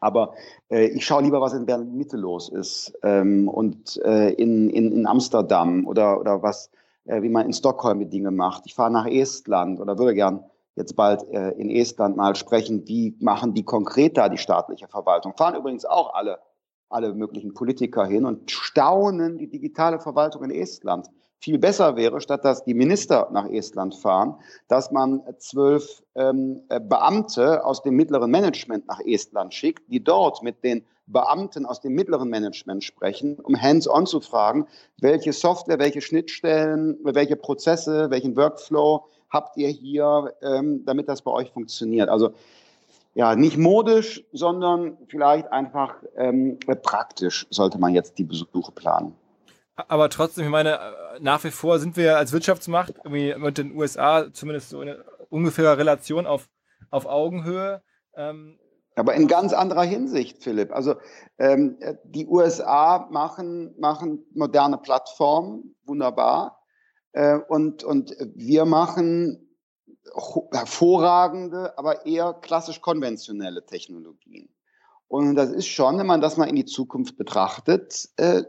Aber 0.00 0.34
äh, 0.70 0.86
ich 0.86 1.04
schaue 1.04 1.24
lieber, 1.24 1.40
was 1.40 1.52
in 1.52 1.66
Berlin 1.66 1.96
Mitte 1.96 2.16
los 2.16 2.48
ist 2.48 2.96
ähm, 3.02 3.48
und 3.48 4.00
äh, 4.04 4.30
in, 4.34 4.70
in, 4.70 4.92
in 4.92 5.06
Amsterdam 5.08 5.84
oder, 5.88 6.20
oder 6.20 6.44
was 6.44 6.70
äh, 7.04 7.22
wie 7.22 7.28
man 7.28 7.46
in 7.46 7.52
Stockholm 7.52 8.00
die 8.00 8.08
Dinge 8.08 8.30
macht. 8.30 8.64
Ich 8.66 8.74
fahre 8.74 8.90
nach 8.90 9.06
Estland 9.06 9.80
oder 9.80 9.98
würde 9.98 10.14
gern 10.14 10.44
jetzt 10.76 10.96
bald 10.96 11.22
äh, 11.28 11.50
in 11.50 11.70
Estland 11.70 12.16
mal 12.16 12.34
sprechen, 12.34 12.86
wie 12.86 13.16
machen 13.20 13.54
die 13.54 13.64
konkret 13.64 14.16
da 14.16 14.28
die 14.28 14.38
staatliche 14.38 14.88
Verwaltung. 14.88 15.34
Fahren 15.36 15.56
übrigens 15.56 15.84
auch 15.84 16.14
alle, 16.14 16.38
alle 16.88 17.14
möglichen 17.14 17.54
Politiker 17.54 18.06
hin 18.06 18.24
und 18.24 18.50
staunen 18.50 19.38
die 19.38 19.48
digitale 19.48 20.00
Verwaltung 20.00 20.44
in 20.44 20.50
Estland. 20.50 21.08
Viel 21.44 21.58
besser 21.58 21.94
wäre, 21.96 22.22
statt 22.22 22.42
dass 22.42 22.64
die 22.64 22.72
Minister 22.72 23.28
nach 23.30 23.46
Estland 23.50 23.94
fahren, 23.94 24.36
dass 24.66 24.90
man 24.90 25.20
zwölf 25.36 26.02
ähm, 26.14 26.62
äh, 26.70 26.80
Beamte 26.80 27.66
aus 27.66 27.82
dem 27.82 27.96
mittleren 27.96 28.30
Management 28.30 28.88
nach 28.88 28.98
Estland 29.04 29.52
schickt, 29.52 29.82
die 29.92 30.02
dort 30.02 30.42
mit 30.42 30.64
den 30.64 30.86
Beamten 31.06 31.66
aus 31.66 31.82
dem 31.82 31.92
mittleren 31.92 32.30
Management 32.30 32.82
sprechen, 32.82 33.38
um 33.40 33.60
hands-on 33.60 34.06
zu 34.06 34.22
fragen, 34.22 34.66
welche 35.02 35.34
Software, 35.34 35.78
welche 35.78 36.00
Schnittstellen, 36.00 36.96
welche 37.04 37.36
Prozesse, 37.36 38.08
welchen 38.08 38.38
Workflow 38.38 39.04
habt 39.28 39.58
ihr 39.58 39.68
hier, 39.68 40.32
ähm, 40.40 40.86
damit 40.86 41.10
das 41.10 41.20
bei 41.20 41.30
euch 41.30 41.52
funktioniert. 41.52 42.08
Also 42.08 42.30
ja, 43.12 43.36
nicht 43.36 43.58
modisch, 43.58 44.24
sondern 44.32 44.96
vielleicht 45.08 45.52
einfach 45.52 45.96
ähm, 46.16 46.58
praktisch 46.82 47.46
sollte 47.50 47.78
man 47.78 47.92
jetzt 47.92 48.16
die 48.16 48.24
Besuche 48.24 48.72
planen. 48.72 49.14
Aber 49.76 50.08
trotzdem, 50.08 50.44
ich 50.44 50.50
meine, 50.50 50.78
nach 51.20 51.42
wie 51.44 51.50
vor 51.50 51.78
sind 51.78 51.96
wir 51.96 52.16
als 52.16 52.32
Wirtschaftsmacht 52.32 52.94
irgendwie 52.98 53.34
mit 53.36 53.58
den 53.58 53.76
USA 53.76 54.32
zumindest 54.32 54.70
so 54.70 54.80
in 54.82 54.94
ungefährer 55.30 55.78
Relation 55.78 56.26
auf, 56.26 56.48
auf 56.90 57.06
Augenhöhe. 57.06 57.82
Ähm, 58.14 58.58
aber 58.96 59.14
in 59.14 59.26
ganz 59.26 59.52
anderer 59.52 59.82
Hinsicht, 59.82 60.42
Philipp. 60.42 60.72
Also 60.72 60.94
ähm, 61.38 61.76
die 62.04 62.26
USA 62.26 63.08
machen, 63.10 63.74
machen 63.78 64.24
moderne 64.32 64.78
Plattformen, 64.78 65.74
wunderbar. 65.84 66.62
Äh, 67.12 67.38
und, 67.48 67.82
und 67.82 68.14
wir 68.34 68.64
machen 68.64 69.40
hervorragende, 70.52 71.76
aber 71.76 72.06
eher 72.06 72.34
klassisch 72.34 72.80
konventionelle 72.80 73.64
Technologien. 73.66 74.48
Und 75.08 75.34
das 75.34 75.50
ist 75.50 75.66
schon, 75.66 75.98
wenn 75.98 76.06
man 76.06 76.20
das 76.20 76.36
mal 76.36 76.48
in 76.48 76.56
die 76.56 76.64
Zukunft 76.64 77.16
betrachtet, 77.16 78.08
äh, 78.16 78.44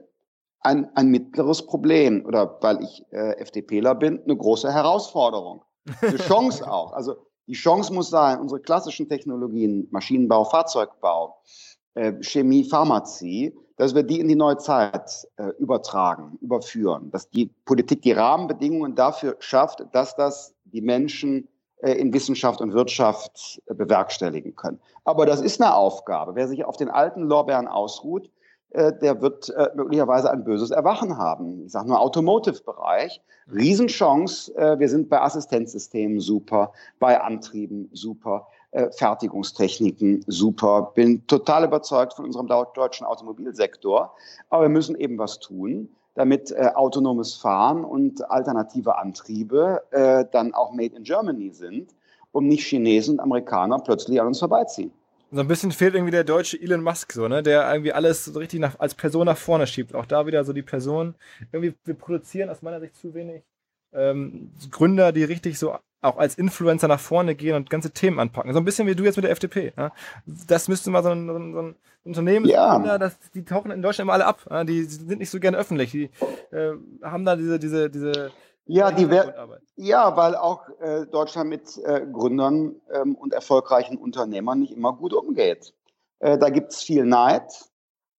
ein, 0.66 0.90
ein 0.96 1.10
mittleres 1.10 1.66
Problem. 1.66 2.26
Oder 2.26 2.58
weil 2.62 2.84
ich 2.84 3.04
äh, 3.12 3.38
FDPler 3.38 3.96
bin, 3.96 4.22
eine 4.24 4.36
große 4.36 4.72
Herausforderung. 4.72 5.64
Eine 6.02 6.18
Chance 6.28 6.70
auch. 6.70 6.94
Also 6.94 7.16
die 7.48 7.54
Chance 7.54 7.94
muss 7.94 8.10
sein, 8.10 8.40
unsere 8.40 8.60
klassischen 8.60 9.08
Technologien, 9.08 9.88
Maschinenbau, 9.92 10.46
Fahrzeugbau, 10.46 11.38
äh, 11.94 12.14
Chemie, 12.22 12.64
Pharmazie, 12.64 13.56
dass 13.78 13.94
wir 13.94 14.04
die 14.04 14.20
in 14.20 14.28
die 14.28 14.36
neue 14.36 14.58
Zeit 14.58 15.28
äh, 15.38 15.50
übertragen, 15.60 16.38
überführen, 16.42 17.12
dass 17.12 17.30
die 17.30 17.48
Politik 17.66 18.02
die 18.02 18.14
Rahmenbedingungen 18.14 18.96
dafür 18.96 19.36
schafft, 19.40 19.84
dass 19.92 20.16
das 20.16 20.56
die 20.64 20.82
Menschen 20.82 21.48
äh, 21.78 21.92
in 21.94 22.14
Wissenschaft 22.14 22.62
und 22.62 22.74
Wirtschaft 22.74 23.62
äh, 23.68 23.74
bewerkstelligen 23.74 24.56
können. 24.56 24.80
Aber 25.04 25.26
das 25.26 25.42
ist 25.42 25.62
eine 25.62 25.76
Aufgabe. 25.76 26.36
Wer 26.36 26.48
sich 26.48 26.66
auf 26.66 26.78
den 26.78 26.90
alten 26.90 27.24
Lorbeeren 27.24 27.68
ausruht, 27.68 28.30
der 28.76 29.22
wird 29.22 29.50
äh, 29.50 29.70
möglicherweise 29.76 30.30
ein 30.30 30.44
böses 30.44 30.72
Erwachen 30.72 31.18
haben. 31.18 31.66
Ich 31.66 31.72
sage 31.72 31.88
nur 31.88 32.00
Automotive-Bereich. 32.00 33.22
Riesenchance. 33.54 34.54
Äh, 34.56 34.80
wir 34.80 34.90
sind 34.90 35.10
bei 35.10 35.22
Assistenzsystemen 35.22 36.20
super, 36.20 36.74
bei 37.00 37.20
Antrieben 37.22 37.90
super, 37.94 38.48
Fertigungstechniken 38.98 40.26
super. 40.28 40.92
Bin 40.96 41.26
total 41.28 41.64
überzeugt 41.64 42.14
von 42.14 42.26
unserem 42.26 42.48
deutschen 42.48 43.08
Automobilsektor. 43.08 44.14
Aber 44.50 44.64
wir 44.64 44.70
müssen 44.70 44.96
eben 44.96 45.18
was 45.18 45.40
tun, 45.40 45.88
damit 46.16 46.54
autonomes 46.76 47.36
Fahren 47.36 47.86
und 47.86 48.30
alternative 48.30 48.98
Antriebe 48.98 49.82
dann 50.34 50.54
auch 50.54 50.74
made 50.74 50.94
in 50.94 51.04
Germany 51.04 51.52
sind 51.52 51.96
und 52.34 52.50
nicht 52.50 52.66
Chinesen 52.66 53.14
und 53.14 53.20
Amerikaner 53.22 53.80
plötzlich 53.80 54.20
an 54.20 54.28
uns 54.28 54.40
vorbeiziehen. 54.40 54.92
So 55.36 55.42
ein 55.42 55.50
bisschen 55.50 55.74
fehlt 55.74 55.96
irgendwie 55.96 56.12
der 56.12 56.24
deutsche 56.24 56.62
Elon 56.62 56.82
Musk, 56.82 57.12
so, 57.12 57.28
ne? 57.28 57.44
Der 57.44 57.70
irgendwie 57.70 57.92
alles 57.92 58.24
so 58.24 58.40
richtig 58.40 58.62
nach, 58.62 58.80
als 58.80 58.96
Person 58.96 59.26
nach 59.26 59.38
vorne 59.38 59.68
schiebt. 59.68 59.94
Auch 59.94 60.06
da 60.06 60.26
wieder 60.28 60.46
so 60.46 60.54
die 60.54 60.62
Person. 60.62 61.14
Irgendwie, 61.52 61.76
wir 61.84 61.94
produzieren 61.94 62.50
aus 62.50 62.62
meiner 62.62 62.80
Sicht 62.80 62.96
zu 62.96 63.14
wenig 63.14 63.44
ähm, 63.92 64.52
Gründer, 64.72 65.12
die 65.12 65.26
richtig 65.26 65.60
so 65.60 65.78
auch 66.02 66.18
als 66.18 66.36
Influencer 66.36 66.88
nach 66.88 67.02
vorne 67.02 67.36
gehen 67.36 67.54
und 67.54 67.70
ganze 67.70 67.92
Themen 67.92 68.18
anpacken. 68.20 68.54
So 68.54 68.60
ein 68.60 68.64
bisschen 68.64 68.88
wie 68.88 68.96
du 68.96 69.04
jetzt 69.04 69.18
mit 69.18 69.26
der 69.26 69.32
FDP. 69.32 69.74
Ja? 69.76 69.92
Das 70.26 70.70
müsste 70.70 70.90
mal 70.90 71.04
so 71.04 71.10
ein, 71.10 71.28
so 71.28 71.36
ein, 71.36 71.54
so 71.54 71.60
ein 71.64 71.76
Unternehmen, 72.06 72.46
ja. 72.46 72.98
das, 72.98 73.20
die 73.34 73.44
tauchen 73.44 73.72
in 73.72 73.82
Deutschland 73.82 74.06
immer 74.06 74.14
alle 74.14 74.28
ab. 74.28 74.46
Ja? 74.50 74.64
Die, 74.64 74.84
die, 74.84 74.88
sind 74.88 75.20
nicht 75.20 75.32
so 75.32 75.42
gerne 75.42 75.58
öffentlich. 75.58 75.92
Die 75.92 76.10
äh, 76.52 76.76
haben 77.04 77.26
da 77.26 77.36
diese, 77.36 77.60
diese, 77.60 77.90
diese 77.90 78.32
ja, 78.66 78.92
die 78.92 79.08
ja, 79.76 80.18
weil 80.18 80.36
auch 80.36 80.68
äh, 80.80 81.06
Deutschland 81.06 81.50
mit 81.50 81.78
äh, 81.78 82.06
Gründern 82.12 82.76
ähm, 82.92 83.16
und 83.16 83.34
erfolgreichen 83.34 83.98
Unternehmern 83.98 84.60
nicht 84.60 84.72
immer 84.72 84.94
gut 84.94 85.14
umgeht. 85.14 85.74
Äh, 86.20 86.38
da 86.38 86.50
gibt 86.50 86.72
es 86.72 86.82
viel 86.82 87.06
Neid 87.06 87.70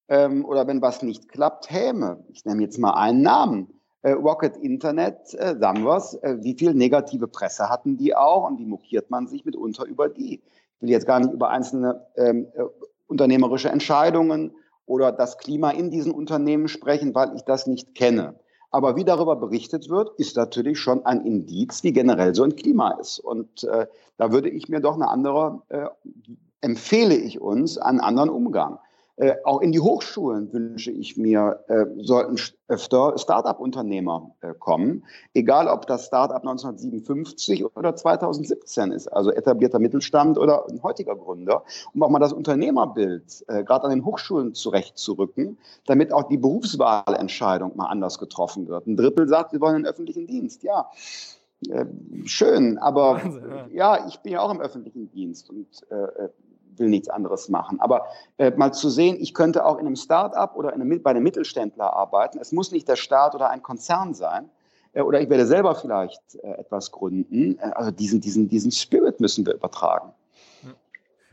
ähm, 0.07 0.45
oder 0.45 0.67
wenn 0.67 0.81
was 0.81 1.01
nicht 1.01 1.29
klappt, 1.29 1.69
Häme. 1.69 2.23
Ich 2.29 2.45
nehme 2.45 2.61
jetzt 2.61 2.77
mal 2.77 2.93
einen 2.93 3.21
Namen. 3.21 3.77
Äh, 4.03 4.11
Rocket 4.11 4.55
Internet, 4.57 5.33
äh, 5.33 5.59
wir's, 5.59 6.13
äh, 6.21 6.37
wie 6.41 6.53
viel 6.53 6.73
negative 6.73 7.27
Presse 7.27 7.67
hatten 7.67 7.97
die 7.97 8.15
auch 8.15 8.47
und 8.47 8.59
wie 8.59 8.65
mokiert 8.65 9.09
man 9.09 9.27
sich 9.27 9.43
mitunter 9.43 9.85
über 9.85 10.07
die? 10.07 10.35
Ich 10.35 10.81
will 10.81 10.89
jetzt 10.89 11.07
gar 11.07 11.19
nicht 11.19 11.33
über 11.33 11.49
einzelne 11.49 12.05
ähm, 12.15 12.47
äh, 12.53 12.63
unternehmerische 13.07 13.69
Entscheidungen 13.69 14.55
oder 14.85 15.11
das 15.11 15.37
Klima 15.39 15.71
in 15.71 15.89
diesen 15.89 16.13
Unternehmen 16.13 16.67
sprechen, 16.67 17.15
weil 17.15 17.35
ich 17.35 17.41
das 17.41 17.67
nicht 17.67 17.95
kenne. 17.95 18.35
Aber 18.71 18.95
wie 18.95 19.05
darüber 19.05 19.35
berichtet 19.35 19.89
wird, 19.89 20.11
ist 20.19 20.35
natürlich 20.35 20.79
schon 20.79 21.05
ein 21.05 21.25
Indiz, 21.25 21.83
wie 21.83 21.93
generell 21.93 22.35
so 22.35 22.43
ein 22.43 22.55
Klima 22.55 22.91
ist. 22.99 23.19
Und 23.19 23.63
äh, 23.63 23.87
da 24.17 24.31
würde 24.31 24.49
ich 24.49 24.67
mir 24.67 24.81
doch 24.81 24.95
eine 24.95 25.07
andere, 25.07 25.61
äh, 25.69 25.85
empfehle 26.61 27.15
ich 27.15 27.39
uns, 27.39 27.77
einen 27.77 28.01
anderen 28.01 28.29
Umgang. 28.29 28.79
Äh, 29.17 29.35
auch 29.45 29.61
in 29.61 29.71
die 29.71 29.79
Hochschulen 29.79 30.53
wünsche 30.53 30.91
ich 30.91 31.17
mir, 31.17 31.63
äh, 31.67 31.85
sollten 32.03 32.37
öfter 32.67 33.17
Start-up-Unternehmer 33.17 34.35
äh, 34.41 34.53
kommen, 34.53 35.05
egal 35.33 35.67
ob 35.67 35.87
das 35.87 36.05
Start-up 36.05 36.43
1957 36.43 37.65
oder 37.75 37.95
2017 37.95 38.91
ist, 38.91 39.07
also 39.07 39.31
etablierter 39.31 39.79
Mittelstand 39.79 40.37
oder 40.37 40.67
ein 40.69 40.83
heutiger 40.83 41.15
Gründer, 41.15 41.63
um 41.95 42.03
auch 42.03 42.09
mal 42.09 42.19
das 42.19 42.31
Unternehmerbild 42.31 43.43
äh, 43.47 43.63
gerade 43.63 43.85
an 43.85 43.89
den 43.89 44.05
Hochschulen 44.05 44.53
zurechtzurücken, 44.53 45.57
damit 45.87 46.13
auch 46.13 46.27
die 46.27 46.37
Berufswahlentscheidung 46.37 47.75
mal 47.75 47.87
anders 47.87 48.19
getroffen 48.19 48.67
wird. 48.67 48.85
Ein 48.85 48.97
Drittel 48.97 49.27
sagt, 49.27 49.49
sie 49.49 49.59
wollen 49.59 49.77
einen 49.77 49.85
öffentlichen 49.87 50.27
Dienst. 50.27 50.61
Ja, 50.61 50.91
äh, 51.69 51.85
schön, 52.25 52.77
aber 52.77 53.15
Wahnsinn, 53.15 53.43
ja. 53.71 53.97
ja. 53.97 54.07
ich 54.07 54.19
bin 54.19 54.33
ja 54.33 54.41
auch 54.41 54.51
im 54.51 54.61
öffentlichen 54.61 55.09
Dienst 55.09 55.49
und 55.49 55.67
äh, 55.89 56.29
will 56.79 56.89
nichts 56.89 57.09
anderes 57.09 57.49
machen. 57.49 57.79
Aber 57.79 58.07
äh, 58.37 58.51
mal 58.51 58.71
zu 58.73 58.89
sehen, 58.89 59.17
ich 59.19 59.33
könnte 59.33 59.65
auch 59.65 59.77
in 59.79 59.85
einem 59.85 59.95
Start-up 59.95 60.55
oder 60.55 60.73
in 60.73 60.81
einem, 60.81 61.01
bei 61.01 61.11
einem 61.11 61.23
Mittelständler 61.23 61.93
arbeiten. 61.93 62.39
Es 62.39 62.51
muss 62.51 62.71
nicht 62.71 62.87
der 62.87 62.95
Staat 62.95 63.35
oder 63.35 63.49
ein 63.49 63.61
Konzern 63.61 64.13
sein. 64.13 64.49
äh, 64.97 65.01
oder 65.01 65.21
ich 65.21 65.29
werde 65.29 65.45
selber 65.45 65.75
vielleicht 65.75 66.35
äh, 66.43 66.53
etwas 66.53 66.91
gründen. 66.91 67.57
Äh, 67.59 67.71
also 67.75 67.91
diesen, 67.91 68.19
diesen, 68.19 68.47
diesen 68.47 68.71
Spirit 68.71 69.19
müssen 69.19 69.45
wir 69.45 69.53
übertragen. 69.53 70.11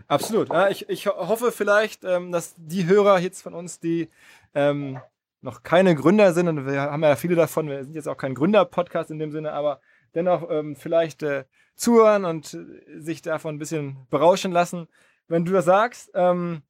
Absolut. 0.07 0.51
Ja, 0.51 0.69
ich, 0.69 0.89
ich 0.91 1.07
hoffe 1.07 1.51
vielleicht, 1.51 2.05
ähm, 2.05 2.31
dass 2.31 2.55
die 2.59 2.87
Hörer 2.87 3.21
jetzt 3.21 3.41
von 3.43 3.55
uns, 3.55 3.81
die 3.81 4.11
ähm, 4.55 5.01
noch 5.41 5.63
keine 5.63 5.95
Gründer 5.95 6.35
sind, 6.35 6.49
und 6.49 6.67
wir 6.67 6.83
haben 6.83 7.03
ja 7.03 7.17
viele 7.17 7.37
davon, 7.37 7.69
wir 7.69 7.83
sind 7.85 7.95
jetzt 7.95 8.09
auch 8.09 8.19
kein 8.19 8.35
Gründer-Podcast 8.35 9.11
in 9.11 9.19
dem 9.19 9.33
Sinne, 9.33 9.53
aber 9.53 9.81
dennoch 10.15 10.51
ähm, 10.51 10.77
vielleicht 10.77 11.23
äh, 11.23 11.45
zuhören 11.75 12.27
und 12.27 12.53
äh, 12.53 13.01
sich 13.01 13.23
davon 13.23 13.55
ein 13.55 13.59
bisschen 13.59 14.07
berauschen 14.11 14.53
lassen. 14.53 14.89
Wenn 15.29 15.45
du 15.45 15.53
das 15.53 15.65
sagst, 15.65 16.11
ähm, 16.15 16.63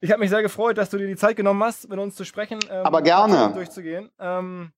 ich 0.00 0.10
habe 0.10 0.20
mich 0.20 0.30
sehr 0.30 0.42
gefreut, 0.42 0.78
dass 0.78 0.90
du 0.90 0.98
dir 0.98 1.06
die 1.06 1.16
Zeit 1.16 1.36
genommen 1.36 1.62
hast, 1.62 1.88
mit 1.88 1.98
uns 1.98 2.16
zu 2.16 2.24
sprechen. 2.24 2.58
Ähm, 2.68 2.84
aber 2.84 3.02
gerne. 3.02 3.52
Durchzugehen. 3.54 4.10
Ähm, 4.18 4.72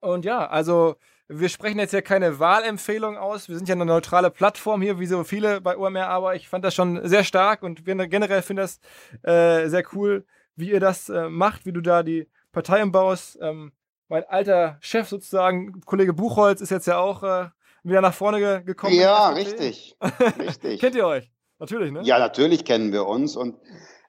und 0.00 0.24
ja, 0.24 0.46
also 0.46 0.96
wir 1.28 1.48
sprechen 1.48 1.80
jetzt 1.80 1.92
ja 1.92 2.00
keine 2.00 2.38
Wahlempfehlung 2.38 3.16
aus. 3.16 3.48
Wir 3.48 3.56
sind 3.56 3.68
ja 3.68 3.74
eine 3.74 3.84
neutrale 3.84 4.30
Plattform 4.30 4.82
hier, 4.82 5.00
wie 5.00 5.06
so 5.06 5.24
viele 5.24 5.60
bei 5.60 5.76
OMR, 5.76 6.08
aber 6.08 6.36
ich 6.36 6.48
fand 6.48 6.64
das 6.64 6.74
schon 6.74 7.06
sehr 7.08 7.24
stark 7.24 7.62
und 7.62 7.86
wir 7.86 7.94
generell 8.06 8.42
finden 8.42 8.62
das 8.62 8.78
äh, 9.22 9.68
sehr 9.68 9.82
cool, 9.92 10.24
wie 10.54 10.70
ihr 10.70 10.80
das 10.80 11.08
äh, 11.08 11.28
macht, 11.28 11.66
wie 11.66 11.72
du 11.72 11.80
da 11.80 12.04
die 12.04 12.28
Partei 12.52 12.82
umbaust. 12.82 13.38
Ähm, 13.40 13.72
mein 14.08 14.24
alter 14.24 14.78
Chef 14.80 15.08
sozusagen, 15.08 15.80
Kollege 15.80 16.12
Buchholz, 16.12 16.60
ist 16.60 16.70
jetzt 16.70 16.86
ja 16.86 16.98
auch 16.98 17.24
äh, 17.24 17.48
wieder 17.82 18.00
nach 18.00 18.14
vorne 18.14 18.62
gekommen. 18.62 18.94
Ja, 18.94 19.30
richtig. 19.30 19.96
richtig. 20.38 20.80
Kennt 20.80 20.94
ihr 20.94 21.06
euch? 21.06 21.32
Natürlich, 21.58 21.92
ne? 21.92 22.02
Ja, 22.02 22.18
natürlich 22.18 22.64
kennen 22.64 22.92
wir 22.92 23.06
uns 23.06 23.36
und 23.36 23.56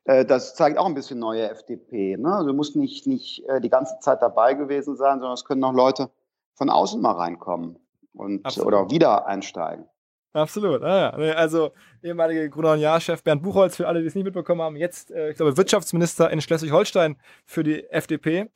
äh, 0.04 0.26
das 0.26 0.56
zeigt 0.56 0.78
auch 0.78 0.86
ein 0.86 0.94
bisschen 0.94 1.20
neue 1.20 1.50
FDP. 1.50 2.18
Ne? 2.18 2.34
Also 2.34 2.48
du 2.50 2.54
musst 2.54 2.76
nicht, 2.76 3.08
nicht 3.08 3.44
äh, 3.48 3.62
die 3.62 3.70
ganze 3.70 4.00
Zeit 4.00 4.22
dabei 4.22 4.54
gewesen 4.54 4.96
sein, 4.96 5.20
sondern 5.20 5.34
es 5.34 5.46
können 5.46 5.64
auch 5.64 5.74
Leute 5.74 6.10
von 6.56 6.70
außen 6.70 7.02
mal 7.02 7.12
reinkommen 7.12 7.78
und 8.14 8.46
Absolut. 8.46 8.68
oder 8.68 8.90
wieder 8.90 9.28
einsteigen. 9.28 9.86
Absolut, 10.34 10.84
ah, 10.84 11.18
ja. 11.18 11.34
also 11.34 11.72
ehemalige 12.04 12.50
Grüner-Jahr-Chef 12.50 13.24
Bernd 13.24 13.42
Buchholz, 13.42 13.76
für 13.76 13.88
alle, 13.88 14.02
die 14.02 14.08
es 14.08 14.14
nicht 14.14 14.26
mitbekommen 14.26 14.62
haben, 14.62 14.76
jetzt, 14.76 15.10
äh, 15.10 15.32
ich 15.32 15.38
glaube, 15.38 15.58
Wirtschaftsminister 15.58 16.30
in 16.30 16.42
Schleswig-Holstein 16.42 17.18
für 17.46 17.64
die 17.64 17.90
FDP. 17.90 18.50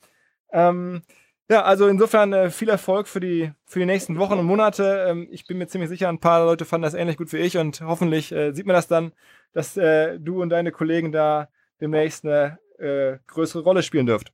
Ähm, 0.51 1.01
ja, 1.49 1.63
also 1.63 1.87
insofern 1.87 2.33
äh, 2.33 2.49
viel 2.49 2.69
Erfolg 2.69 3.07
für 3.07 3.19
die, 3.19 3.51
für 3.65 3.79
die 3.79 3.85
nächsten 3.85 4.17
Wochen 4.17 4.39
und 4.39 4.45
Monate. 4.45 5.05
Ähm, 5.07 5.27
ich 5.31 5.47
bin 5.47 5.57
mir 5.57 5.67
ziemlich 5.67 5.89
sicher, 5.89 6.07
ein 6.09 6.19
paar 6.19 6.45
Leute 6.45 6.65
fanden 6.65 6.83
das 6.83 6.93
ähnlich 6.93 7.17
gut 7.17 7.33
wie 7.33 7.37
ich 7.37 7.57
und 7.57 7.81
hoffentlich 7.81 8.31
äh, 8.31 8.53
sieht 8.53 8.65
man 8.65 8.75
das 8.75 8.87
dann, 8.87 9.11
dass 9.53 9.75
äh, 9.75 10.17
du 10.19 10.41
und 10.41 10.49
deine 10.49 10.71
Kollegen 10.71 11.11
da 11.11 11.49
demnächst 11.81 12.25
eine 12.25 12.59
äh, 12.77 13.17
größere 13.27 13.63
Rolle 13.63 13.83
spielen 13.83 14.05
dürft. 14.05 14.31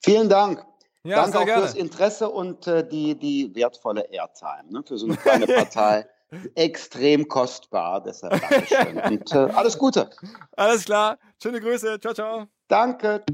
Vielen 0.00 0.28
Dank. 0.28 0.64
Ja, 1.04 1.22
Danke 1.22 1.38
auch 1.38 1.44
gerne. 1.44 1.62
fürs 1.62 1.74
Interesse 1.74 2.28
und 2.28 2.66
äh, 2.66 2.86
die, 2.86 3.16
die 3.18 3.54
wertvolle 3.54 4.02
Airtime 4.10 4.70
ne, 4.70 4.82
für 4.86 4.98
so 4.98 5.06
eine 5.06 5.16
kleine 5.16 5.46
Partei. 5.46 6.06
Extrem 6.54 7.26
kostbar, 7.26 8.02
deshalb 8.02 8.40
Dankeschön. 8.40 9.00
und 9.04 9.32
äh, 9.32 9.52
alles 9.54 9.78
Gute. 9.78 10.10
Alles 10.56 10.84
klar. 10.84 11.18
Schöne 11.42 11.60
Grüße. 11.60 11.98
Ciao, 12.00 12.12
ciao. 12.12 12.46
Danke. 12.68 13.24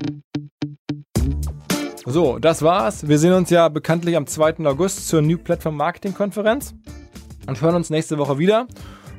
So, 2.07 2.39
das 2.39 2.61
war's. 2.61 3.09
Wir 3.09 3.19
sehen 3.19 3.33
uns 3.33 3.49
ja 3.49 3.69
bekanntlich 3.71 4.17
am 4.17 4.27
2. 4.27 4.67
August 4.67 5.09
zur 5.09 5.23
New 5.23 5.39
Platform 5.39 5.77
Marketing 5.77 6.13
Konferenz 6.13 6.75
und 7.47 7.63
hören 7.63 7.77
uns 7.77 7.89
nächste 7.89 8.19
Woche 8.19 8.39
wieder. 8.39 8.67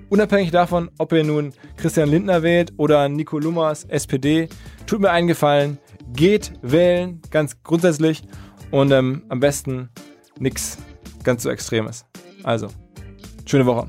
Unabhängig 0.09 0.51
davon, 0.51 0.91
ob 0.99 1.11
ihr 1.11 1.23
nun 1.23 1.51
Christian 1.77 2.09
Lindner 2.09 2.43
wählt 2.43 2.73
oder 2.77 3.09
Nico 3.09 3.39
Lummers, 3.39 3.85
SPD, 3.85 4.49
tut 4.85 5.01
mir 5.01 5.09
einen 5.09 5.27
Gefallen, 5.27 5.79
geht 6.13 6.53
wählen, 6.61 7.21
ganz 7.31 7.63
grundsätzlich 7.63 8.21
und 8.69 8.91
ähm, 8.91 9.23
am 9.29 9.39
besten 9.39 9.89
nichts 10.37 10.77
ganz 11.23 11.41
so 11.41 11.49
Extremes. 11.49 12.05
Also, 12.43 12.67
schöne 13.47 13.65
Woche. 13.65 13.87